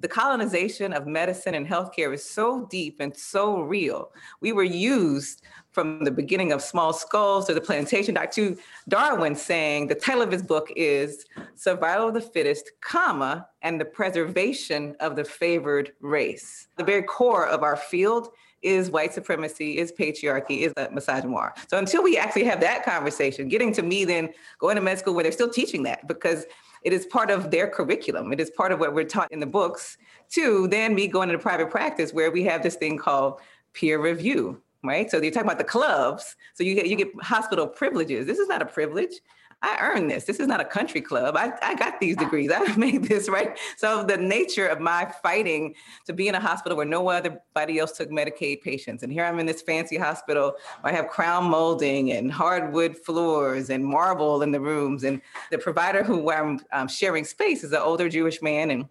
the 0.00 0.08
colonization 0.08 0.92
of 0.92 1.06
medicine 1.06 1.54
and 1.54 1.66
healthcare 1.66 2.12
is 2.12 2.22
so 2.22 2.66
deep 2.66 2.98
and 3.00 3.16
so 3.16 3.62
real. 3.62 4.12
We 4.42 4.52
were 4.52 4.62
used 4.62 5.42
from 5.78 6.02
the 6.02 6.10
beginning 6.10 6.50
of 6.50 6.60
Small 6.60 6.92
Skulls 6.92 7.46
to 7.46 7.54
the 7.54 7.60
Plantation 7.60 8.14
Doc 8.14 8.32
to 8.32 8.58
Darwin 8.88 9.36
saying 9.36 9.86
the 9.86 9.94
title 9.94 10.22
of 10.22 10.32
his 10.32 10.42
book 10.42 10.72
is 10.74 11.24
Survival 11.54 12.08
of 12.08 12.14
the 12.14 12.20
Fittest, 12.20 12.72
comma, 12.80 13.46
and 13.62 13.80
the 13.80 13.84
Preservation 13.84 14.96
of 14.98 15.14
the 15.14 15.22
Favored 15.22 15.92
Race. 16.00 16.66
The 16.78 16.82
very 16.82 17.04
core 17.04 17.46
of 17.46 17.62
our 17.62 17.76
field 17.76 18.30
is 18.60 18.90
white 18.90 19.14
supremacy, 19.14 19.78
is 19.78 19.92
patriarchy, 19.92 20.62
is 20.62 20.72
a 20.76 20.88
misogynoir. 20.88 21.52
So 21.68 21.78
until 21.78 22.02
we 22.02 22.18
actually 22.18 22.46
have 22.46 22.60
that 22.60 22.84
conversation, 22.84 23.46
getting 23.46 23.72
to 23.74 23.82
me 23.84 24.04
then 24.04 24.30
going 24.58 24.74
to 24.74 24.82
med 24.82 24.98
school 24.98 25.14
where 25.14 25.22
they're 25.22 25.30
still 25.30 25.48
teaching 25.48 25.84
that 25.84 26.08
because 26.08 26.44
it 26.82 26.92
is 26.92 27.06
part 27.06 27.30
of 27.30 27.52
their 27.52 27.68
curriculum. 27.68 28.32
It 28.32 28.40
is 28.40 28.50
part 28.50 28.72
of 28.72 28.80
what 28.80 28.94
we're 28.94 29.04
taught 29.04 29.30
in 29.30 29.38
the 29.38 29.46
books. 29.46 29.96
To 30.30 30.66
then 30.66 30.96
me 30.96 31.06
going 31.06 31.28
into 31.28 31.40
private 31.40 31.70
practice 31.70 32.12
where 32.12 32.32
we 32.32 32.42
have 32.42 32.64
this 32.64 32.74
thing 32.74 32.98
called 32.98 33.38
peer 33.74 34.02
review 34.02 34.60
right? 34.84 35.10
So 35.10 35.20
you're 35.20 35.30
talking 35.30 35.48
about 35.48 35.58
the 35.58 35.64
clubs. 35.64 36.36
So 36.54 36.64
you 36.64 36.74
get 36.74 36.86
you 36.86 36.96
get 36.96 37.08
hospital 37.20 37.66
privileges. 37.66 38.26
This 38.26 38.38
is 38.38 38.48
not 38.48 38.62
a 38.62 38.66
privilege. 38.66 39.12
I 39.60 39.76
earned 39.80 40.08
this. 40.08 40.24
This 40.24 40.38
is 40.38 40.46
not 40.46 40.60
a 40.60 40.64
country 40.64 41.00
club. 41.00 41.36
I, 41.36 41.52
I 41.62 41.74
got 41.74 41.98
these 41.98 42.16
degrees. 42.16 42.50
I 42.54 42.76
made 42.76 43.04
this, 43.04 43.28
right? 43.28 43.58
So 43.76 44.04
the 44.04 44.16
nature 44.16 44.68
of 44.68 44.80
my 44.80 45.12
fighting 45.20 45.74
to 46.06 46.12
be 46.12 46.28
in 46.28 46.36
a 46.36 46.40
hospital 46.40 46.76
where 46.76 46.86
no 46.86 47.08
other 47.08 47.40
body 47.54 47.78
else 47.78 47.92
took 47.92 48.08
Medicaid 48.10 48.62
patients. 48.62 49.02
And 49.02 49.12
here 49.12 49.24
I'm 49.24 49.40
in 49.40 49.46
this 49.46 49.62
fancy 49.62 49.96
hospital 49.96 50.54
where 50.82 50.92
I 50.92 50.96
have 50.96 51.08
crown 51.08 51.44
molding 51.44 52.12
and 52.12 52.30
hardwood 52.30 52.96
floors 52.96 53.70
and 53.70 53.84
marble 53.84 54.42
in 54.42 54.52
the 54.52 54.60
rooms. 54.60 55.02
And 55.02 55.20
the 55.50 55.58
provider 55.58 56.04
who 56.04 56.30
I'm 56.30 56.60
um, 56.72 56.86
sharing 56.86 57.24
space 57.24 57.64
is 57.64 57.72
an 57.72 57.80
older 57.80 58.08
Jewish 58.08 58.40
man 58.40 58.70
and 58.70 58.84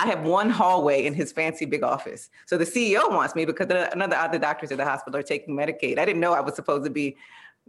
I 0.00 0.06
have 0.06 0.22
one 0.22 0.48
hallway 0.48 1.04
in 1.04 1.12
his 1.12 1.30
fancy 1.30 1.66
big 1.66 1.82
office. 1.82 2.30
So 2.46 2.56
the 2.56 2.64
CEO 2.64 3.10
wants 3.10 3.34
me 3.34 3.44
because 3.44 3.66
the, 3.66 3.92
another 3.92 4.16
other 4.16 4.38
doctors 4.38 4.72
at 4.72 4.78
the 4.78 4.84
hospital 4.84 5.20
are 5.20 5.22
taking 5.22 5.54
Medicaid. 5.54 5.98
I 5.98 6.06
didn't 6.06 6.20
know 6.20 6.32
I 6.32 6.40
was 6.40 6.54
supposed 6.54 6.84
to 6.84 6.90
be 6.90 7.18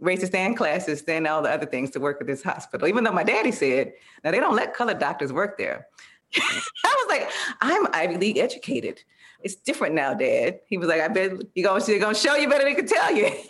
racist 0.00 0.34
and 0.34 0.58
classist 0.58 1.06
and 1.10 1.26
all 1.26 1.42
the 1.42 1.50
other 1.50 1.66
things 1.66 1.90
to 1.90 2.00
work 2.00 2.22
at 2.22 2.26
this 2.26 2.42
hospital, 2.42 2.88
even 2.88 3.04
though 3.04 3.12
my 3.12 3.22
daddy 3.22 3.52
said, 3.52 3.92
now 4.24 4.30
they 4.30 4.40
don't 4.40 4.56
let 4.56 4.72
colored 4.72 4.98
doctors 4.98 5.30
work 5.30 5.58
there. 5.58 5.86
I 6.34 6.96
was 7.04 7.06
like, 7.10 7.30
I'm 7.60 7.86
Ivy 7.92 8.16
League 8.16 8.38
educated. 8.38 9.02
It's 9.42 9.54
different 9.54 9.94
now, 9.94 10.14
Dad. 10.14 10.60
He 10.66 10.78
was 10.78 10.88
like, 10.88 11.02
I 11.02 11.08
bet 11.08 11.32
you're 11.54 11.68
gonna, 11.68 11.98
gonna 11.98 12.14
show 12.14 12.36
you 12.36 12.48
better 12.48 12.64
than 12.64 12.76
can 12.76 12.86
tell 12.86 13.14
you. 13.14 13.30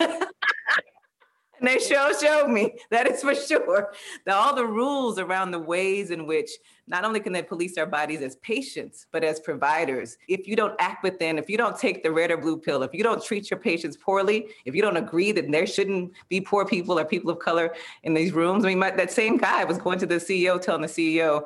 they 1.73 1.79
show 1.79 2.11
showed 2.21 2.49
me 2.49 2.75
that 2.91 3.07
is 3.07 3.21
for 3.21 3.33
sure. 3.33 3.93
That 4.25 4.35
all 4.35 4.53
the 4.53 4.65
rules 4.65 5.17
around 5.17 5.51
the 5.51 5.59
ways 5.59 6.11
in 6.11 6.27
which 6.27 6.49
not 6.87 7.05
only 7.05 7.21
can 7.21 7.31
they 7.31 7.41
police 7.41 7.77
our 7.77 7.85
bodies 7.85 8.21
as 8.21 8.35
patients, 8.37 9.07
but 9.13 9.23
as 9.23 9.39
providers. 9.39 10.17
If 10.27 10.45
you 10.45 10.57
don't 10.57 10.75
act 10.79 11.03
within, 11.03 11.37
if 11.37 11.49
you 11.49 11.57
don't 11.57 11.77
take 11.77 12.03
the 12.03 12.11
red 12.11 12.31
or 12.31 12.37
blue 12.37 12.57
pill, 12.57 12.83
if 12.83 12.93
you 12.93 13.01
don't 13.01 13.23
treat 13.23 13.49
your 13.49 13.59
patients 13.59 13.95
poorly, 13.95 14.47
if 14.65 14.75
you 14.75 14.81
don't 14.81 14.97
agree 14.97 15.31
that 15.31 15.49
there 15.49 15.65
shouldn't 15.65 16.11
be 16.27 16.41
poor 16.41 16.65
people 16.65 16.99
or 16.99 17.05
people 17.05 17.31
of 17.31 17.39
color 17.39 17.73
in 18.03 18.13
these 18.13 18.33
rooms, 18.33 18.65
I 18.65 18.69
mean, 18.69 18.79
my, 18.79 18.91
that 18.91 19.11
same 19.11 19.37
guy 19.37 19.63
was 19.63 19.77
going 19.77 19.99
to 19.99 20.05
the 20.05 20.15
CEO, 20.15 20.59
telling 20.59 20.81
the 20.81 20.87
CEO, 20.87 21.45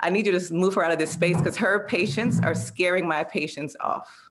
I 0.00 0.08
need 0.08 0.24
you 0.24 0.38
to 0.38 0.54
move 0.54 0.74
her 0.74 0.84
out 0.84 0.92
of 0.92 0.98
this 0.98 1.10
space 1.10 1.36
because 1.36 1.58
her 1.58 1.86
patients 1.86 2.40
are 2.42 2.54
scaring 2.54 3.06
my 3.06 3.24
patients 3.24 3.76
off. 3.80 4.27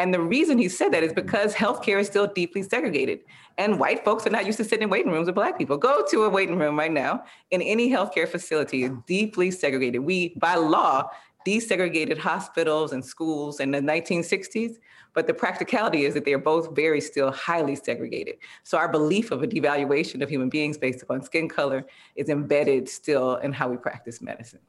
And 0.00 0.14
the 0.14 0.20
reason 0.20 0.56
he 0.56 0.70
said 0.70 0.92
that 0.92 1.02
is 1.02 1.12
because 1.12 1.52
healthcare 1.54 2.00
is 2.00 2.06
still 2.06 2.26
deeply 2.26 2.62
segregated. 2.62 3.20
And 3.58 3.78
white 3.78 4.02
folks 4.02 4.26
are 4.26 4.30
not 4.30 4.46
used 4.46 4.56
to 4.56 4.64
sitting 4.64 4.84
in 4.84 4.88
waiting 4.88 5.12
rooms 5.12 5.26
with 5.26 5.34
black 5.34 5.58
people. 5.58 5.76
Go 5.76 6.02
to 6.10 6.22
a 6.22 6.28
waiting 6.30 6.58
room 6.58 6.78
right 6.78 6.90
now 6.90 7.22
in 7.50 7.60
any 7.60 7.90
healthcare 7.90 8.26
facility 8.26 8.84
is 8.84 8.92
deeply 9.06 9.50
segregated. 9.50 10.00
We, 10.00 10.30
by 10.38 10.54
law, 10.54 11.10
desegregated 11.46 12.16
hospitals 12.16 12.94
and 12.94 13.04
schools 13.04 13.60
in 13.60 13.72
the 13.72 13.80
1960s, 13.80 14.76
but 15.12 15.26
the 15.26 15.34
practicality 15.34 16.06
is 16.06 16.14
that 16.14 16.24
they're 16.24 16.38
both 16.38 16.74
very 16.74 17.02
still 17.02 17.30
highly 17.30 17.76
segregated. 17.76 18.36
So 18.62 18.78
our 18.78 18.88
belief 18.88 19.30
of 19.30 19.42
a 19.42 19.46
devaluation 19.46 20.22
of 20.22 20.30
human 20.30 20.48
beings 20.48 20.78
based 20.78 21.02
upon 21.02 21.22
skin 21.22 21.46
color 21.46 21.84
is 22.16 22.30
embedded 22.30 22.88
still 22.88 23.36
in 23.36 23.52
how 23.52 23.68
we 23.68 23.76
practice 23.76 24.22
medicine. 24.22 24.60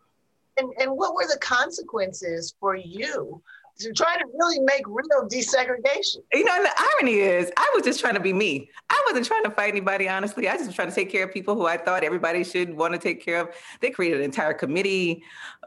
And, 0.58 0.74
and 0.78 0.92
what 0.92 1.16
were 1.16 1.26
the 1.26 1.40
consequences 1.40 2.54
for 2.60 2.76
you 2.76 3.42
to 3.84 3.94
try 3.94 4.18
to 4.18 4.26
really 4.34 4.60
make 4.60 4.84
real 4.88 5.28
desegregation. 5.28 6.18
You 6.34 6.44
know, 6.44 6.64
the 6.64 6.72
irony 7.00 7.20
is, 7.20 7.52
I 7.58 7.72
was 7.74 7.84
just 7.84 8.00
trying 8.00 8.16
to 8.16 8.20
be 8.20 8.34
me. 8.34 8.70
I 8.90 9.02
wasn't 9.08 9.26
trying 9.26 9.44
to 9.44 9.52
fight 9.52 9.70
anybody, 9.70 10.08
honestly. 10.08 10.48
I 10.48 10.54
just 10.54 10.68
was 10.68 10.76
trying 10.76 10.90
to 10.90 10.96
take 10.96 11.12
care 11.12 11.24
of 11.24 11.34
people 11.34 11.56
who 11.56 11.66
I 11.66 11.78
thought 11.78 12.04
everybody 12.04 12.44
should 12.44 12.76
want 12.76 12.94
to 12.94 13.00
take 13.00 13.24
care 13.24 13.42
of. 13.42 13.50
They 13.80 13.90
created 13.90 14.20
an 14.20 14.26
entire 14.26 14.54
committee, 14.54 15.24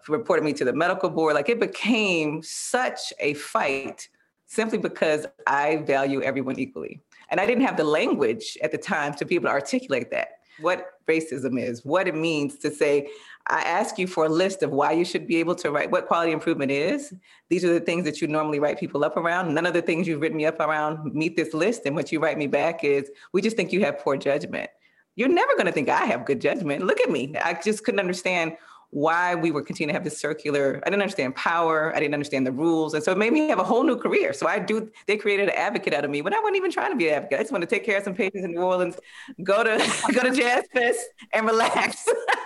reported 0.09 0.45
me 0.45 0.53
to 0.55 0.65
the 0.65 0.73
medical 0.73 1.11
board. 1.11 1.35
Like 1.35 1.49
it 1.49 1.61
became 1.61 2.43
such 2.43 3.13
a 3.21 3.35
fight 3.35 4.09
simply 4.47 4.79
because 4.79 5.27
I 5.47 5.79
value 5.79 6.23
everyone 6.23 6.59
equally. 6.59 7.01
And 7.31 7.41
I 7.41 7.47
didn't 7.47 7.65
have 7.65 7.77
the 7.77 7.85
language 7.85 8.57
at 8.63 8.71
the 8.71 8.79
time 8.79 9.15
to 9.15 9.25
be 9.25 9.35
able 9.35 9.47
to 9.47 9.53
articulate 9.53 10.11
that 10.11 10.29
what 10.61 10.93
racism 11.09 11.61
is, 11.61 11.85
what 11.85 12.07
it 12.07 12.15
means 12.15 12.59
to 12.59 12.71
say, 12.71 13.09
I 13.47 13.61
ask 13.61 13.99
you 13.99 14.07
for 14.07 14.25
a 14.25 14.29
list 14.29 14.63
of 14.63 14.71
why 14.71 14.93
you 14.93 15.05
should 15.05 15.27
be 15.27 15.37
able 15.37 15.55
to 15.57 15.71
write 15.71 15.91
what 15.91 16.07
quality 16.07 16.33
improvement 16.33 16.71
is. 16.71 17.13
These 17.51 17.65
are 17.65 17.73
the 17.73 17.81
things 17.81 18.05
that 18.05 18.23
you 18.23 18.29
normally 18.29 18.59
write 18.59 18.81
people 18.81 19.05
up 19.05 19.19
around. 19.19 19.53
None 19.53 19.67
of 19.67 19.75
the 19.75 19.83
things 19.83 20.09
you've 20.09 20.23
written 20.23 20.39
me 20.39 20.47
up 20.47 20.61
around 20.61 21.15
meet 21.15 21.37
this 21.37 21.53
list. 21.53 21.83
And 21.85 21.95
what 21.95 22.11
you 22.11 22.21
write 22.21 22.39
me 22.39 22.47
back 22.47 22.85
is, 22.85 23.11
we 23.33 23.43
just 23.43 23.57
think 23.57 23.73
you 23.73 23.85
have 23.85 23.99
poor 23.99 24.17
judgment. 24.17 24.71
You're 25.17 25.29
never 25.29 25.53
going 25.55 25.67
to 25.67 25.73
think 25.73 25.91
I 25.91 26.07
have 26.07 26.25
good 26.25 26.41
judgment. 26.41 26.85
Look 26.85 27.01
at 27.01 27.11
me. 27.11 27.37
I 27.37 27.55
just 27.55 27.85
couldn't 27.85 28.01
understand 28.01 28.57
why 28.95 29.35
we 29.35 29.51
were 29.51 29.61
continuing 29.61 29.93
to 29.93 29.95
have 29.95 30.05
this 30.05 30.21
circular. 30.21 30.81
I 30.87 30.89
didn't 30.89 31.03
understand 31.03 31.35
power. 31.35 31.95
I 31.95 31.99
didn't 31.99 32.15
understand 32.15 32.47
the 32.47 32.53
rules. 32.53 32.95
And 32.95 33.03
so 33.03 33.11
it 33.11 33.19
made 33.19 33.33
me 33.33 33.49
have 33.49 33.59
a 33.59 33.65
whole 33.65 33.83
new 33.83 33.97
career. 33.97 34.33
So 34.33 34.47
I 34.47 34.61
do, 34.61 34.89
they 35.09 35.17
created 35.17 35.49
an 35.49 35.55
advocate 35.57 35.93
out 35.95 36.05
of 36.05 36.13
me 36.13 36.23
when 36.23 36.33
I 36.33 36.39
wasn't 36.39 36.57
even 36.57 36.71
trying 36.71 36.93
to 36.93 36.97
be 36.97 37.09
an 37.09 37.15
advocate. 37.15 37.41
I 37.41 37.43
just 37.43 37.53
want 37.53 37.63
to 37.63 37.67
take 37.67 37.85
care 37.85 37.99
of 37.99 38.05
some 38.05 38.15
patients 38.15 38.45
in 38.45 38.53
New 38.53 38.63
Orleans, 38.63 38.97
go 39.43 39.65
to 39.65 39.79
go 40.15 40.23
to 40.23 40.31
Jazz 40.31 40.65
Fest 40.73 41.07
and 41.33 41.45
relax. 41.45 42.07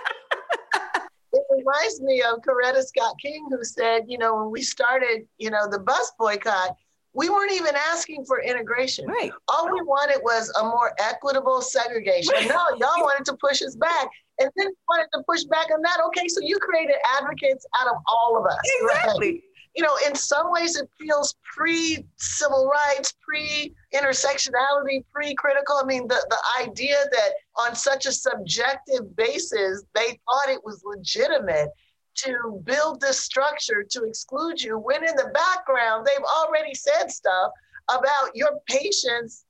it 1.69 1.77
reminds 1.77 2.01
me 2.01 2.21
of 2.21 2.39
Coretta 2.41 2.83
Scott 2.83 3.15
King, 3.21 3.47
who 3.49 3.63
said, 3.63 4.05
you 4.07 4.17
know, 4.17 4.35
when 4.35 4.51
we 4.51 4.61
started, 4.61 5.27
you 5.37 5.49
know, 5.49 5.69
the 5.69 5.79
bus 5.79 6.11
boycott, 6.17 6.75
we 7.13 7.29
weren't 7.29 7.51
even 7.51 7.75
asking 7.75 8.23
for 8.25 8.41
integration. 8.41 9.07
Right. 9.07 9.31
All 9.47 9.65
we 9.65 9.81
wanted 9.81 10.21
was 10.23 10.51
a 10.59 10.63
more 10.63 10.93
equitable 10.99 11.61
segregation. 11.61 12.33
Right. 12.33 12.47
No, 12.47 12.63
y'all 12.77 13.01
wanted 13.03 13.25
to 13.25 13.37
push 13.41 13.61
us 13.61 13.75
back. 13.75 14.09
And 14.39 14.49
then 14.55 14.67
wanted 14.87 15.07
to 15.15 15.23
push 15.27 15.43
back 15.45 15.67
on 15.73 15.81
that. 15.81 15.97
Okay, 16.07 16.27
so 16.29 16.39
you 16.41 16.57
created 16.59 16.95
advocates 17.17 17.65
out 17.81 17.87
of 17.87 17.97
all 18.07 18.37
of 18.37 18.45
us. 18.45 18.59
Exactly. 18.81 19.31
Right? 19.31 19.41
You 19.75 19.83
know, 19.83 19.97
in 20.07 20.15
some 20.15 20.51
ways 20.51 20.75
it 20.75 20.89
feels 20.99 21.35
pre 21.55 22.05
civil 22.17 22.67
rights, 22.67 23.13
pre 23.21 23.73
intersectionality, 23.93 25.03
pre 25.13 25.35
critical. 25.35 25.79
I 25.81 25.85
mean, 25.85 26.07
the, 26.07 26.25
the 26.29 26.67
idea 26.67 26.97
that 27.11 27.29
on 27.55 27.75
such 27.75 28.05
a 28.05 28.11
subjective 28.11 29.15
basis, 29.15 29.83
they 29.93 30.19
thought 30.25 30.49
it 30.49 30.63
was 30.63 30.81
legitimate 30.83 31.69
to 32.15 32.61
build 32.65 32.99
this 32.99 33.19
structure 33.19 33.85
to 33.89 34.03
exclude 34.03 34.61
you 34.61 34.77
when 34.77 35.07
in 35.07 35.15
the 35.15 35.31
background 35.33 36.05
they've 36.05 36.25
already 36.37 36.73
said 36.73 37.09
stuff 37.09 37.51
about 37.89 38.35
your 38.35 38.59
patients 38.67 39.45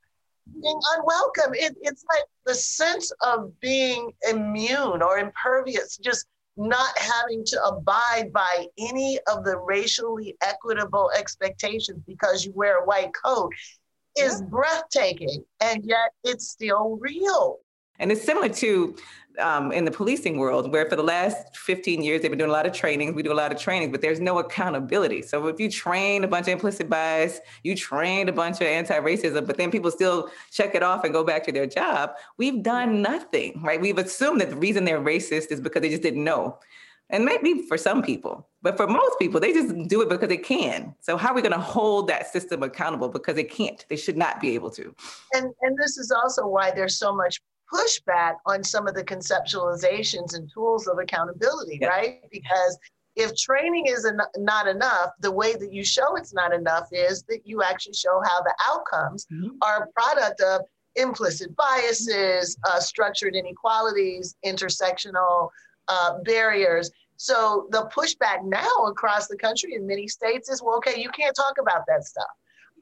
being 0.62 0.80
unwelcome. 0.96 1.54
It, 1.54 1.76
it's 1.82 2.04
like 2.12 2.24
the 2.46 2.54
sense 2.54 3.12
of 3.22 3.52
being 3.60 4.12
immune 4.28 5.02
or 5.02 5.18
impervious, 5.18 5.96
just 5.98 6.26
not 6.60 6.96
having 6.98 7.44
to 7.46 7.64
abide 7.64 8.32
by 8.32 8.66
any 8.78 9.18
of 9.28 9.44
the 9.44 9.56
racially 9.56 10.36
equitable 10.42 11.10
expectations 11.16 12.02
because 12.06 12.44
you 12.44 12.52
wear 12.54 12.78
a 12.78 12.84
white 12.84 13.12
coat 13.24 13.52
is 14.18 14.40
yeah. 14.40 14.46
breathtaking. 14.48 15.44
And 15.60 15.84
yet 15.84 16.12
it's 16.22 16.48
still 16.48 16.98
real. 17.00 17.58
And 17.98 18.12
it's 18.12 18.22
similar 18.22 18.48
to 18.48 18.96
um, 19.38 19.72
in 19.72 19.84
the 19.84 19.90
policing 19.90 20.38
world, 20.38 20.72
where 20.72 20.88
for 20.88 20.96
the 20.96 21.02
last 21.02 21.56
15 21.56 22.02
years, 22.02 22.22
they've 22.22 22.30
been 22.30 22.38
doing 22.38 22.50
a 22.50 22.52
lot 22.52 22.66
of 22.66 22.72
trainings. 22.72 23.14
We 23.14 23.22
do 23.22 23.32
a 23.32 23.34
lot 23.34 23.52
of 23.52 23.58
trainings, 23.58 23.90
but 23.92 24.00
there's 24.00 24.20
no 24.20 24.38
accountability. 24.38 25.22
So 25.22 25.46
if 25.46 25.60
you 25.60 25.70
train 25.70 26.24
a 26.24 26.28
bunch 26.28 26.46
of 26.48 26.52
implicit 26.52 26.88
bias, 26.88 27.40
you 27.62 27.76
train 27.76 28.28
a 28.28 28.32
bunch 28.32 28.56
of 28.56 28.66
anti-racism, 28.66 29.46
but 29.46 29.56
then 29.56 29.70
people 29.70 29.90
still 29.90 30.30
check 30.50 30.74
it 30.74 30.82
off 30.82 31.04
and 31.04 31.12
go 31.12 31.24
back 31.24 31.44
to 31.44 31.52
their 31.52 31.66
job, 31.66 32.14
we've 32.36 32.62
done 32.62 33.02
nothing, 33.02 33.60
right? 33.62 33.80
We've 33.80 33.98
assumed 33.98 34.40
that 34.40 34.50
the 34.50 34.56
reason 34.56 34.84
they're 34.84 35.00
racist 35.00 35.50
is 35.50 35.60
because 35.60 35.82
they 35.82 35.90
just 35.90 36.02
didn't 36.02 36.24
know. 36.24 36.58
And 37.10 37.24
maybe 37.24 37.62
for 37.62 37.76
some 37.76 38.02
people, 38.02 38.48
but 38.62 38.76
for 38.76 38.86
most 38.86 39.18
people, 39.18 39.40
they 39.40 39.52
just 39.52 39.88
do 39.88 40.00
it 40.00 40.08
because 40.08 40.28
they 40.28 40.36
can. 40.36 40.94
So 41.00 41.16
how 41.16 41.30
are 41.30 41.34
we 41.34 41.42
going 41.42 41.52
to 41.52 41.58
hold 41.58 42.08
that 42.08 42.30
system 42.32 42.62
accountable 42.62 43.08
because 43.08 43.34
they 43.34 43.44
can't? 43.44 43.84
They 43.88 43.96
should 43.96 44.16
not 44.16 44.40
be 44.40 44.54
able 44.54 44.70
to. 44.70 44.94
And 45.32 45.52
and 45.62 45.76
this 45.76 45.98
is 45.98 46.12
also 46.12 46.46
why 46.46 46.70
there's 46.70 46.96
so 46.96 47.12
much 47.12 47.40
pushback 47.72 48.34
on 48.46 48.62
some 48.62 48.86
of 48.86 48.94
the 48.94 49.04
conceptualizations 49.04 50.34
and 50.34 50.50
tools 50.52 50.86
of 50.86 50.98
accountability, 50.98 51.78
yeah. 51.80 51.88
right? 51.88 52.20
Because 52.30 52.78
if 53.16 53.36
training 53.36 53.86
is 53.86 54.04
en- 54.04 54.20
not 54.38 54.66
enough, 54.66 55.10
the 55.20 55.30
way 55.30 55.54
that 55.54 55.72
you 55.72 55.84
show 55.84 56.16
it's 56.16 56.32
not 56.32 56.52
enough 56.52 56.88
is 56.92 57.22
that 57.24 57.40
you 57.44 57.62
actually 57.62 57.94
show 57.94 58.20
how 58.24 58.40
the 58.42 58.54
outcomes 58.68 59.26
mm-hmm. 59.32 59.56
are 59.62 59.84
a 59.84 59.92
product 59.92 60.40
of 60.40 60.62
implicit 60.96 61.54
biases, 61.56 62.56
uh, 62.68 62.80
structured 62.80 63.34
inequalities, 63.34 64.36
intersectional 64.44 65.50
uh, 65.88 66.18
barriers. 66.24 66.90
So 67.16 67.68
the 67.70 67.90
pushback 67.94 68.44
now 68.44 68.86
across 68.86 69.28
the 69.28 69.36
country 69.36 69.74
in 69.74 69.86
many 69.86 70.08
states 70.08 70.48
is, 70.48 70.62
well, 70.62 70.76
okay, 70.76 71.00
you 71.00 71.10
can't 71.10 71.36
talk 71.36 71.56
about 71.60 71.84
that 71.86 72.04
stuff 72.04 72.30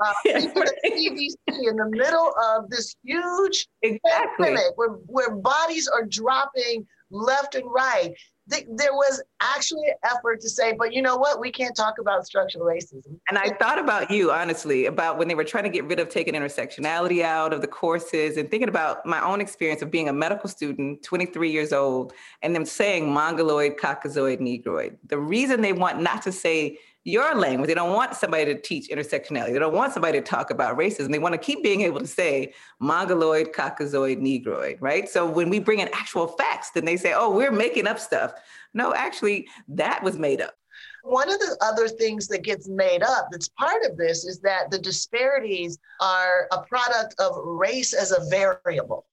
uh, 0.04 0.12
people 0.24 0.62
at 0.62 0.72
CDC 0.84 1.34
in 1.48 1.76
the 1.76 1.88
middle 1.90 2.32
of 2.50 2.70
this 2.70 2.94
huge 3.02 3.68
exactly. 3.82 4.46
pandemic 4.46 4.76
where, 4.76 4.90
where 5.06 5.30
bodies 5.30 5.88
are 5.88 6.04
dropping 6.04 6.86
left 7.10 7.54
and 7.54 7.64
right. 7.70 8.14
there 8.46 8.92
was 8.92 9.22
actually 9.40 9.88
an 9.88 9.94
effort 10.04 10.40
to 10.40 10.48
say, 10.48 10.74
but 10.78 10.92
you 10.92 11.02
know 11.02 11.16
what? 11.16 11.40
We 11.40 11.50
can't 11.50 11.76
talk 11.76 11.94
about 11.98 12.26
structural 12.26 12.64
racism. 12.64 13.18
And 13.28 13.38
I 13.38 13.50
thought 13.50 13.78
about 13.78 14.10
you, 14.10 14.30
honestly, 14.30 14.86
about 14.86 15.18
when 15.18 15.28
they 15.28 15.34
were 15.34 15.44
trying 15.44 15.64
to 15.64 15.70
get 15.70 15.84
rid 15.84 16.00
of 16.00 16.08
taking 16.08 16.34
intersectionality 16.34 17.22
out 17.22 17.52
of 17.52 17.60
the 17.60 17.66
courses 17.66 18.36
and 18.36 18.50
thinking 18.50 18.68
about 18.68 19.04
my 19.06 19.24
own 19.24 19.40
experience 19.40 19.82
of 19.82 19.90
being 19.90 20.08
a 20.08 20.12
medical 20.12 20.48
student, 20.48 21.02
23 21.02 21.50
years 21.50 21.72
old, 21.72 22.12
and 22.42 22.54
them 22.54 22.64
saying 22.64 23.10
mongoloid, 23.10 23.76
caucasoid, 23.76 24.40
negroid. 24.40 24.96
The 25.06 25.18
reason 25.18 25.60
they 25.60 25.72
want 25.72 26.02
not 26.02 26.22
to 26.22 26.32
say 26.32 26.78
your 27.08 27.34
language. 27.34 27.68
They 27.68 27.74
don't 27.74 27.92
want 27.92 28.14
somebody 28.14 28.44
to 28.46 28.60
teach 28.60 28.88
intersectionality. 28.90 29.52
They 29.52 29.58
don't 29.58 29.74
want 29.74 29.92
somebody 29.92 30.18
to 30.18 30.24
talk 30.24 30.50
about 30.50 30.78
racism. 30.78 31.10
They 31.10 31.18
want 31.18 31.32
to 31.32 31.38
keep 31.38 31.62
being 31.62 31.80
able 31.80 32.00
to 32.00 32.06
say 32.06 32.52
mongoloid, 32.80 33.52
caucasoid, 33.52 34.18
negroid, 34.18 34.76
right? 34.80 35.08
So 35.08 35.28
when 35.28 35.48
we 35.48 35.58
bring 35.58 35.80
in 35.80 35.88
actual 35.92 36.28
facts, 36.28 36.70
then 36.70 36.84
they 36.84 36.96
say, 36.96 37.14
oh, 37.14 37.30
we're 37.30 37.50
making 37.50 37.86
up 37.86 37.98
stuff. 37.98 38.32
No, 38.74 38.94
actually, 38.94 39.48
that 39.68 40.02
was 40.02 40.18
made 40.18 40.40
up. 40.40 40.54
One 41.02 41.30
of 41.30 41.38
the 41.38 41.56
other 41.62 41.88
things 41.88 42.28
that 42.28 42.42
gets 42.42 42.68
made 42.68 43.02
up 43.02 43.28
that's 43.30 43.48
part 43.48 43.84
of 43.84 43.96
this 43.96 44.24
is 44.24 44.40
that 44.40 44.70
the 44.70 44.78
disparities 44.78 45.78
are 46.00 46.46
a 46.52 46.62
product 46.62 47.14
of 47.18 47.32
race 47.44 47.94
as 47.94 48.12
a 48.12 48.28
variable. 48.28 49.06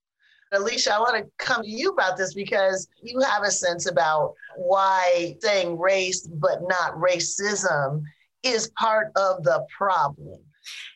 Alisha, 0.56 0.91
I 0.91 0.99
want 0.99 1.18
to 1.18 1.30
come 1.38 1.64
to 1.64 1.70
you 1.70 1.91
about 1.91 2.18
this 2.18 2.34
because 2.34 2.88
you 3.01 3.20
have 3.22 3.43
a 3.43 3.51
sense 3.51 3.89
about 3.89 4.34
why 4.56 5.36
saying 5.41 5.78
race 5.78 6.28
but 6.28 6.62
not 6.64 6.95
racism 6.95 8.03
is 8.43 8.72
part 8.78 9.12
of 9.16 9.43
the 9.43 9.66
problem. 9.76 10.39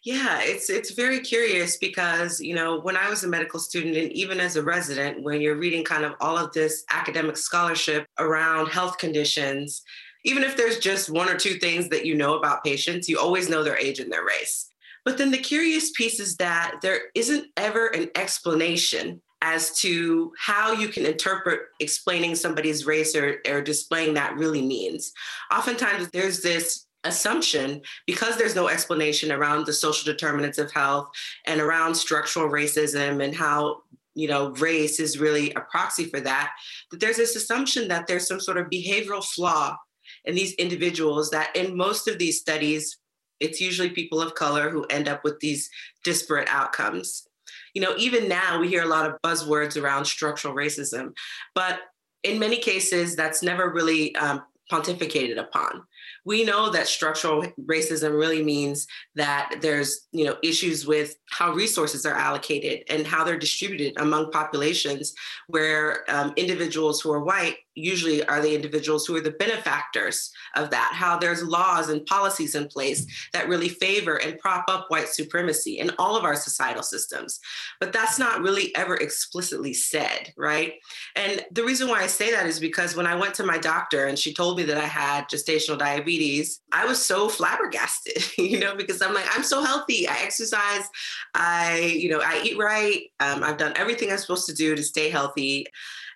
Yeah, 0.04 0.40
it's 0.42 0.70
it's 0.70 0.92
very 0.92 1.20
curious 1.20 1.78
because 1.78 2.40
you 2.40 2.56
know 2.56 2.80
when 2.80 2.98
I 2.98 3.10
was 3.10 3.24
a 3.24 3.28
medical 3.28 3.60
student 3.60 3.96
and 3.96 4.12
even 4.14 4.40
as 4.40 4.56
a 4.56 4.64
resident, 4.64 5.24
when 5.24 5.42
you're 5.42 5.58
reading 5.58 5.84
kind 5.84 6.06
of 6.06 6.16
all 6.20 6.38
of 6.38 6.52
this 6.54 6.84
academic 6.90 7.38
scholarship 7.38 8.08
around 8.18 8.68
health 8.68 8.98
conditions, 8.98 9.84
even 10.26 10.44
if 10.44 10.58
there's 10.58 10.80
just 10.80 11.10
one 11.10 11.30
or 11.30 11.38
two 11.38 11.56
things 11.56 11.90
that 11.90 12.06
you 12.06 12.16
know 12.16 12.38
about 12.38 12.64
patients, 12.64 13.08
you 13.08 13.20
always 13.20 13.50
know 13.50 13.64
their 13.64 13.78
age 13.78 14.00
and 14.00 14.12
their 14.12 14.26
race. 14.26 14.70
But 15.06 15.18
then 15.18 15.32
the 15.32 15.38
curious 15.38 15.92
piece 15.92 16.20
is 16.20 16.36
that 16.38 16.80
there 16.82 17.02
isn't 17.16 17.48
ever 17.58 17.88
an 17.88 18.10
explanation 18.16 19.22
as 19.42 19.80
to 19.80 20.34
how 20.38 20.72
you 20.74 20.90
can 20.90 21.06
interpret 21.06 21.62
explaining 21.80 22.36
somebody's 22.36 22.86
race 22.86 23.16
or, 23.16 23.38
or 23.48 23.62
displaying 23.62 24.14
that 24.14 24.36
really 24.36 24.62
means. 24.62 25.14
Oftentimes, 25.52 26.10
there's 26.10 26.42
this 26.42 26.88
assumption 27.06 27.82
because 28.06 28.38
there's 28.38 28.56
no 28.56 28.68
explanation 28.68 29.32
around 29.32 29.66
the 29.66 29.74
social 29.74 30.12
determinants 30.12 30.58
of 30.58 30.72
health 30.72 31.10
and 31.46 31.62
around 31.62 31.96
structural 31.96 32.50
racism 32.50 33.24
and 33.24 33.34
how 33.34 33.82
you 34.16 34.28
know 34.28 34.50
race 34.56 35.00
is 35.00 35.18
really 35.18 35.54
a 35.54 35.62
proxy 35.62 36.06
for 36.06 36.20
that 36.20 36.52
that 36.92 37.00
there's 37.00 37.16
this 37.16 37.38
assumption 37.38 37.88
that 37.88 38.06
there's 38.06 38.28
some 38.28 38.40
sort 38.40 38.58
of 38.58 38.70
behavioral 38.70 39.24
flaw 39.24 39.78
in 40.26 40.36
these 40.36 40.54
individuals 40.56 41.30
that 41.30 41.56
in 41.56 41.78
most 41.78 42.10
of 42.10 42.18
these 42.18 42.38
studies 42.38 42.98
it's 43.40 43.62
usually 43.62 43.90
people 43.90 44.22
of 44.22 44.36
color 44.36 44.70
who 44.70 44.84
end 44.90 45.08
up 45.08 45.24
with 45.24 45.40
these 45.40 45.70
disparate 46.04 46.50
outcomes 46.50 47.29
you 47.74 47.82
know, 47.82 47.94
even 47.98 48.28
now 48.28 48.60
we 48.60 48.68
hear 48.68 48.84
a 48.84 48.88
lot 48.88 49.06
of 49.06 49.16
buzzwords 49.24 49.82
around 49.82 50.06
structural 50.06 50.56
racism, 50.56 51.12
but 51.56 51.80
in 52.24 52.40
many 52.40 52.58
cases, 52.58 53.16
that's 53.16 53.42
never 53.42 53.72
really 53.72 54.16
um, 54.16 54.42
pontificated 54.72 55.38
upon. 55.38 55.84
We 56.26 56.44
know 56.44 56.70
that 56.70 56.88
structural 56.88 57.44
racism 57.66 58.18
really 58.18 58.44
means 58.44 58.88
that 59.16 59.56
there's 59.62 60.08
you 60.12 60.26
know 60.26 60.36
issues 60.44 60.86
with 60.86 61.16
how 61.30 61.52
resources 61.52 62.06
are 62.06 62.16
allocated 62.16 62.84
and 62.90 63.06
how 63.06 63.24
they're 63.24 63.38
distributed 63.38 63.94
among 63.98 64.32
populations 64.32 65.14
where 65.48 66.10
um, 66.10 66.34
individuals 66.36 67.02
who 67.02 67.12
are 67.12 67.24
white 67.24 67.58
usually 67.80 68.24
are 68.26 68.42
the 68.42 68.54
individuals 68.54 69.06
who 69.06 69.16
are 69.16 69.22
the 69.22 69.32
benefactors 69.32 70.32
of 70.56 70.70
that, 70.70 70.92
how 70.94 71.18
there's 71.18 71.44
laws 71.44 71.90
and 71.90 72.06
policies 72.06 72.56
in 72.56 72.68
place 72.68 73.06
that 73.34 73.48
really 73.48 73.70
favor 73.70 74.16
and 74.18 74.40
prop 74.40 74.66
up 74.68 74.86
white 74.90 75.08
supremacy 75.08 75.80
in 75.80 75.92
all 75.98 76.16
of 76.16 76.24
our 76.24 76.36
societal 76.36 76.84
systems. 76.84 77.40
But 77.80 77.94
that's 77.94 78.20
not 78.20 78.42
really 78.42 78.76
ever 78.76 78.96
explicitly 78.96 79.74
said, 79.74 80.34
right? 80.38 80.74
And 81.16 81.46
the 81.52 81.64
reason 81.64 81.88
why 81.88 82.02
I 82.02 82.08
say 82.08 82.32
that 82.32 82.46
is 82.46 82.60
because 82.60 82.96
when 82.96 83.08
I 83.08 83.16
went 83.16 83.34
to 83.36 83.44
my 83.46 83.58
doctor 83.58 84.06
and 84.06 84.18
she 84.18 84.34
told 84.34 84.58
me 84.58 84.64
that 84.64 84.78
I 84.78 84.86
had 84.86 85.30
gestational 85.30 85.78
diabetes, 85.78 85.99
I 86.72 86.86
was 86.86 87.04
so 87.04 87.30
flabbergasted, 87.30 88.24
you 88.38 88.60
know, 88.60 88.76
because 88.76 89.02
I'm 89.02 89.14
like, 89.14 89.26
I'm 89.36 89.44
so 89.44 89.64
healthy. 89.64 90.08
I 90.08 90.18
exercise, 90.24 90.84
I, 91.34 91.96
you 91.98 92.10
know, 92.10 92.22
I 92.24 92.42
eat 92.44 92.58
right. 92.58 93.04
Um, 93.20 93.44
I've 93.44 93.58
done 93.58 93.74
everything 93.76 94.12
I'm 94.12 94.18
supposed 94.18 94.48
to 94.48 94.54
do 94.54 94.76
to 94.76 94.84
stay 94.84 95.10
healthy. 95.10 95.66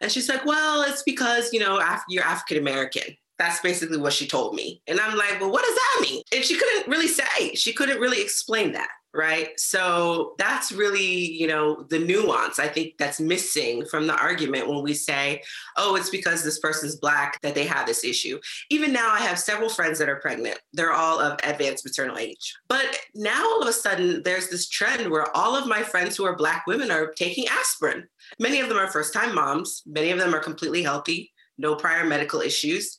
And 0.01 0.11
she's 0.11 0.29
like, 0.29 0.45
well, 0.45 0.83
it's 0.83 1.03
because, 1.03 1.53
you 1.53 1.59
know, 1.59 1.81
you're 2.09 2.23
African 2.23 2.57
American. 2.57 3.15
That's 3.39 3.61
basically 3.61 3.97
what 3.97 4.13
she 4.13 4.27
told 4.27 4.53
me. 4.53 4.81
And 4.87 4.99
I'm 4.99 5.17
like, 5.17 5.39
well, 5.39 5.51
what 5.51 5.63
does 5.63 5.75
that 5.75 5.99
mean? 6.01 6.23
And 6.33 6.43
she 6.43 6.55
couldn't 6.55 6.87
really 6.87 7.07
say, 7.07 7.55
she 7.55 7.73
couldn't 7.73 7.99
really 7.99 8.21
explain 8.21 8.73
that. 8.73 8.89
Right. 9.15 9.59
So 9.59 10.33
that's 10.39 10.71
really, 10.71 11.05
you 11.05 11.45
know, 11.45 11.83
the 11.83 11.99
nuance 11.99 12.57
I 12.57 12.67
think 12.67 12.97
that's 12.97 13.19
missing 13.19 13.85
from 13.85 14.07
the 14.07 14.15
argument 14.15 14.67
when 14.67 14.81
we 14.81 14.95
say, 14.95 15.43
oh, 15.77 15.95
it's 15.95 16.09
because 16.09 16.43
this 16.43 16.57
person's 16.57 16.95
Black 16.95 17.39
that 17.43 17.53
they 17.53 17.65
have 17.65 17.85
this 17.85 18.03
issue. 18.03 18.39
Even 18.71 18.91
now, 18.91 19.11
I 19.11 19.19
have 19.19 19.37
several 19.37 19.69
friends 19.69 19.99
that 19.99 20.09
are 20.09 20.15
pregnant. 20.15 20.57
They're 20.73 20.93
all 20.93 21.19
of 21.19 21.37
advanced 21.43 21.85
maternal 21.85 22.17
age. 22.17 22.55
But 22.67 22.97
now 23.13 23.43
all 23.45 23.61
of 23.61 23.67
a 23.67 23.73
sudden, 23.73 24.23
there's 24.23 24.49
this 24.49 24.67
trend 24.67 25.11
where 25.11 25.35
all 25.37 25.55
of 25.55 25.67
my 25.67 25.83
friends 25.83 26.17
who 26.17 26.25
are 26.25 26.35
Black 26.35 26.65
women 26.65 26.89
are 26.89 27.11
taking 27.11 27.47
aspirin. 27.47 28.07
Many 28.39 28.61
of 28.61 28.69
them 28.69 28.79
are 28.79 28.87
first 28.87 29.13
time 29.13 29.35
moms, 29.35 29.83
many 29.85 30.09
of 30.09 30.17
them 30.17 30.33
are 30.33 30.39
completely 30.39 30.81
healthy, 30.81 31.31
no 31.59 31.75
prior 31.75 32.03
medical 32.03 32.41
issues. 32.41 32.97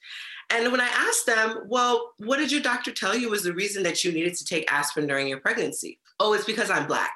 And 0.50 0.70
when 0.70 0.80
I 0.80 0.88
asked 0.88 1.26
them, 1.26 1.64
well, 1.66 2.12
what 2.18 2.36
did 2.36 2.52
your 2.52 2.60
doctor 2.60 2.92
tell 2.92 3.16
you 3.16 3.30
was 3.30 3.42
the 3.42 3.54
reason 3.54 3.82
that 3.82 4.04
you 4.04 4.12
needed 4.12 4.34
to 4.34 4.44
take 4.44 4.70
aspirin 4.72 5.06
during 5.06 5.26
your 5.26 5.40
pregnancy? 5.40 5.98
Oh, 6.20 6.32
it's 6.34 6.44
because 6.44 6.70
I'm 6.70 6.86
Black. 6.86 7.14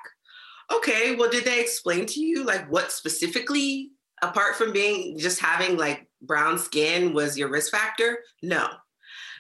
Okay, 0.73 1.17
well, 1.17 1.31
did 1.31 1.45
they 1.45 1.61
explain 1.61 2.07
to 2.07 2.21
you 2.21 2.45
like 2.45 2.71
what 2.71 2.93
specifically, 2.93 3.91
apart 4.23 4.57
from 4.57 4.73
being 4.73 5.19
just 5.19 5.41
having 5.41 5.77
like 5.77 6.07
brown 6.21 6.59
skin, 6.59 7.15
was 7.15 7.39
your 7.39 7.49
risk 7.49 7.71
factor? 7.71 8.19
No. 8.43 8.69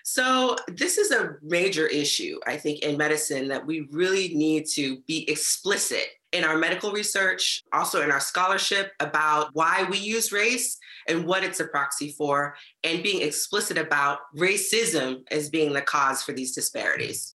So, 0.04 0.56
this 0.68 0.96
is 0.96 1.10
a 1.10 1.34
major 1.42 1.86
issue, 1.86 2.38
I 2.46 2.56
think, 2.56 2.80
in 2.80 2.96
medicine 2.96 3.48
that 3.48 3.66
we 3.66 3.88
really 3.90 4.34
need 4.34 4.66
to 4.74 5.00
be 5.06 5.28
explicit 5.28 6.06
in 6.32 6.44
our 6.44 6.56
medical 6.56 6.92
research, 6.92 7.62
also 7.74 8.02
in 8.02 8.10
our 8.10 8.20
scholarship 8.20 8.92
about 9.00 9.50
why 9.52 9.86
we 9.90 9.98
use 9.98 10.32
race 10.32 10.78
and 11.08 11.26
what 11.26 11.44
it's 11.44 11.60
a 11.60 11.66
proxy 11.66 12.14
for, 12.16 12.54
and 12.84 13.02
being 13.02 13.20
explicit 13.20 13.76
about 13.76 14.20
racism 14.36 15.24
as 15.30 15.50
being 15.50 15.74
the 15.74 15.82
cause 15.82 16.22
for 16.22 16.32
these 16.32 16.54
disparities. 16.54 17.34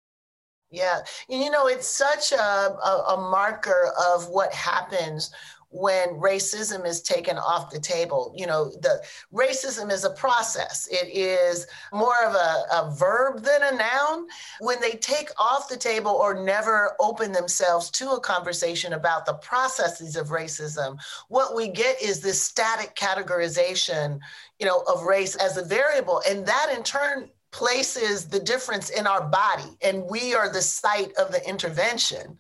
Yeah, 0.70 1.00
you 1.28 1.50
know, 1.50 1.66
it's 1.66 1.86
such 1.86 2.32
a, 2.32 2.36
a, 2.38 3.04
a 3.14 3.30
marker 3.30 3.92
of 4.14 4.28
what 4.28 4.52
happens 4.52 5.30
when 5.70 6.08
racism 6.10 6.86
is 6.86 7.02
taken 7.02 7.36
off 7.36 7.70
the 7.70 7.80
table. 7.80 8.32
You 8.36 8.46
know, 8.46 8.70
the 8.80 9.02
racism 9.32 9.90
is 9.90 10.04
a 10.04 10.10
process. 10.10 10.88
It 10.90 11.08
is 11.08 11.66
more 11.92 12.24
of 12.24 12.34
a, 12.34 12.64
a 12.72 12.94
verb 12.98 13.42
than 13.42 13.62
a 13.62 13.76
noun. 13.76 14.26
When 14.60 14.80
they 14.80 14.92
take 14.92 15.30
off 15.38 15.68
the 15.68 15.76
table 15.76 16.12
or 16.12 16.42
never 16.42 16.96
open 17.00 17.32
themselves 17.32 17.90
to 17.92 18.12
a 18.12 18.20
conversation 18.20 18.94
about 18.94 19.26
the 19.26 19.34
processes 19.34 20.16
of 20.16 20.28
racism, 20.28 20.98
what 21.28 21.54
we 21.54 21.68
get 21.68 22.00
is 22.02 22.20
this 22.20 22.40
static 22.40 22.94
categorization, 22.94 24.20
you 24.58 24.66
know, 24.66 24.82
of 24.86 25.02
race 25.02 25.36
as 25.36 25.56
a 25.58 25.64
variable. 25.64 26.22
And 26.28 26.46
that 26.46 26.72
in 26.74 26.82
turn 26.82 27.30
places 27.50 28.28
the 28.28 28.40
difference 28.40 28.90
in 28.90 29.06
our 29.06 29.28
body 29.28 29.76
and 29.82 30.04
we 30.04 30.34
are 30.34 30.52
the 30.52 30.62
site 30.62 31.12
of 31.14 31.32
the 31.32 31.46
intervention 31.48 32.38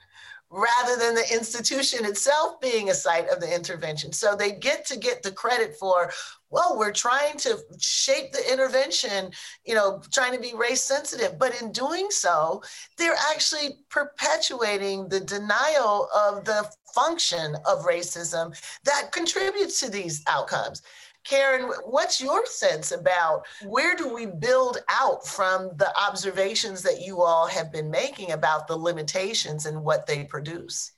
rather 0.50 0.96
than 0.98 1.14
the 1.14 1.32
institution 1.32 2.04
itself 2.06 2.60
being 2.60 2.88
a 2.88 2.94
site 2.94 3.28
of 3.28 3.40
the 3.40 3.54
intervention. 3.54 4.12
So 4.12 4.34
they 4.34 4.52
get 4.52 4.86
to 4.86 4.98
get 4.98 5.22
the 5.22 5.30
credit 5.30 5.74
for, 5.78 6.10
well, 6.50 6.76
we're 6.78 6.92
trying 6.92 7.36
to 7.38 7.58
shape 7.78 8.32
the 8.32 8.50
intervention, 8.50 9.30
you 9.66 9.74
know, 9.74 10.00
trying 10.10 10.32
to 10.32 10.40
be 10.40 10.54
race 10.56 10.82
sensitive. 10.82 11.38
But 11.38 11.60
in 11.60 11.70
doing 11.70 12.06
so, 12.10 12.62
they're 12.96 13.14
actually 13.30 13.80
perpetuating 13.90 15.08
the 15.08 15.20
denial 15.20 16.08
of 16.16 16.44
the 16.46 16.66
function 16.94 17.54
of 17.66 17.84
racism 17.84 18.58
that 18.84 19.12
contributes 19.12 19.80
to 19.80 19.90
these 19.90 20.22
outcomes. 20.26 20.82
Karen, 21.28 21.70
what's 21.84 22.20
your 22.20 22.44
sense 22.46 22.92
about 22.92 23.46
where 23.66 23.94
do 23.94 24.12
we 24.14 24.26
build 24.26 24.78
out 24.88 25.26
from 25.26 25.70
the 25.76 25.92
observations 25.98 26.82
that 26.82 27.02
you 27.02 27.20
all 27.20 27.46
have 27.46 27.70
been 27.70 27.90
making 27.90 28.32
about 28.32 28.66
the 28.66 28.76
limitations 28.76 29.66
and 29.66 29.84
what 29.84 30.06
they 30.06 30.24
produce? 30.24 30.92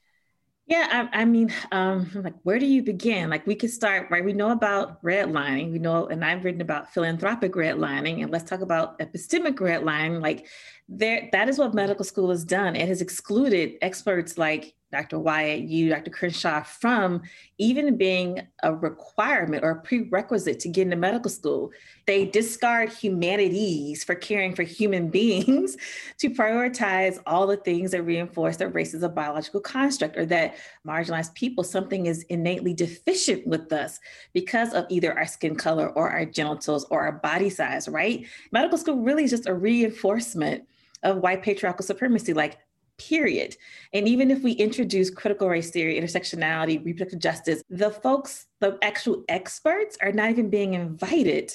Yeah, 0.67 1.09
I, 1.13 1.23
I 1.23 1.25
mean, 1.25 1.53
um, 1.73 2.09
like, 2.15 2.37
where 2.45 2.61
do 2.61 2.67
you 2.67 2.85
begin? 2.85 3.29
Like, 3.29 3.45
we 3.45 3.57
could 3.57 3.71
start, 3.71 4.09
right? 4.09 4.25
We 4.25 4.33
know 4.33 4.53
about 4.53 5.03
redlining. 5.03 5.73
We 5.73 5.81
know, 5.81 6.07
and 6.07 6.25
I've 6.25 6.45
written 6.45 6.61
about 6.61 6.95
philanthropic 6.95 7.55
redlining, 7.55 8.23
and 8.23 8.31
let's 8.31 8.49
talk 8.49 8.61
about 8.61 9.01
epistemic 9.01 9.57
redlining. 9.57 10.23
Like, 10.23 10.47
there, 10.89 11.29
that 11.33 11.49
is 11.49 11.59
what 11.59 11.75
medical 11.75 12.05
school 12.05 12.31
has 12.31 12.45
done. 12.45 12.77
It 12.77 12.87
has 12.87 13.01
excluded 13.01 13.79
experts 13.83 14.39
like 14.39 14.75
Dr. 14.93 15.19
Wyatt, 15.19 15.61
you, 15.61 15.89
Dr. 15.89 16.11
Crenshaw, 16.11 16.63
from 16.63 17.23
even 17.59 17.97
being 17.97 18.47
a 18.63 18.75
requirement 18.75 19.63
or 19.63 19.71
a 19.71 19.81
prerequisite 19.81 20.59
to 20.61 20.69
get 20.69 20.83
into 20.83 20.97
medical 20.97 21.31
school. 21.31 21.71
They 22.07 22.25
discard 22.27 22.91
humanities 22.91 24.03
for 24.03 24.15
caring 24.15 24.55
for 24.55 24.63
human 24.63 25.09
beings 25.11 25.77
to 26.19 26.31
prioritize 26.31 27.21
all 27.27 27.47
the 27.47 27.57
things 27.57 27.93
that 27.93 28.03
reinforce 28.03 28.57
that 28.57 28.69
race 28.71 28.95
is 28.95 29.03
a 29.03 29.09
biological 29.09 29.61
construct 29.61 30.17
or 30.17 30.27
that 30.27 30.57
marginalized 30.87 31.35
people, 31.35 31.63
something 31.63 32.07
is 32.07 32.25
innately 32.25 32.75
deficient 32.75 33.47
with 33.47 33.73
us 33.73 34.01
because 34.33 34.75
of 34.75 34.87
either 34.89 35.17
our 35.17 35.27
skin 35.27 35.55
color 35.55 35.91
or 35.91 36.11
our 36.11 36.25
genitals 36.25 36.85
or 36.91 37.03
our 37.03 37.13
body 37.13 37.51
size, 37.51 37.89
right? 37.89 38.27
Medical 38.51 38.79
school 38.79 38.97
really 38.97 39.25
is 39.25 39.31
just 39.31 39.49
a 39.49 39.55
reinforcement 39.55 40.65
of 41.03 41.19
white 41.19 41.43
patriarchal 41.43 41.85
supremacy. 41.85 42.35
Like 42.35 42.59
period. 43.01 43.57
And 43.95 44.07
even 44.07 44.31
if 44.31 44.43
we 44.43 44.53
introduce 44.53 45.09
critical 45.11 45.49
race 45.49 45.71
theory, 45.71 45.99
intersectionality, 45.99 46.85
reproductive 46.85 47.19
justice, 47.19 47.63
the 47.71 47.91
folks, 47.91 48.47
the 48.61 48.79
actual 48.83 49.25
experts 49.29 49.97
are 50.03 50.13
not 50.13 50.31
even 50.31 50.51
being 50.51 50.75
invited 50.75 51.53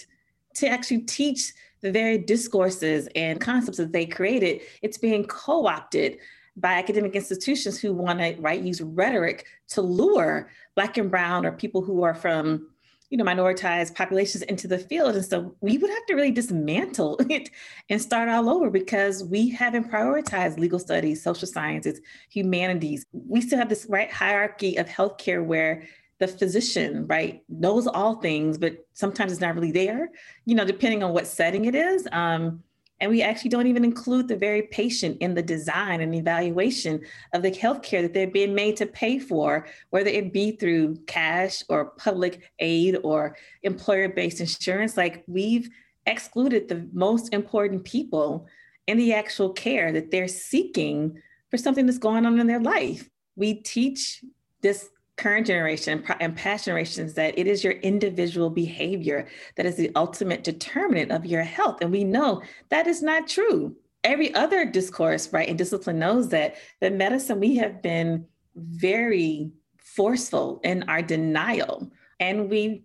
to 0.55 0.67
actually 0.67 1.01
teach 1.01 1.53
the 1.81 1.91
very 1.91 2.17
discourses 2.17 3.07
and 3.15 3.39
concepts 3.39 3.77
that 3.77 3.93
they 3.93 4.07
created. 4.07 4.61
It's 4.81 4.97
being 4.97 5.25
co 5.25 5.67
opted 5.67 6.17
by 6.57 6.73
academic 6.73 7.15
institutions 7.15 7.79
who 7.79 7.93
want 7.93 8.19
to 8.19 8.35
right 8.39 8.61
use 8.61 8.81
rhetoric 8.81 9.45
to 9.67 9.81
lure 9.81 10.49
black 10.73 10.97
and 10.97 11.11
brown 11.11 11.45
or 11.45 11.51
people 11.51 11.81
who 11.81 12.03
are 12.03 12.15
from 12.15 12.69
you 13.15 13.23
know, 13.23 13.31
minoritized 13.31 13.95
populations 13.95 14.41
into 14.43 14.67
the 14.67 14.77
field. 14.77 15.15
And 15.15 15.23
so 15.23 15.55
we 15.61 15.77
would 15.77 15.89
have 15.89 16.05
to 16.07 16.15
really 16.15 16.31
dismantle 16.31 17.17
it 17.29 17.49
and 17.89 18.01
start 18.01 18.27
all 18.27 18.49
over 18.49 18.69
because 18.69 19.23
we 19.23 19.49
haven't 19.49 19.89
prioritized 19.89 20.59
legal 20.59 20.79
studies, 20.79 21.23
social 21.23 21.47
sciences, 21.47 22.01
humanities. 22.29 23.05
We 23.13 23.39
still 23.39 23.57
have 23.57 23.69
this 23.69 23.85
right 23.87 24.11
hierarchy 24.11 24.75
of 24.75 24.87
healthcare 24.87 25.45
where 25.45 25.87
the 26.19 26.27
physician, 26.27 27.07
right, 27.07 27.41
knows 27.47 27.87
all 27.87 28.15
things, 28.15 28.57
but 28.57 28.85
sometimes 28.91 29.31
it's 29.31 29.39
not 29.39 29.55
really 29.55 29.71
there, 29.71 30.09
you 30.45 30.55
know, 30.55 30.65
depending 30.65 31.01
on 31.01 31.13
what 31.13 31.25
setting 31.25 31.63
it 31.65 31.75
is. 31.75 32.09
Um, 32.11 32.63
and 32.99 33.11
we 33.11 33.21
actually 33.21 33.49
don't 33.49 33.67
even 33.67 33.83
include 33.83 34.27
the 34.27 34.37
very 34.37 34.63
patient 34.63 35.17
in 35.19 35.33
the 35.33 35.41
design 35.41 36.01
and 36.01 36.15
evaluation 36.15 37.01
of 37.33 37.41
the 37.41 37.51
healthcare 37.51 38.01
that 38.01 38.13
they're 38.13 38.27
being 38.27 38.55
made 38.55 38.77
to 38.77 38.85
pay 38.85 39.19
for, 39.19 39.67
whether 39.89 40.09
it 40.09 40.31
be 40.31 40.51
through 40.51 40.95
cash 41.05 41.61
or 41.67 41.91
public 41.97 42.51
aid 42.59 42.97
or 43.03 43.35
employer 43.63 44.07
based 44.07 44.39
insurance. 44.39 44.95
Like 44.95 45.23
we've 45.27 45.69
excluded 46.05 46.67
the 46.67 46.87
most 46.93 47.33
important 47.33 47.83
people 47.83 48.47
in 48.87 48.97
the 48.97 49.13
actual 49.13 49.51
care 49.51 49.91
that 49.91 50.11
they're 50.11 50.27
seeking 50.27 51.21
for 51.51 51.57
something 51.57 51.85
that's 51.85 51.97
going 51.97 52.25
on 52.25 52.39
in 52.39 52.47
their 52.47 52.61
life. 52.61 53.09
We 53.35 53.55
teach 53.55 54.23
this 54.61 54.89
current 55.17 55.47
generation 55.47 56.03
and 56.19 56.35
past 56.35 56.65
generations 56.65 57.13
that 57.13 57.37
it 57.37 57.47
is 57.47 57.63
your 57.63 57.73
individual 57.73 58.49
behavior 58.49 59.27
that 59.55 59.65
is 59.65 59.75
the 59.75 59.91
ultimate 59.95 60.43
determinant 60.43 61.11
of 61.11 61.25
your 61.25 61.43
health. 61.43 61.77
And 61.81 61.91
we 61.91 62.03
know 62.03 62.41
that 62.69 62.87
is 62.87 63.01
not 63.01 63.27
true. 63.27 63.75
Every 64.03 64.33
other 64.35 64.65
discourse, 64.65 65.31
right, 65.31 65.47
and 65.47 65.57
discipline 65.57 65.99
knows 65.99 66.29
that 66.29 66.55
the 66.81 66.91
medicine, 66.91 67.39
we 67.39 67.55
have 67.55 67.81
been 67.81 68.25
very 68.55 69.51
forceful 69.77 70.59
in 70.63 70.83
our 70.83 71.01
denial. 71.01 71.91
And 72.19 72.49
we 72.49 72.83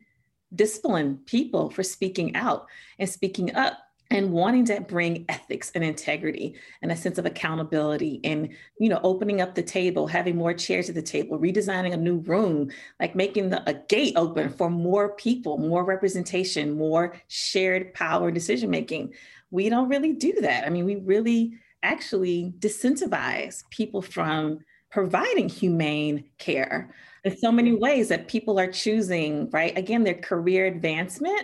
discipline 0.54 1.20
people 1.26 1.70
for 1.70 1.82
speaking 1.82 2.36
out 2.36 2.66
and 2.98 3.08
speaking 3.08 3.54
up 3.54 3.78
and 4.12 4.32
wanting 4.32 4.64
to 4.64 4.80
bring 4.80 5.24
ethics 5.28 5.70
and 5.74 5.84
integrity 5.84 6.56
and 6.82 6.90
a 6.90 6.96
sense 6.96 7.16
of 7.16 7.26
accountability 7.26 8.20
and 8.24 8.48
you 8.78 8.88
know 8.88 9.00
opening 9.04 9.40
up 9.40 9.54
the 9.54 9.62
table 9.62 10.06
having 10.06 10.36
more 10.36 10.52
chairs 10.52 10.88
at 10.88 10.94
the 10.96 11.02
table 11.02 11.38
redesigning 11.38 11.92
a 11.92 11.96
new 11.96 12.18
room 12.18 12.68
like 12.98 13.14
making 13.14 13.50
the, 13.50 13.62
a 13.70 13.74
gate 13.88 14.14
open 14.16 14.48
for 14.48 14.68
more 14.68 15.14
people 15.14 15.58
more 15.58 15.84
representation 15.84 16.72
more 16.72 17.14
shared 17.28 17.94
power 17.94 18.30
decision 18.30 18.68
making 18.68 19.12
we 19.50 19.68
don't 19.68 19.88
really 19.88 20.12
do 20.12 20.32
that. 20.40 20.66
I 20.66 20.70
mean 20.70 20.84
we 20.84 20.96
really 20.96 21.54
actually 21.82 22.54
disincentivize 22.58 23.68
people 23.70 24.02
from 24.02 24.60
providing 24.90 25.48
humane 25.48 26.24
care. 26.38 26.92
In 27.24 27.36
so 27.36 27.52
many 27.52 27.74
ways 27.74 28.08
that 28.08 28.28
people 28.28 28.58
are 28.58 28.70
choosing 28.70 29.50
right? 29.50 29.76
Again 29.76 30.04
their 30.04 30.14
career 30.14 30.66
advancement 30.66 31.42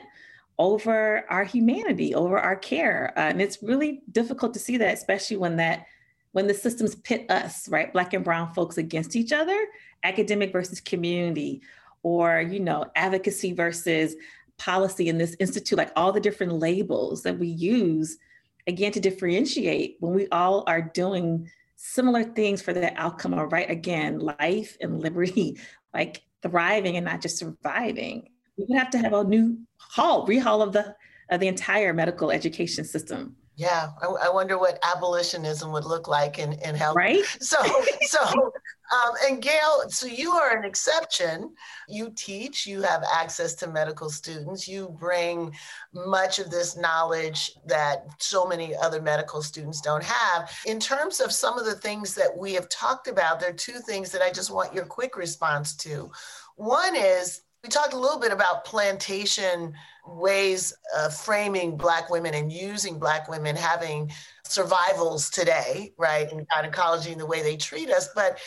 over 0.58 1.24
our 1.30 1.44
humanity, 1.44 2.14
over 2.14 2.38
our 2.38 2.56
care. 2.56 3.12
Uh, 3.16 3.22
and 3.22 3.42
it's 3.42 3.62
really 3.62 4.02
difficult 4.10 4.54
to 4.54 4.60
see 4.60 4.76
that, 4.78 4.94
especially 4.94 5.36
when 5.36 5.56
that 5.56 5.86
when 6.32 6.46
the 6.46 6.54
systems 6.54 6.94
pit 6.96 7.24
us, 7.30 7.66
right, 7.70 7.92
black 7.94 8.12
and 8.12 8.22
brown 8.22 8.52
folks 8.52 8.76
against 8.76 9.16
each 9.16 9.32
other, 9.32 9.58
academic 10.04 10.52
versus 10.52 10.80
community, 10.80 11.62
or 12.02 12.40
you 12.40 12.60
know, 12.60 12.84
advocacy 12.94 13.52
versus 13.52 14.16
policy 14.58 15.08
in 15.08 15.16
this 15.16 15.34
institute, 15.40 15.78
like 15.78 15.92
all 15.96 16.12
the 16.12 16.20
different 16.20 16.52
labels 16.52 17.22
that 17.22 17.38
we 17.38 17.48
use 17.48 18.18
again 18.66 18.92
to 18.92 19.00
differentiate 19.00 19.96
when 20.00 20.14
we 20.14 20.28
all 20.28 20.64
are 20.66 20.82
doing 20.82 21.50
similar 21.76 22.24
things 22.24 22.60
for 22.62 22.72
that 22.72 22.94
outcome 22.96 23.34
of 23.34 23.52
right 23.52 23.70
again 23.70 24.18
life 24.18 24.76
and 24.80 25.00
liberty 25.00 25.58
like 25.94 26.22
thriving 26.42 26.96
and 26.96 27.04
not 27.04 27.20
just 27.20 27.38
surviving 27.38 28.28
we 28.56 28.64
would 28.68 28.78
have 28.78 28.90
to 28.90 28.98
have 28.98 29.12
a 29.12 29.24
new 29.24 29.58
haul, 29.78 30.26
rehaul 30.26 30.62
of 30.62 30.72
the 30.72 30.94
of 31.30 31.40
the 31.40 31.48
entire 31.48 31.92
medical 31.92 32.30
education 32.30 32.84
system. 32.84 33.36
Yeah, 33.56 33.88
I, 34.02 34.26
I, 34.26 34.28
wonder 34.28 34.58
what 34.58 34.78
abolitionism 34.82 35.72
would 35.72 35.86
look 35.86 36.08
like 36.08 36.38
in, 36.38 36.52
in 36.52 36.74
health. 36.74 36.94
Right. 36.94 37.24
So, 37.40 37.56
so, 38.02 38.20
um, 38.22 39.12
and 39.26 39.40
Gail, 39.40 39.88
so 39.88 40.06
you 40.06 40.32
are 40.32 40.56
an 40.56 40.64
exception. 40.64 41.54
You 41.88 42.12
teach, 42.14 42.66
you 42.66 42.82
have 42.82 43.02
access 43.10 43.54
to 43.56 43.66
medical 43.66 44.10
students, 44.10 44.68
you 44.68 44.94
bring 45.00 45.54
much 45.94 46.38
of 46.38 46.50
this 46.50 46.76
knowledge 46.76 47.52
that 47.64 48.04
so 48.18 48.46
many 48.46 48.76
other 48.76 49.00
medical 49.00 49.42
students 49.42 49.80
don't 49.80 50.04
have. 50.04 50.50
In 50.66 50.78
terms 50.78 51.20
of 51.20 51.32
some 51.32 51.58
of 51.58 51.64
the 51.64 51.76
things 51.76 52.14
that 52.14 52.36
we 52.36 52.52
have 52.52 52.68
talked 52.68 53.08
about, 53.08 53.40
there 53.40 53.50
are 53.50 53.54
two 53.54 53.80
things 53.86 54.12
that 54.12 54.20
I 54.20 54.30
just 54.30 54.50
want 54.50 54.74
your 54.74 54.84
quick 54.84 55.16
response 55.16 55.74
to. 55.76 56.10
One 56.56 56.94
is 56.94 57.42
we 57.66 57.70
talked 57.70 57.94
a 57.94 57.98
little 57.98 58.20
bit 58.20 58.30
about 58.30 58.64
plantation 58.64 59.74
ways 60.06 60.72
of 60.96 61.12
framing 61.12 61.76
Black 61.76 62.08
women 62.10 62.32
and 62.32 62.52
using 62.52 62.96
Black 62.96 63.28
women 63.28 63.56
having 63.56 64.12
survivals 64.52 65.30
today, 65.30 65.92
right, 65.96 66.30
in 66.30 66.46
gynecology 66.50 67.12
and 67.12 67.20
the 67.20 67.26
way 67.26 67.42
they 67.42 67.56
treat 67.56 67.90
us. 67.90 68.08
But 68.14 68.38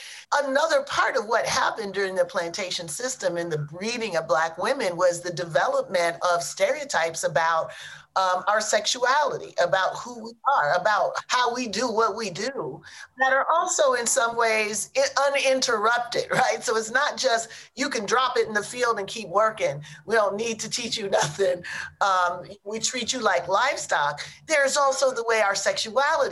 another 0.44 0.84
part 0.84 1.16
of 1.18 1.26
what 1.26 1.46
happened 1.46 1.94
during 1.94 2.16
the 2.16 2.26
plantation 2.26 2.88
system 2.88 3.38
and 3.38 3.52
the 3.52 3.58
breeding 3.58 4.16
of 4.16 4.28
Black 4.28 4.58
women 4.58 4.98
was 4.98 5.22
the 5.22 5.34
development 5.34 6.18
of 6.34 6.44
stereotypes 6.44 7.24
about 7.24 7.72
um, 8.16 8.44
our 8.48 8.60
sexuality, 8.60 9.54
about 9.64 9.96
who 9.98 10.24
we 10.24 10.32
are, 10.58 10.74
about 10.74 11.14
how 11.28 11.54
we 11.54 11.68
do 11.68 11.90
what 11.90 12.16
we 12.16 12.30
do, 12.30 12.82
that 13.20 13.32
are 13.32 13.46
also 13.54 13.94
in 13.94 14.06
some 14.06 14.36
ways 14.36 14.90
uninterrupted, 15.28 16.26
right? 16.32 16.58
So 16.62 16.76
it's 16.76 16.92
not 16.92 17.18
just 17.18 17.50
you 17.76 17.90
can 17.90 18.06
drop 18.06 18.38
it 18.38 18.48
in 18.48 18.54
the 18.54 18.64
field 18.64 19.00
and 19.00 19.08
keep 19.08 19.30
working. 19.30 19.82
We 20.06 20.16
don't 20.16 20.36
need 20.36 20.60
to 20.62 20.70
teach 20.70 20.98
you 20.98 21.10
nothing. 21.10 21.64
Um, 22.02 22.44
we 22.64 22.80
treat 22.80 23.14
you 23.14 23.20
like 23.20 23.48
livestock. 23.48 24.22
There's 24.48 24.76
also 24.76 25.14
the 25.14 25.24
way 25.28 25.42
our 25.42 25.56
sexuality 25.56 25.89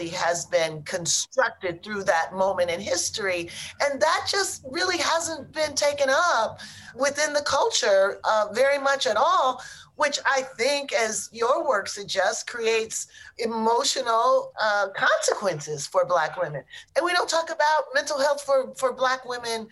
has 0.09 0.45
been 0.45 0.83
constructed 0.83 1.83
through 1.83 2.03
that 2.03 2.33
moment 2.33 2.69
in 2.69 2.79
history. 2.79 3.49
And 3.81 4.01
that 4.01 4.27
just 4.29 4.63
really 4.69 4.97
hasn't 4.97 5.51
been 5.53 5.75
taken 5.75 6.09
up 6.09 6.59
within 6.95 7.33
the 7.33 7.41
culture 7.41 8.19
uh, 8.23 8.47
very 8.53 8.79
much 8.79 9.07
at 9.07 9.17
all 9.17 9.61
which 9.97 10.19
I 10.25 10.43
think, 10.43 10.93
as 10.93 11.27
your 11.33 11.67
work 11.67 11.87
suggests, 11.87 12.43
creates 12.43 13.07
emotional 13.39 14.53
uh, 14.61 14.89
consequences 14.95 15.87
for 15.87 16.05
Black 16.05 16.39
women. 16.39 16.63
And 16.95 17.03
we 17.03 17.13
don't 17.13 17.27
talk 17.27 17.49
about 17.49 17.85
mental 17.95 18.19
health 18.19 18.43
for, 18.43 18.73
for 18.75 18.93
Black 18.93 19.27
women 19.27 19.67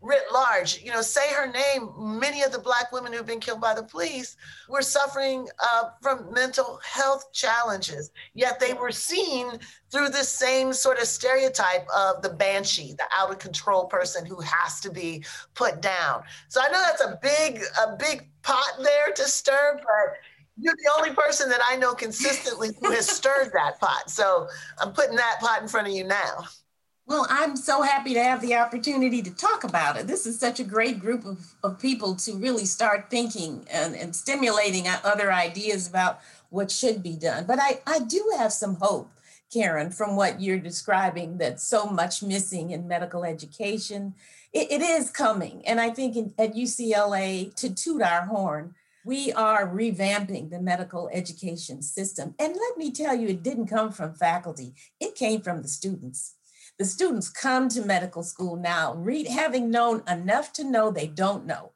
writ 0.00 0.22
large. 0.32 0.80
You 0.82 0.92
know, 0.92 1.02
say 1.02 1.32
her 1.32 1.50
name, 1.50 1.90
many 1.96 2.42
of 2.42 2.52
the 2.52 2.58
Black 2.58 2.90
women 2.92 3.12
who've 3.12 3.26
been 3.26 3.40
killed 3.40 3.60
by 3.60 3.74
the 3.74 3.82
police 3.82 4.36
were 4.68 4.82
suffering 4.82 5.48
uh, 5.72 5.90
from 6.00 6.32
mental 6.32 6.80
health 6.84 7.32
challenges, 7.32 8.10
yet 8.34 8.58
they 8.58 8.72
were 8.72 8.90
seen 8.90 9.58
through 9.90 10.08
this 10.08 10.28
same 10.28 10.72
sort 10.72 10.98
of 10.98 11.06
stereotype 11.06 11.86
of 11.94 12.22
the 12.22 12.30
banshee, 12.30 12.94
the 12.96 13.04
out 13.14 13.30
of 13.30 13.38
control 13.38 13.86
person 13.86 14.24
who 14.24 14.40
has 14.40 14.80
to 14.80 14.90
be 14.90 15.24
put 15.54 15.82
down. 15.82 16.22
So 16.48 16.60
I 16.62 16.68
know 16.68 16.80
that's 16.80 17.02
a 17.02 17.18
big, 17.22 17.62
a 17.86 17.96
big 17.96 18.28
pot 18.42 18.78
there 18.82 19.12
to 19.14 19.22
stir, 19.24 19.74
but 19.76 20.16
you're 20.56 20.76
the 20.84 20.92
only 20.96 21.14
person 21.14 21.48
that 21.48 21.60
I 21.66 21.76
know 21.76 21.94
consistently 21.94 22.70
who 22.80 22.90
has 22.90 23.08
stirred 23.08 23.50
that 23.54 23.80
pot. 23.80 24.10
So 24.10 24.46
I'm 24.78 24.92
putting 24.92 25.16
that 25.16 25.38
pot 25.40 25.62
in 25.62 25.68
front 25.68 25.88
of 25.88 25.94
you 25.94 26.04
now. 26.04 26.44
Well, 27.10 27.26
I'm 27.28 27.56
so 27.56 27.82
happy 27.82 28.14
to 28.14 28.22
have 28.22 28.40
the 28.40 28.54
opportunity 28.54 29.20
to 29.20 29.34
talk 29.34 29.64
about 29.64 29.96
it. 29.96 30.06
This 30.06 30.26
is 30.26 30.38
such 30.38 30.60
a 30.60 30.64
great 30.64 31.00
group 31.00 31.24
of, 31.24 31.54
of 31.64 31.80
people 31.80 32.14
to 32.14 32.36
really 32.36 32.64
start 32.64 33.10
thinking 33.10 33.66
and, 33.68 33.96
and 33.96 34.14
stimulating 34.14 34.86
other 34.86 35.32
ideas 35.32 35.88
about 35.88 36.20
what 36.50 36.70
should 36.70 37.02
be 37.02 37.16
done. 37.16 37.46
But 37.46 37.58
I, 37.60 37.80
I 37.84 37.98
do 37.98 38.34
have 38.38 38.52
some 38.52 38.76
hope, 38.76 39.10
Karen, 39.52 39.90
from 39.90 40.14
what 40.14 40.40
you're 40.40 40.60
describing 40.60 41.38
that's 41.38 41.64
so 41.64 41.86
much 41.86 42.22
missing 42.22 42.70
in 42.70 42.86
medical 42.86 43.24
education. 43.24 44.14
it, 44.52 44.70
it 44.70 44.80
is 44.80 45.10
coming. 45.10 45.66
And 45.66 45.80
I 45.80 45.90
think 45.90 46.14
in, 46.14 46.32
at 46.38 46.54
UCLA, 46.54 47.52
to 47.56 47.74
toot 47.74 48.02
our 48.02 48.26
horn, 48.26 48.76
we 49.04 49.32
are 49.32 49.66
revamping 49.66 50.50
the 50.50 50.60
medical 50.60 51.10
education 51.12 51.82
system. 51.82 52.36
And 52.38 52.54
let 52.54 52.78
me 52.78 52.92
tell 52.92 53.16
you, 53.16 53.26
it 53.26 53.42
didn't 53.42 53.66
come 53.66 53.90
from 53.90 54.14
faculty, 54.14 54.74
it 55.00 55.16
came 55.16 55.40
from 55.40 55.62
the 55.62 55.68
students 55.68 56.36
the 56.80 56.86
students 56.86 57.28
come 57.28 57.68
to 57.68 57.84
medical 57.84 58.22
school 58.22 58.56
now, 58.56 58.94
read, 58.94 59.28
having 59.28 59.70
known 59.70 60.02
enough 60.08 60.50
to 60.54 60.64
know 60.64 60.90
they 60.90 61.06
don't 61.06 61.44
know. 61.44 61.72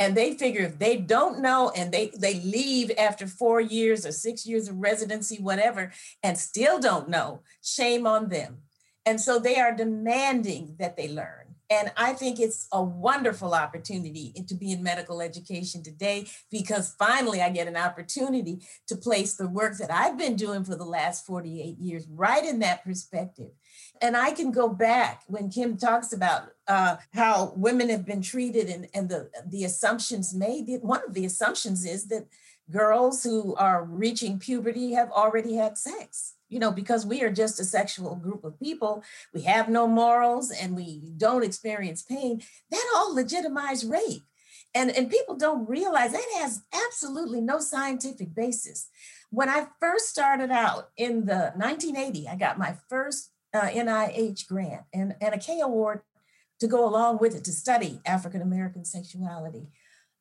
And 0.00 0.16
they 0.16 0.34
figure 0.34 0.62
if 0.62 0.80
they 0.80 0.96
don't 0.96 1.40
know 1.40 1.70
and 1.76 1.92
they, 1.92 2.10
they 2.18 2.40
leave 2.40 2.90
after 2.98 3.28
four 3.28 3.60
years 3.60 4.04
or 4.04 4.10
six 4.10 4.44
years 4.44 4.66
of 4.66 4.78
residency, 4.78 5.36
whatever, 5.36 5.92
and 6.24 6.36
still 6.36 6.80
don't 6.80 7.08
know, 7.08 7.42
shame 7.62 8.04
on 8.04 8.30
them. 8.30 8.62
And 9.06 9.20
so 9.20 9.38
they 9.38 9.60
are 9.60 9.76
demanding 9.76 10.74
that 10.80 10.96
they 10.96 11.06
learn. 11.06 11.42
And 11.70 11.92
I 11.96 12.12
think 12.12 12.38
it's 12.40 12.66
a 12.72 12.82
wonderful 12.82 13.54
opportunity 13.54 14.34
to 14.46 14.54
be 14.54 14.72
in 14.72 14.82
medical 14.82 15.22
education 15.22 15.84
today 15.84 16.26
because 16.50 16.94
finally 16.98 17.40
I 17.40 17.48
get 17.48 17.68
an 17.68 17.76
opportunity 17.76 18.60
to 18.88 18.96
place 18.96 19.36
the 19.36 19.48
work 19.48 19.78
that 19.78 19.90
I've 19.90 20.18
been 20.18 20.36
doing 20.36 20.64
for 20.64 20.74
the 20.74 20.84
last 20.84 21.24
48 21.24 21.78
years 21.78 22.06
right 22.10 22.44
in 22.44 22.58
that 22.58 22.84
perspective. 22.84 23.52
And 24.02 24.16
I 24.16 24.32
can 24.32 24.50
go 24.50 24.68
back 24.68 25.22
when 25.28 25.48
Kim 25.48 25.76
talks 25.76 26.12
about 26.12 26.52
uh, 26.66 26.96
how 27.14 27.54
women 27.56 27.88
have 27.88 28.04
been 28.04 28.20
treated 28.20 28.68
and, 28.68 28.88
and 28.92 29.08
the, 29.08 29.30
the 29.46 29.64
assumptions 29.64 30.34
made. 30.34 30.68
One 30.82 31.02
of 31.06 31.14
the 31.14 31.24
assumptions 31.24 31.86
is 31.86 32.08
that 32.08 32.26
girls 32.68 33.22
who 33.22 33.54
are 33.54 33.84
reaching 33.84 34.38
puberty 34.38 34.92
have 34.92 35.10
already 35.10 35.54
had 35.54 35.78
sex 35.78 36.34
you 36.52 36.58
know, 36.58 36.70
because 36.70 37.06
we 37.06 37.22
are 37.22 37.32
just 37.32 37.58
a 37.58 37.64
sexual 37.64 38.14
group 38.14 38.44
of 38.44 38.60
people, 38.60 39.02
we 39.32 39.40
have 39.40 39.70
no 39.70 39.88
morals 39.88 40.50
and 40.50 40.76
we 40.76 41.00
don't 41.16 41.42
experience 41.42 42.02
pain, 42.02 42.42
that 42.70 42.92
all 42.94 43.14
legitimize 43.14 43.86
rape. 43.86 44.22
And, 44.74 44.90
and 44.90 45.10
people 45.10 45.34
don't 45.34 45.66
realize 45.66 46.12
that 46.12 46.40
has 46.40 46.62
absolutely 46.74 47.40
no 47.40 47.58
scientific 47.58 48.34
basis. 48.34 48.88
When 49.30 49.48
I 49.48 49.68
first 49.80 50.10
started 50.10 50.50
out 50.50 50.90
in 50.98 51.24
the 51.24 51.52
1980, 51.56 52.28
I 52.28 52.36
got 52.36 52.58
my 52.58 52.76
first 52.90 53.31
uh, 53.54 53.68
NIH 53.68 54.46
grant 54.46 54.82
and, 54.92 55.14
and 55.20 55.34
a 55.34 55.38
K 55.38 55.60
award 55.60 56.00
to 56.60 56.66
go 56.66 56.88
along 56.88 57.18
with 57.18 57.34
it 57.34 57.44
to 57.44 57.52
study 57.52 58.00
African 58.06 58.42
American 58.42 58.84
sexuality. 58.84 59.66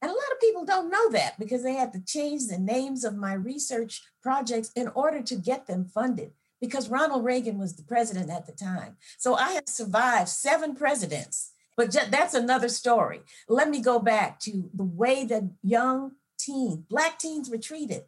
And 0.01 0.09
a 0.09 0.13
lot 0.13 0.31
of 0.31 0.39
people 0.39 0.65
don't 0.65 0.89
know 0.89 1.11
that 1.11 1.37
because 1.37 1.61
they 1.61 1.75
had 1.75 1.93
to 1.93 2.03
change 2.03 2.47
the 2.47 2.57
names 2.57 3.03
of 3.03 3.15
my 3.15 3.33
research 3.33 4.01
projects 4.23 4.71
in 4.75 4.87
order 4.89 5.21
to 5.21 5.35
get 5.35 5.67
them 5.67 5.85
funded 5.85 6.31
because 6.59 6.89
Ronald 6.89 7.23
Reagan 7.23 7.59
was 7.59 7.75
the 7.75 7.83
president 7.83 8.29
at 8.29 8.47
the 8.47 8.53
time. 8.53 8.97
So 9.17 9.35
I 9.35 9.51
have 9.51 9.67
survived 9.67 10.29
seven 10.29 10.75
presidents, 10.75 11.51
but 11.77 11.95
that's 12.09 12.33
another 12.33 12.69
story. 12.69 13.21
Let 13.47 13.69
me 13.69 13.81
go 13.81 13.99
back 13.99 14.39
to 14.41 14.69
the 14.73 14.83
way 14.83 15.25
that 15.25 15.43
young 15.61 16.13
teens, 16.39 16.85
Black 16.89 17.19
teens 17.19 17.49
were 17.49 17.57
treated. 17.57 18.03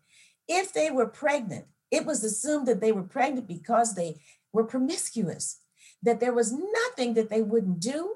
If 0.48 0.74
they 0.74 0.90
were 0.90 1.08
pregnant, 1.08 1.66
it 1.92 2.06
was 2.06 2.24
assumed 2.24 2.68
that 2.68 2.82
they 2.82 2.92
were 2.92 3.04
pregnant 3.04 3.48
because 3.48 3.94
they 3.94 4.20
were 4.54 4.64
promiscuous, 4.64 5.60
that 6.02 6.20
there 6.20 6.34
was 6.34 6.54
nothing 6.54 7.16
that 7.16 7.30
they 7.30 7.42
wouldn't 7.42 7.80
do. 7.80 8.16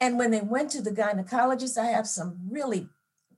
And 0.00 0.18
when 0.18 0.30
they 0.30 0.40
went 0.40 0.70
to 0.70 0.82
the 0.82 0.92
gynecologist, 0.92 1.76
I 1.76 1.86
have 1.86 2.06
some 2.06 2.38
really 2.48 2.88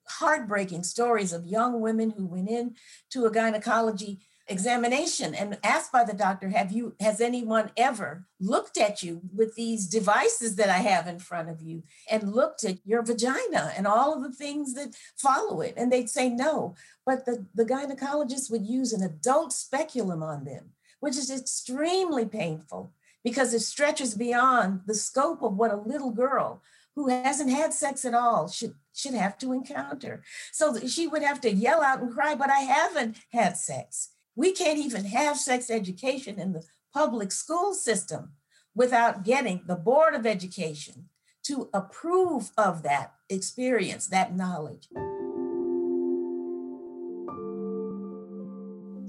heartbreaking 0.07 0.83
stories 0.83 1.33
of 1.33 1.47
young 1.47 1.81
women 1.81 2.11
who 2.11 2.27
went 2.27 2.49
in 2.49 2.75
to 3.11 3.25
a 3.25 3.31
gynecology 3.31 4.21
examination 4.49 5.35
and 5.35 5.59
asked 5.63 5.93
by 5.93 6.05
the 6.05 6.13
doctor, 6.13 6.49
have 6.49 6.73
you, 6.73 6.95
has 7.01 7.21
anyone 7.21 7.71
ever 7.77 8.27
looked 8.41 8.77
at 8.77 9.03
you 9.03 9.23
with 9.35 9.55
these 9.55 9.87
devices 9.87 10.57
that 10.57 10.69
I 10.69 10.79
have 10.79 11.07
in 11.07 11.19
front 11.19 11.49
of 11.49 11.63
you 11.63 11.85
and 12.11 12.35
looked 12.35 12.65
at 12.65 12.79
your 12.85 13.03
vagina 13.03 13.73
and 13.77 13.87
all 13.87 14.15
of 14.15 14.23
the 14.23 14.33
things 14.33 14.75
that 14.75 14.97
follow 15.17 15.61
it? 15.61 15.75
And 15.77 15.93
they'd 15.93 16.11
say 16.11 16.29
no. 16.29 16.75
But 17.07 17.25
the, 17.25 17.47
the 17.55 17.65
gynecologist 17.65 18.51
would 18.51 18.67
use 18.67 18.93
an 18.93 19.03
adult 19.03 19.53
speculum 19.53 20.23
on 20.23 20.45
them, 20.45 20.71
which 21.03 21.17
is 21.17 21.33
extremely 21.33 22.25
painful 22.25 22.93
because 23.25 23.53
it 23.53 23.59
stretches 23.59 24.15
beyond 24.15 24.83
the 24.87 24.95
scope 24.95 25.43
of 25.43 25.57
what 25.57 25.73
a 25.73 25.77
little 25.77 26.13
girl 26.13 26.63
who 26.95 27.09
hasn't 27.09 27.51
had 27.51 27.75
sex 27.75 28.05
at 28.05 28.15
all 28.15 28.49
should 28.49 28.75
should 28.95 29.15
have 29.15 29.37
to 29.37 29.53
encounter. 29.53 30.23
So 30.53 30.79
she 30.87 31.09
would 31.09 31.23
have 31.23 31.41
to 31.41 31.53
yell 31.53 31.83
out 31.83 32.01
and 32.01 32.13
cry, 32.13 32.37
but 32.37 32.51
I 32.51 32.61
haven't 32.61 33.17
had 33.33 33.57
sex. 33.57 34.11
We 34.37 34.53
can't 34.53 34.79
even 34.79 35.07
have 35.07 35.39
sex 35.39 35.71
education 35.71 36.39
in 36.39 36.53
the 36.53 36.63
public 36.95 37.33
school 37.33 37.75
system 37.75 38.35
without 38.73 39.25
getting 39.25 39.63
the 39.67 39.77
Board 39.77 40.15
of 40.15 40.25
Education 40.25 41.09
to 41.47 41.69
approve 41.75 42.53
of 42.57 42.85
that 42.85 43.15
experience, 43.29 44.07
that 44.07 44.37
knowledge. 44.37 44.87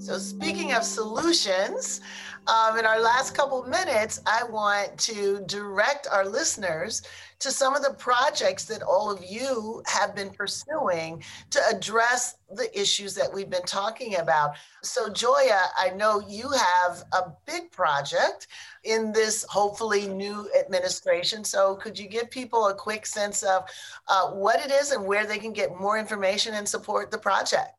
So, 0.04 0.18
speaking 0.18 0.74
of 0.74 0.84
solutions, 0.84 2.02
um, 2.46 2.78
in 2.78 2.84
our 2.84 3.00
last 3.00 3.34
couple 3.34 3.62
minutes, 3.62 4.20
I 4.26 4.44
want 4.44 4.98
to 4.98 5.42
direct 5.46 6.06
our 6.12 6.26
listeners 6.26 7.00
to 7.38 7.50
some 7.50 7.74
of 7.74 7.82
the 7.82 7.94
projects 7.94 8.66
that 8.66 8.82
all 8.82 9.10
of 9.10 9.24
you 9.24 9.82
have 9.86 10.14
been 10.14 10.28
pursuing 10.28 11.24
to 11.48 11.60
address 11.72 12.36
the 12.54 12.68
issues 12.78 13.14
that 13.14 13.32
we've 13.32 13.48
been 13.48 13.62
talking 13.62 14.16
about. 14.16 14.56
So, 14.82 15.08
Joia, 15.08 15.68
I 15.78 15.88
know 15.96 16.20
you 16.28 16.50
have 16.50 17.04
a 17.14 17.32
big 17.46 17.72
project 17.72 18.48
in 18.84 19.10
this 19.10 19.46
hopefully 19.48 20.06
new 20.06 20.50
administration. 20.60 21.44
So, 21.44 21.76
could 21.76 21.98
you 21.98 22.08
give 22.08 22.30
people 22.30 22.68
a 22.68 22.74
quick 22.74 23.06
sense 23.06 23.42
of 23.42 23.64
uh, 24.08 24.32
what 24.32 24.62
it 24.62 24.70
is 24.70 24.92
and 24.92 25.06
where 25.06 25.24
they 25.24 25.38
can 25.38 25.54
get 25.54 25.80
more 25.80 25.98
information 25.98 26.52
and 26.52 26.68
support 26.68 27.10
the 27.10 27.16
project? 27.16 27.74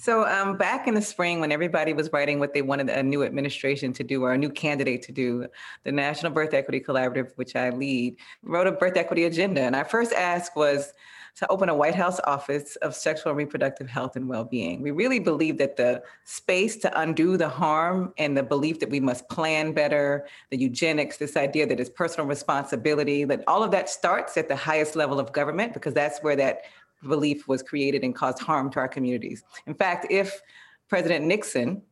So 0.00 0.26
um, 0.26 0.56
back 0.56 0.88
in 0.88 0.94
the 0.94 1.02
spring, 1.02 1.40
when 1.40 1.52
everybody 1.52 1.92
was 1.92 2.10
writing 2.10 2.38
what 2.38 2.54
they 2.54 2.62
wanted 2.62 2.88
a 2.88 3.02
new 3.02 3.22
administration 3.22 3.92
to 3.92 4.02
do 4.02 4.24
or 4.24 4.32
a 4.32 4.38
new 4.38 4.48
candidate 4.48 5.02
to 5.02 5.12
do, 5.12 5.46
the 5.84 5.92
National 5.92 6.32
Birth 6.32 6.54
Equity 6.54 6.80
Collaborative, 6.80 7.32
which 7.34 7.54
I 7.54 7.68
lead, 7.68 8.16
wrote 8.42 8.66
a 8.66 8.72
birth 8.72 8.96
equity 8.96 9.24
agenda. 9.24 9.60
And 9.60 9.76
our 9.76 9.84
first 9.84 10.14
ask 10.14 10.56
was 10.56 10.94
to 11.36 11.46
open 11.48 11.68
a 11.68 11.74
White 11.74 11.94
House 11.94 12.18
office 12.24 12.76
of 12.76 12.94
sexual 12.94 13.30
and 13.32 13.36
reproductive 13.36 13.88
health 13.88 14.16
and 14.16 14.26
well-being. 14.26 14.80
We 14.80 14.90
really 14.90 15.18
believe 15.18 15.58
that 15.58 15.76
the 15.76 16.02
space 16.24 16.76
to 16.76 17.00
undo 17.00 17.36
the 17.36 17.48
harm 17.50 18.14
and 18.16 18.34
the 18.34 18.42
belief 18.42 18.80
that 18.80 18.88
we 18.88 19.00
must 19.00 19.28
plan 19.28 19.72
better, 19.72 20.26
the 20.48 20.56
eugenics, 20.56 21.18
this 21.18 21.36
idea 21.36 21.66
that 21.66 21.78
it's 21.78 21.90
personal 21.90 22.26
responsibility, 22.26 23.24
that 23.24 23.44
all 23.46 23.62
of 23.62 23.70
that 23.72 23.90
starts 23.90 24.38
at 24.38 24.48
the 24.48 24.56
highest 24.56 24.96
level 24.96 25.20
of 25.20 25.32
government 25.32 25.74
because 25.74 25.92
that's 25.92 26.20
where 26.20 26.36
that 26.36 26.62
belief 27.06 27.48
was 27.48 27.62
created 27.62 28.02
and 28.04 28.14
caused 28.14 28.38
harm 28.38 28.70
to 28.70 28.80
our 28.80 28.88
communities. 28.88 29.42
In 29.66 29.74
fact, 29.74 30.06
if 30.10 30.40
President 30.88 31.24
Nixon 31.24 31.82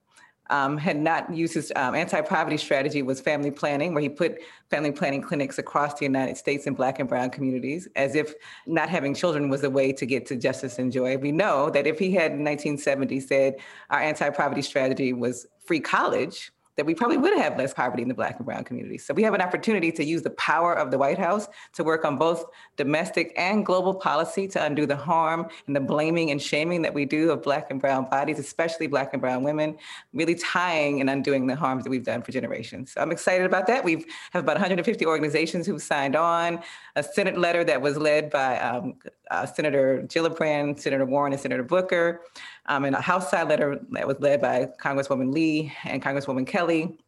um, 0.50 0.78
had 0.78 0.96
not 0.96 1.32
used 1.34 1.54
his 1.54 1.72
um, 1.76 1.94
anti-poverty 1.94 2.56
strategy 2.56 3.02
was 3.02 3.20
family 3.20 3.50
planning, 3.50 3.92
where 3.92 4.02
he 4.02 4.08
put 4.08 4.38
family 4.70 4.92
planning 4.92 5.20
clinics 5.20 5.58
across 5.58 5.98
the 5.98 6.04
United 6.04 6.36
States 6.36 6.66
in 6.66 6.74
Black 6.74 6.98
and 6.98 7.08
Brown 7.08 7.30
communities, 7.30 7.88
as 7.96 8.14
if 8.14 8.34
not 8.66 8.88
having 8.88 9.14
children 9.14 9.48
was 9.48 9.62
a 9.64 9.70
way 9.70 9.92
to 9.92 10.06
get 10.06 10.26
to 10.26 10.36
justice 10.36 10.78
and 10.78 10.90
joy. 10.90 11.18
We 11.18 11.32
know 11.32 11.70
that 11.70 11.86
if 11.86 11.98
he 11.98 12.12
had 12.12 12.32
in 12.32 12.44
1970 12.44 13.20
said 13.20 13.56
our 13.90 14.00
anti-poverty 14.00 14.62
strategy 14.62 15.12
was 15.12 15.46
free 15.64 15.80
college, 15.80 16.50
that 16.78 16.86
we 16.86 16.94
probably 16.94 17.16
would 17.16 17.36
have 17.36 17.58
less 17.58 17.74
poverty 17.74 18.02
in 18.02 18.08
the 18.08 18.14
Black 18.14 18.36
and 18.36 18.46
Brown 18.46 18.62
communities. 18.62 19.04
So 19.04 19.12
we 19.12 19.24
have 19.24 19.34
an 19.34 19.40
opportunity 19.42 19.90
to 19.90 20.04
use 20.04 20.22
the 20.22 20.30
power 20.30 20.72
of 20.72 20.92
the 20.92 20.96
White 20.96 21.18
House 21.18 21.48
to 21.74 21.82
work 21.82 22.04
on 22.04 22.16
both 22.16 22.44
domestic 22.76 23.34
and 23.36 23.66
global 23.66 23.92
policy 23.92 24.46
to 24.46 24.64
undo 24.64 24.86
the 24.86 24.96
harm 24.96 25.48
and 25.66 25.74
the 25.74 25.80
blaming 25.80 26.30
and 26.30 26.40
shaming 26.40 26.82
that 26.82 26.94
we 26.94 27.04
do 27.04 27.32
of 27.32 27.42
Black 27.42 27.72
and 27.72 27.80
Brown 27.80 28.08
bodies, 28.08 28.38
especially 28.38 28.86
Black 28.86 29.12
and 29.12 29.20
Brown 29.20 29.42
women, 29.42 29.76
really 30.12 30.36
tying 30.36 31.00
and 31.00 31.10
undoing 31.10 31.48
the 31.48 31.56
harms 31.56 31.82
that 31.82 31.90
we've 31.90 32.04
done 32.04 32.22
for 32.22 32.30
generations. 32.30 32.92
So 32.92 33.00
I'm 33.00 33.10
excited 33.10 33.44
about 33.44 33.66
that. 33.66 33.82
We 33.82 34.06
have 34.30 34.44
about 34.44 34.54
150 34.54 35.04
organizations 35.04 35.66
who've 35.66 35.82
signed 35.82 36.14
on, 36.14 36.62
a 36.94 37.02
Senate 37.02 37.36
letter 37.36 37.64
that 37.64 37.82
was 37.82 37.96
led 37.96 38.30
by 38.30 38.60
um, 38.60 38.94
uh, 39.30 39.46
Senator 39.46 40.04
Gillibrand, 40.06 40.80
Senator 40.80 41.04
Warren, 41.04 41.32
and 41.32 41.40
Senator 41.40 41.62
Booker 41.62 42.22
um, 42.66 42.84
and 42.84 42.94
a 42.94 43.00
House 43.00 43.30
side 43.30 43.48
letter 43.48 43.80
that 43.90 44.06
was 44.06 44.16
led 44.20 44.40
by 44.40 44.68
Congresswoman 44.80 45.32
Lee 45.32 45.72
and 45.84 46.02
Congresswoman 46.02 46.46
Kelly. 46.46 46.98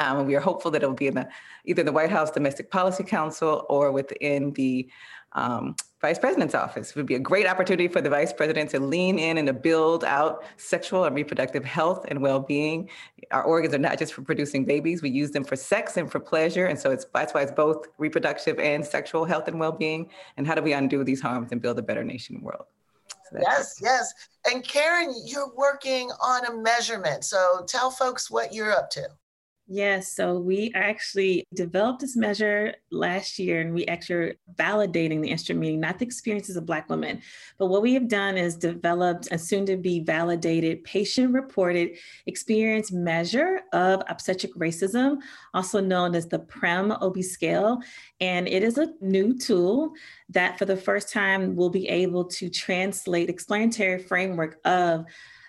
Um, 0.00 0.18
and 0.18 0.26
we 0.26 0.34
are 0.34 0.40
hopeful 0.40 0.70
that 0.72 0.82
it 0.82 0.86
will 0.86 0.94
be 0.94 1.06
in 1.06 1.14
the, 1.14 1.28
either 1.64 1.82
the 1.82 1.92
White 1.92 2.10
House 2.10 2.30
Domestic 2.30 2.70
Policy 2.70 3.04
Council 3.04 3.64
or 3.68 3.92
within 3.92 4.52
the 4.52 4.88
um, 5.32 5.76
Vice 6.04 6.18
President's 6.18 6.54
office. 6.54 6.90
It 6.90 6.96
would 6.96 7.06
be 7.06 7.14
a 7.14 7.18
great 7.18 7.46
opportunity 7.46 7.88
for 7.88 8.02
the 8.02 8.10
Vice 8.10 8.30
President 8.30 8.68
to 8.70 8.78
lean 8.78 9.18
in 9.18 9.38
and 9.38 9.46
to 9.46 9.54
build 9.54 10.04
out 10.04 10.44
sexual 10.58 11.04
and 11.04 11.16
reproductive 11.16 11.64
health 11.64 12.04
and 12.08 12.20
well-being. 12.20 12.90
Our 13.30 13.42
organs 13.42 13.72
are 13.72 13.78
not 13.78 13.98
just 13.98 14.12
for 14.12 14.20
producing 14.20 14.66
babies; 14.66 15.00
we 15.00 15.08
use 15.08 15.30
them 15.30 15.44
for 15.44 15.56
sex 15.56 15.96
and 15.96 16.12
for 16.12 16.20
pleasure, 16.20 16.66
and 16.66 16.78
so 16.78 16.90
it's 16.90 17.06
that's 17.14 17.32
why 17.32 17.40
it's 17.40 17.52
both 17.52 17.86
reproductive 17.96 18.58
and 18.58 18.84
sexual 18.84 19.24
health 19.24 19.48
and 19.48 19.58
well-being. 19.58 20.10
And 20.36 20.46
how 20.46 20.54
do 20.54 20.60
we 20.60 20.74
undo 20.74 21.04
these 21.04 21.22
harms 21.22 21.52
and 21.52 21.62
build 21.62 21.78
a 21.78 21.82
better 21.82 22.04
nation 22.04 22.42
world? 22.42 22.66
Yes, 23.40 23.76
yes. 23.80 24.12
And 24.50 24.62
Karen, 24.62 25.14
you're 25.24 25.52
working 25.56 26.10
on 26.20 26.44
a 26.44 26.54
measurement. 26.54 27.24
So 27.24 27.64
tell 27.66 27.90
folks 27.90 28.30
what 28.30 28.52
you're 28.52 28.72
up 28.72 28.90
to. 28.90 29.08
Yes, 29.66 30.12
so 30.12 30.38
we 30.38 30.70
actually 30.74 31.46
developed 31.54 32.00
this 32.00 32.16
measure 32.16 32.74
last 32.90 33.38
year 33.38 33.62
and 33.62 33.72
we 33.72 33.86
actually 33.86 34.16
are 34.16 34.34
validating 34.56 35.22
the 35.22 35.30
instrument, 35.30 35.62
meaning 35.62 35.80
not 35.80 35.98
the 35.98 36.04
experiences 36.04 36.56
of 36.56 36.66
Black 36.66 36.90
women, 36.90 37.22
but 37.58 37.68
what 37.68 37.80
we 37.80 37.94
have 37.94 38.06
done 38.06 38.36
is 38.36 38.56
developed 38.56 39.28
a 39.30 39.38
soon 39.38 39.64
to 39.64 39.78
be 39.78 40.00
validated 40.00 40.84
patient 40.84 41.32
reported 41.32 41.96
experience 42.26 42.92
measure 42.92 43.62
of 43.72 44.02
obstetric 44.10 44.54
racism, 44.54 45.16
also 45.54 45.80
known 45.80 46.14
as 46.14 46.26
the 46.26 46.40
PREM 46.40 46.92
OB 46.92 47.22
scale. 47.22 47.80
And 48.20 48.46
it 48.46 48.62
is 48.62 48.76
a 48.76 48.92
new 49.00 49.38
tool 49.38 49.94
that 50.28 50.58
for 50.58 50.66
the 50.66 50.76
first 50.76 51.10
time 51.10 51.56
will 51.56 51.70
be 51.70 51.88
able 51.88 52.26
to 52.26 52.50
translate 52.50 53.30
explanatory 53.30 53.98
framework 53.98 54.58
of 54.66 55.06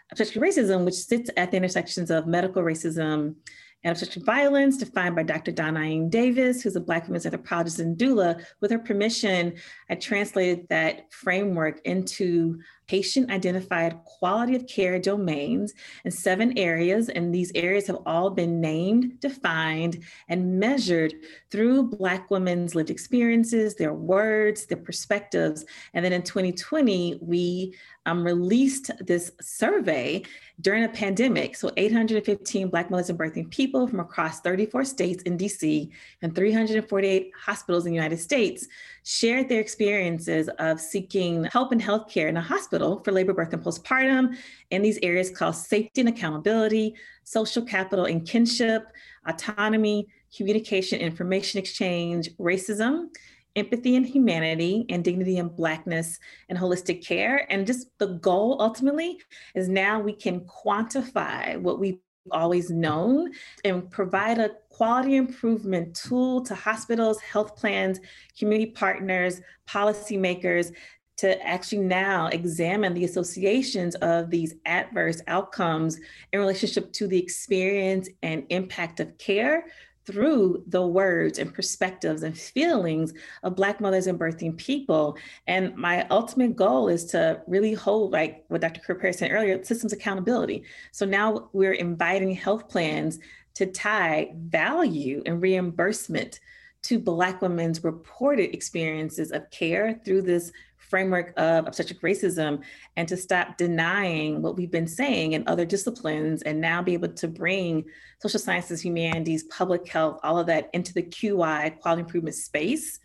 obstetric 0.10 0.42
racism, 0.42 0.86
which 0.86 0.96
sits 0.96 1.30
at 1.36 1.52
the 1.52 1.58
intersections 1.58 2.10
of 2.12 2.28
medical 2.28 2.64
racism 2.64 3.36
and 3.84 3.92
obstetric 3.92 4.26
violence, 4.26 4.78
defined 4.78 5.16
by 5.16 5.24
Dr. 5.24 5.52
Donna 5.52 6.10
Davis, 6.10 6.62
who's 6.62 6.76
a 6.76 6.82
Black 6.82 7.08
women's 7.08 7.26
anthropologist 7.26 7.80
and 7.80 7.98
doula. 7.98 8.44
With 8.62 8.72
her 8.72 8.80
permission, 8.80 9.56
I 9.90 9.96
translated 9.96 10.66
that 10.70 11.12
framework 11.14 11.82
into 11.86 12.60
patient 12.88 13.32
identified 13.32 14.04
quality 14.04 14.56
of 14.56 14.68
care 14.68 15.00
domains 15.00 15.74
in 16.04 16.12
seven 16.12 16.58
areas. 16.58 17.10
And 17.10 17.34
these 17.34 17.52
areas 17.56 17.88
have 17.88 18.00
all 18.06 18.30
been 18.30 18.62
named, 18.62 19.20
defined, 19.20 20.04
and 20.28 20.60
measured 20.60 21.14
through 21.52 21.84
Black 21.84 22.30
women's 22.32 22.76
lived 22.76 22.90
experiences, 22.90 23.76
their 23.76 23.94
words, 23.94 24.66
their 24.66 24.78
perspectives. 24.78 25.66
And 25.94 26.04
then 26.04 26.14
in 26.14 26.24
2020, 26.24 27.20
we 27.22 27.76
um, 28.06 28.24
released 28.24 28.92
this 29.00 29.32
survey 29.42 30.24
during 30.62 30.84
a 30.84 30.90
pandemic. 30.90 31.56
So 31.56 31.72
815 31.76 32.70
Black 32.70 32.90
mothers 32.90 33.10
and 33.10 33.20
birthing 33.20 33.50
people 33.50 33.88
from 33.88 34.00
across 34.00 34.42
34 34.42 34.86
states 34.86 35.24
in 35.24 35.38
DC 35.38 35.90
and 36.22 36.36
348 36.36 37.32
hospitals 37.36 37.86
in 37.86 37.92
the 37.92 37.96
United 37.96 38.20
States 38.20 38.68
shared 39.06 39.48
their 39.48 39.62
experiences 39.62 40.50
of 40.58 40.82
seeking 40.82 41.44
help 41.46 41.72
in 41.72 41.80
healthcare 41.80 42.28
in 42.28 42.38
a 42.38 42.42
hospital 42.42 43.02
for 43.04 43.12
labor, 43.12 43.34
birth, 43.34 43.54
and 43.54 43.64
postpartum 43.64 44.36
in 44.72 44.82
these 44.82 44.98
areas 45.04 45.30
called 45.30 45.56
safety 45.56 46.02
and 46.02 46.10
accountability, 46.10 46.96
social 47.24 47.64
capital 47.64 48.06
and 48.06 48.28
kinship, 48.28 48.88
autonomy, 49.28 50.08
communication, 50.36 51.00
information 51.00 51.60
exchange, 51.60 52.36
racism, 52.38 53.10
empathy 53.56 53.96
and 53.96 54.08
humanity 54.08 54.86
and 54.90 55.04
dignity 55.04 55.38
and 55.38 55.56
blackness 55.56 56.20
and 56.50 56.58
holistic 56.58 57.06
care. 57.06 57.46
And 57.52 57.68
just 57.68 57.88
the 58.00 58.08
goal 58.08 58.58
ultimately 58.60 59.20
is 59.54 59.70
now 59.70 60.00
we 60.00 60.14
can 60.14 60.42
quantify 60.42 61.58
what 61.62 61.80
we've 61.80 62.00
always 62.32 62.70
known 62.70 63.32
and 63.64 63.90
provide 63.92 64.40
a 64.40 64.52
quality 64.70 65.16
improvement 65.16 65.96
tool 65.96 66.42
to 66.42 66.56
hospitals 66.56 67.20
health 67.22 67.56
plans 67.56 68.00
community 68.38 68.72
partners 68.72 69.42
policymakers 69.70 70.74
to 71.18 71.42
actually 71.46 71.80
now 71.80 72.28
examine 72.28 72.94
the 72.94 73.06
associations 73.06 73.96
of 73.96 74.30
these 74.30 74.56
adverse 74.66 75.22
outcomes 75.28 75.98
in 76.34 76.40
relationship 76.40 76.92
to 76.92 77.08
the 77.08 77.18
experience 77.18 78.10
and 78.22 78.44
impact 78.50 79.00
of 79.00 79.18
care 79.18 79.66
through 80.06 80.64
the 80.68 80.86
words 80.86 81.40
and 81.40 81.54
perspectives 81.54 82.24
and 82.24 82.38
feelings 82.38 83.14
of 83.44 83.56
Black 83.56 83.82
mothers 83.82 84.08
and 84.08 84.20
birthing 84.20 84.58
people. 84.58 85.18
And 85.48 85.76
my 85.76 86.08
ultimate 86.10 86.56
goal 86.56 86.90
is 86.90 87.06
to 87.06 87.42
really 87.48 87.74
hold, 87.74 88.12
like 88.12 88.46
what 88.48 88.62
Dr. 88.62 88.82
Crear 88.82 89.14
said 89.14 89.32
earlier, 89.32 89.64
systems 89.64 89.94
accountability. 89.94 90.64
So 90.92 91.06
now 91.06 91.50
we're 91.54 91.74
inviting 91.74 92.34
health 92.36 92.70
plans 92.70 93.20
to 93.56 93.66
tie 93.66 94.32
value 94.36 95.24
and 95.26 95.42
reimbursement 95.42 96.40
to 96.84 97.00
Black 97.00 97.42
women's 97.42 97.84
reported 97.84 98.54
experiences 98.54 99.32
of 99.32 99.50
care 99.50 100.00
through 100.06 100.22
this 100.22 100.52
framework 100.90 101.34
of 101.38 101.68
obstetric 101.68 102.02
racism 102.02 102.62
and 102.96 103.08
to 103.08 103.18
stop 103.18 103.58
denying 103.58 104.42
what 104.42 104.56
we've 104.56 104.72
been 104.72 104.88
saying 104.88 105.34
in 105.34 105.44
other 105.48 105.66
disciplines 105.66 106.42
and 106.42 106.60
now 106.60 106.82
be 106.82 106.94
able 106.94 107.10
to 107.10 107.28
bring 107.28 107.86
social 108.22 108.40
sciences, 108.40 108.82
humanities, 108.82 109.44
public 109.44 109.88
health, 109.88 110.20
all 110.24 110.40
of 110.40 110.48
that 110.48 110.70
into 110.74 110.94
the 110.94 111.04
QI 111.04 111.80
quality 111.80 112.02
improvement 112.02 112.36
space 112.36 113.00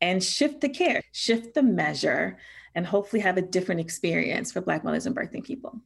and 0.00 0.22
shift 0.22 0.60
the 0.60 0.68
care, 0.68 1.02
shift 1.12 1.54
the 1.54 1.62
measure, 1.62 2.38
and 2.74 2.86
hopefully 2.86 3.20
have 3.20 3.36
a 3.36 3.42
different 3.42 3.80
experience 3.80 4.52
for 4.52 4.60
Black 4.60 4.84
mothers 4.84 5.06
and 5.06 5.14
birthing 5.14 5.44
people. 5.44 5.80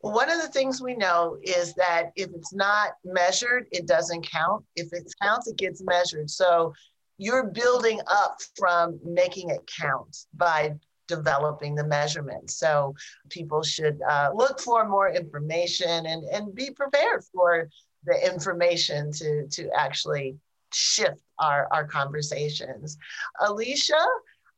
One 0.00 0.28
of 0.28 0.42
the 0.42 0.48
things 0.48 0.82
we 0.82 0.96
know 0.96 1.38
is 1.42 1.74
that 1.74 2.10
if 2.16 2.28
it's 2.34 2.52
not 2.52 2.94
measured, 3.04 3.66
it 3.70 3.86
doesn't 3.86 4.26
count. 4.26 4.64
If 4.74 4.92
it 4.92 5.12
counts, 5.22 5.46
it 5.46 5.56
gets 5.56 5.80
measured. 5.80 6.28
So 6.28 6.72
you're 7.18 7.46
building 7.46 8.00
up 8.10 8.40
from 8.56 8.98
making 9.04 9.50
it 9.50 9.70
count 9.80 10.26
by 10.34 10.74
developing 11.08 11.74
the 11.74 11.84
measurement. 11.84 12.50
So 12.50 12.94
people 13.28 13.62
should 13.62 14.00
uh, 14.08 14.30
look 14.34 14.60
for 14.60 14.88
more 14.88 15.10
information 15.10 16.06
and, 16.06 16.24
and 16.24 16.54
be 16.54 16.70
prepared 16.70 17.24
for 17.32 17.68
the 18.04 18.32
information 18.32 19.12
to, 19.12 19.46
to 19.48 19.70
actually 19.76 20.36
shift 20.72 21.20
our, 21.38 21.68
our 21.70 21.86
conversations. 21.86 22.96
Alisha, 23.40 24.04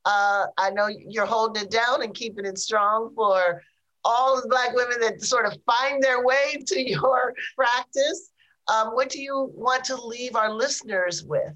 uh, 0.05 0.47
I 0.57 0.71
know 0.71 0.87
you're 0.87 1.27
holding 1.27 1.65
it 1.65 1.71
down 1.71 2.03
and 2.03 2.15
keeping 2.15 2.45
it 2.45 2.59
strong 2.59 3.13
for 3.15 3.63
all 4.05 4.41
the 4.41 4.49
Black 4.49 4.75
women 4.75 5.01
that 5.01 5.23
sort 5.23 5.47
of 5.47 5.57
find 5.65 6.03
their 6.03 6.25
way 6.25 6.63
to 6.67 6.81
your 6.81 7.35
practice. 7.57 8.31
Um, 8.73 8.89
what 8.89 9.09
do 9.09 9.21
you 9.21 9.51
want 9.55 9.85
to 9.85 9.97
leave 9.97 10.37
our 10.37 10.53
listeners 10.53 11.25
with? 11.25 11.53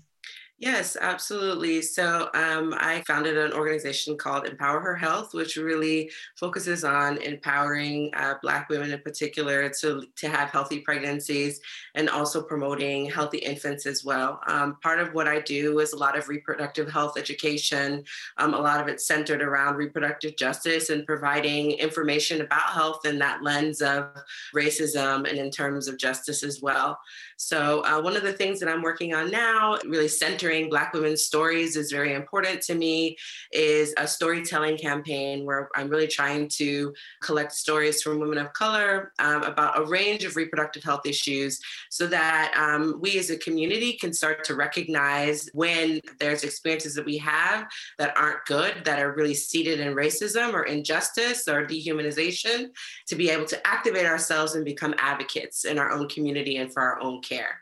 Yes, 0.61 0.97
absolutely. 1.01 1.81
So 1.83 2.31
um, 2.35 2.75
I 2.77 3.05
founded 3.07 3.39
an 3.39 3.53
organization 3.53 4.19
called 4.19 4.45
Empower 4.45 4.81
Her 4.81 4.97
Health, 4.97 5.33
which 5.33 5.55
really 5.55 6.11
focuses 6.35 6.83
on 6.83 7.19
empowering 7.19 8.11
uh, 8.17 8.35
Black 8.43 8.69
women 8.69 8.91
in 8.91 9.01
particular 9.03 9.69
to, 9.81 10.03
to 10.17 10.29
have 10.29 10.51
healthy 10.51 10.81
pregnancies 10.81 11.61
and 11.95 12.11
also 12.11 12.43
promoting 12.43 13.09
healthy 13.09 13.39
infants 13.39 13.87
as 13.87 14.05
well. 14.05 14.41
Um, 14.49 14.79
part 14.83 14.99
of 14.99 15.15
what 15.15 15.29
I 15.29 15.39
do 15.39 15.79
is 15.79 15.93
a 15.93 15.97
lot 15.97 16.19
of 16.19 16.29
reproductive 16.29 16.91
health 16.91 17.17
education. 17.17 18.03
Um, 18.37 18.53
a 18.53 18.59
lot 18.59 18.81
of 18.81 18.89
it's 18.89 19.07
centered 19.07 19.43
around 19.43 19.77
reproductive 19.77 20.37
justice 20.37 20.91
and 20.91 21.07
providing 21.07 21.71
information 21.71 22.41
about 22.41 22.71
health 22.71 23.07
in 23.07 23.21
that 23.21 23.45
lens 23.45 23.81
of 23.81 24.09
racism 24.53 25.29
and 25.29 25.39
in 25.39 25.53
terms 25.53 25.87
of 25.87 25.99
justice 25.99 26.43
as 26.43 26.61
well. 26.61 26.99
So 27.41 27.85
uh, 27.85 28.01
one 28.01 28.17
of 28.17 28.25
the 28.25 28.33
things 28.33 28.59
that 28.59 28.69
I'm 28.69 28.83
working 28.83 29.15
on 29.15 29.31
now, 29.31 29.79
really 29.87 30.09
centering 30.09 30.69
Black 30.69 30.93
women's 30.93 31.23
stories 31.23 31.77
is 31.77 31.93
very 31.93 32.15
important 32.15 32.63
to 32.63 32.75
me, 32.75 33.17
is 33.53 33.95
a 33.97 34.09
storytelling 34.09 34.77
campaign 34.77 35.45
where 35.45 35.69
I'm 35.77 35.89
really 35.89 36.09
trying 36.09 36.49
to 36.55 36.93
collect 37.23 37.53
stories 37.53 38.03
from 38.03 38.19
women 38.19 38.39
of 38.39 38.53
color 38.55 39.13
um, 39.21 39.45
about 39.45 39.79
a 39.79 39.87
range 39.87 40.25
of 40.25 40.35
reproductive 40.35 40.83
health 40.83 41.07
issues 41.07 41.61
so 41.91 42.09
that 42.09 42.53
um, 42.57 42.99
we 43.01 43.17
as 43.19 43.31
a 43.31 43.39
community 43.39 43.93
can 43.93 44.13
start 44.13 44.43
to 44.45 44.57
recognize 44.57 45.49
when 45.55 46.01
there's 46.19 46.43
experiences 46.43 46.97
that 46.97 47.07
we 47.07 47.19
have 47.19 47.69
that 47.99 48.19
aren't 48.19 48.45
good, 48.47 48.85
that 48.85 48.99
are 48.99 49.13
really 49.13 49.35
seated 49.35 49.79
in 49.79 49.95
racism 49.95 50.53
or 50.55 50.65
injustice 50.65 51.47
or 51.47 51.65
dehumanization, 51.65 52.71
to 53.07 53.15
be 53.15 53.31
able 53.31 53.47
to 53.47 53.65
activate 53.65 54.07
ourselves 54.07 54.57
and 54.57 54.65
become 54.65 54.93
advocates 54.99 55.65
in 55.65 55.79
our 55.79 55.93
own 55.93 56.09
community 56.09 56.57
and 56.57 56.73
for 56.73 56.83
our 56.83 57.01
own 57.01 57.21
care. 57.29 57.61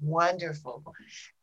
Wonderful. 0.00 0.84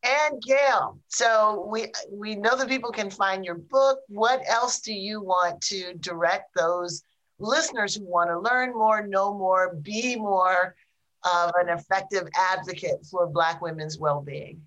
And 0.04 0.42
Gail, 0.42 1.00
so 1.10 1.68
we 1.70 1.92
we 2.10 2.36
know 2.36 2.56
that 2.56 2.70
people 2.70 2.92
can 2.92 3.10
find 3.10 3.44
your 3.44 3.56
book. 3.56 4.00
What 4.08 4.42
else 4.48 4.80
do 4.80 4.94
you 4.94 5.22
want 5.22 5.60
to 5.64 5.94
direct 5.96 6.56
those 6.56 7.04
listeners 7.38 7.96
who 7.96 8.06
want 8.06 8.30
to 8.30 8.40
learn 8.40 8.74
more, 8.74 9.06
know 9.06 9.34
more, 9.34 9.76
be 9.76 10.16
more 10.16 10.76
of 11.24 11.52
an 11.60 11.70
effective 11.70 12.28
advocate 12.34 13.06
for 13.12 13.28
Black 13.28 13.62
women's 13.62 13.98
well-being? 14.00 14.62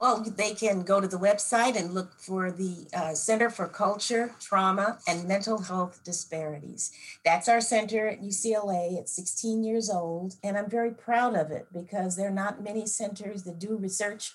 Well, 0.00 0.22
they 0.22 0.54
can 0.54 0.82
go 0.82 1.00
to 1.00 1.08
the 1.08 1.18
website 1.18 1.74
and 1.76 1.92
look 1.92 2.20
for 2.20 2.52
the 2.52 2.86
uh, 2.94 3.14
Center 3.14 3.50
for 3.50 3.66
Culture, 3.66 4.32
Trauma, 4.40 5.00
and 5.08 5.26
Mental 5.26 5.60
Health 5.60 6.04
Disparities. 6.04 6.92
That's 7.24 7.48
our 7.48 7.60
center 7.60 8.06
at 8.06 8.22
UCLA. 8.22 8.96
It's 8.96 9.16
16 9.16 9.64
years 9.64 9.90
old, 9.90 10.36
and 10.44 10.56
I'm 10.56 10.70
very 10.70 10.92
proud 10.92 11.34
of 11.34 11.50
it 11.50 11.66
because 11.72 12.14
there 12.14 12.28
are 12.28 12.32
not 12.32 12.62
many 12.62 12.86
centers 12.86 13.42
that 13.42 13.58
do 13.58 13.76
research 13.76 14.34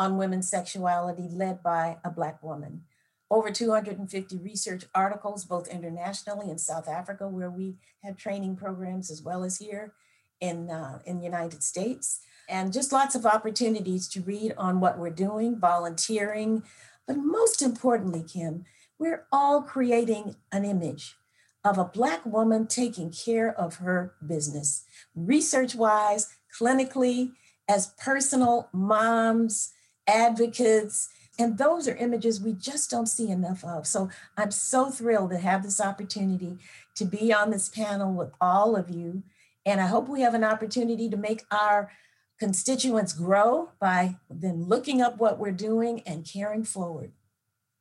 on 0.00 0.18
women's 0.18 0.48
sexuality 0.48 1.28
led 1.30 1.62
by 1.62 1.98
a 2.04 2.10
Black 2.10 2.42
woman. 2.42 2.82
Over 3.30 3.52
250 3.52 4.38
research 4.38 4.84
articles, 4.96 5.44
both 5.44 5.68
internationally 5.68 6.50
in 6.50 6.58
South 6.58 6.88
Africa, 6.88 7.28
where 7.28 7.50
we 7.50 7.76
have 8.02 8.16
training 8.16 8.56
programs, 8.56 9.12
as 9.12 9.22
well 9.22 9.44
as 9.44 9.58
here 9.58 9.92
in, 10.40 10.70
uh, 10.70 10.98
in 11.06 11.18
the 11.18 11.24
United 11.24 11.62
States 11.62 12.20
and 12.48 12.72
just 12.72 12.92
lots 12.92 13.14
of 13.14 13.26
opportunities 13.26 14.08
to 14.08 14.20
read 14.22 14.54
on 14.56 14.80
what 14.80 14.98
we're 14.98 15.10
doing, 15.10 15.58
volunteering. 15.58 16.62
But 17.06 17.16
most 17.16 17.62
importantly, 17.62 18.22
Kim, 18.22 18.64
we're 18.98 19.26
all 19.32 19.62
creating 19.62 20.36
an 20.52 20.64
image 20.64 21.16
of 21.64 21.78
a 21.78 21.84
Black 21.84 22.24
woman 22.26 22.66
taking 22.66 23.10
care 23.10 23.52
of 23.58 23.76
her 23.76 24.14
business, 24.24 24.84
research 25.14 25.74
wise, 25.74 26.34
clinically, 26.58 27.32
as 27.68 27.94
personal 27.98 28.68
moms, 28.72 29.72
advocates. 30.06 31.08
And 31.38 31.58
those 31.58 31.88
are 31.88 31.96
images 31.96 32.40
we 32.40 32.52
just 32.52 32.90
don't 32.90 33.08
see 33.08 33.30
enough 33.30 33.64
of. 33.64 33.86
So 33.86 34.10
I'm 34.36 34.50
so 34.50 34.90
thrilled 34.90 35.30
to 35.30 35.38
have 35.38 35.62
this 35.62 35.80
opportunity 35.80 36.58
to 36.96 37.04
be 37.04 37.32
on 37.32 37.50
this 37.50 37.68
panel 37.68 38.12
with 38.12 38.30
all 38.40 38.76
of 38.76 38.90
you. 38.90 39.22
And 39.66 39.80
I 39.80 39.86
hope 39.86 40.08
we 40.08 40.20
have 40.20 40.34
an 40.34 40.44
opportunity 40.44 41.08
to 41.08 41.16
make 41.16 41.44
our 41.50 41.90
constituents 42.38 43.12
grow 43.12 43.70
by 43.78 44.16
then 44.28 44.64
looking 44.64 45.00
up 45.00 45.18
what 45.18 45.38
we're 45.38 45.52
doing 45.52 46.02
and 46.06 46.24
carrying 46.24 46.64
forward. 46.64 47.12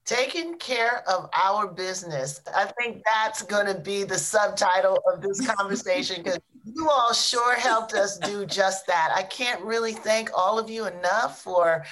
Taking 0.05 0.57
care 0.57 1.07
of 1.07 1.29
our 1.33 1.67
business. 1.67 2.41
I 2.53 2.65
think 2.77 3.03
that's 3.05 3.41
going 3.41 3.67
to 3.67 3.79
be 3.79 4.03
the 4.03 4.17
subtitle 4.17 4.99
of 5.11 5.21
this 5.21 5.45
conversation 5.55 6.21
because 6.21 6.39
you 6.65 6.89
all 6.89 7.13
sure 7.13 7.55
helped 7.55 7.93
us 7.93 8.17
do 8.17 8.45
just 8.45 8.85
that. 8.87 9.13
I 9.15 9.23
can't 9.23 9.61
really 9.63 9.93
thank 9.93 10.29
all 10.35 10.59
of 10.59 10.69
you 10.69 10.87
enough 10.87 11.41
for 11.41 11.85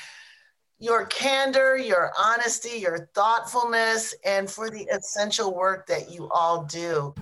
your 0.79 1.05
candor, 1.05 1.77
your 1.77 2.11
honesty, 2.19 2.79
your 2.79 3.07
thoughtfulness, 3.13 4.15
and 4.25 4.49
for 4.49 4.69
the 4.69 4.83
essential 4.91 5.55
work 5.55 5.85
that 5.87 6.11
you 6.11 6.27
all 6.31 6.63
do. 6.63 7.13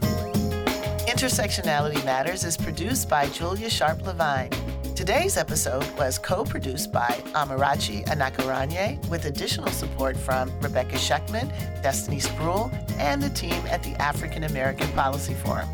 Intersectionality 1.07 2.03
Matters 2.05 2.43
is 2.43 2.55
produced 2.55 3.09
by 3.09 3.27
Julia 3.27 3.69
Sharpe-Levine. 3.69 4.78
Today's 4.99 5.37
episode 5.37 5.89
was 5.97 6.19
co 6.19 6.43
produced 6.43 6.91
by 6.91 7.07
Amarachi 7.31 8.05
Anakaraonye 8.07 9.07
with 9.07 9.23
additional 9.23 9.69
support 9.69 10.17
from 10.17 10.51
Rebecca 10.59 10.97
Scheckman, 10.97 11.47
Destiny 11.81 12.17
Spruill, 12.17 12.69
and 12.99 13.23
the 13.23 13.29
team 13.29 13.63
at 13.67 13.81
the 13.81 13.93
African 13.93 14.43
American 14.43 14.89
Policy 14.89 15.35
Forum. 15.35 15.69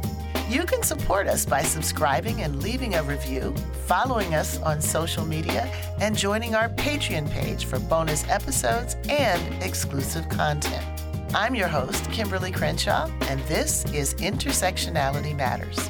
You 0.47 0.63
can 0.63 0.83
support 0.83 1.25
us 1.25 1.43
by 1.43 1.63
subscribing 1.63 2.43
and 2.43 2.61
leaving 2.61 2.93
a 2.93 3.01
review, 3.01 3.55
following 3.87 4.35
us 4.35 4.61
on 4.61 4.79
social 4.79 5.25
media, 5.25 5.71
and 5.99 6.15
joining 6.15 6.53
our 6.53 6.69
Patreon 6.69 7.27
page 7.31 7.65
for 7.65 7.79
bonus 7.79 8.29
episodes 8.29 8.95
and 9.09 9.63
exclusive 9.63 10.29
content. 10.29 10.85
I'm 11.33 11.55
your 11.55 11.67
host, 11.67 12.03
Kimberlé 12.11 12.53
Crenshaw, 12.53 13.09
and 13.21 13.39
this 13.45 13.85
is 13.85 14.13
Intersectionality 14.13 15.35
Matters. 15.35 15.89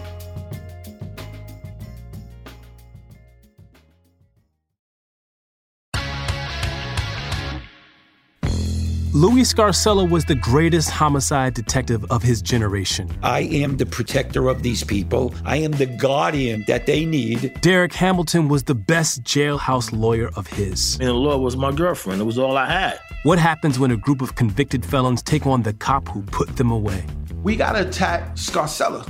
Louis 9.16 9.43
Scarcella 9.43 10.09
was 10.09 10.26
the 10.26 10.36
greatest 10.36 10.89
homicide 10.89 11.53
detective 11.53 12.03
of 12.11 12.22
his 12.22 12.41
generation. 12.41 13.09
I 13.24 13.43
am 13.43 13.78
the 13.78 13.86
protector 13.86 14.49
of 14.49 14.61
these 14.61 14.84
people. 14.84 15.34
I 15.45 15.55
am 15.55 15.72
the 15.72 15.86
guardian 15.86 16.66
that 16.68 16.86
they 16.86 17.05
need. 17.05 17.61
Derek 17.61 17.93
Hamilton 17.93 18.49
was 18.49 18.63
the 18.63 18.76
best 18.76 19.24
jailhouse 19.24 19.97
lawyer 19.97 20.32
of 20.36 20.47
his. 20.47 20.95
And 20.99 21.07
the 21.07 21.13
law 21.13 21.38
was 21.38 21.55
my 21.55 21.72
girlfriend. 21.72 22.20
It 22.20 22.26
was 22.26 22.38
all 22.38 22.57
I 22.57 22.70
had. 22.70 22.99
What 23.24 23.39
happens 23.39 23.80
when 23.80 23.89
a 23.89 23.95
group 23.95 24.22
of 24.22 24.36
convicted 24.36 24.86
felons 24.86 25.22
take 25.22 25.47
on 25.47 25.61
the 25.61 25.72
cop 25.72 26.09
who 26.09 26.22
put 26.24 26.57
them 26.57 26.70
away? 26.70 27.05
We 27.41 27.55
gotta 27.55 27.88
attack 27.88 28.36
Scarcella. 28.36 29.09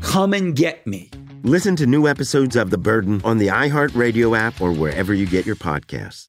Come 0.00 0.32
and 0.32 0.56
get 0.56 0.86
me. 0.86 1.10
Listen 1.42 1.76
to 1.76 1.84
new 1.84 2.08
episodes 2.08 2.56
of 2.56 2.70
The 2.70 2.78
Burden 2.78 3.20
on 3.22 3.36
the 3.36 3.48
iHeartRadio 3.48 4.34
app 4.34 4.62
or 4.62 4.72
wherever 4.72 5.12
you 5.12 5.26
get 5.26 5.44
your 5.44 5.56
podcasts. 5.56 6.28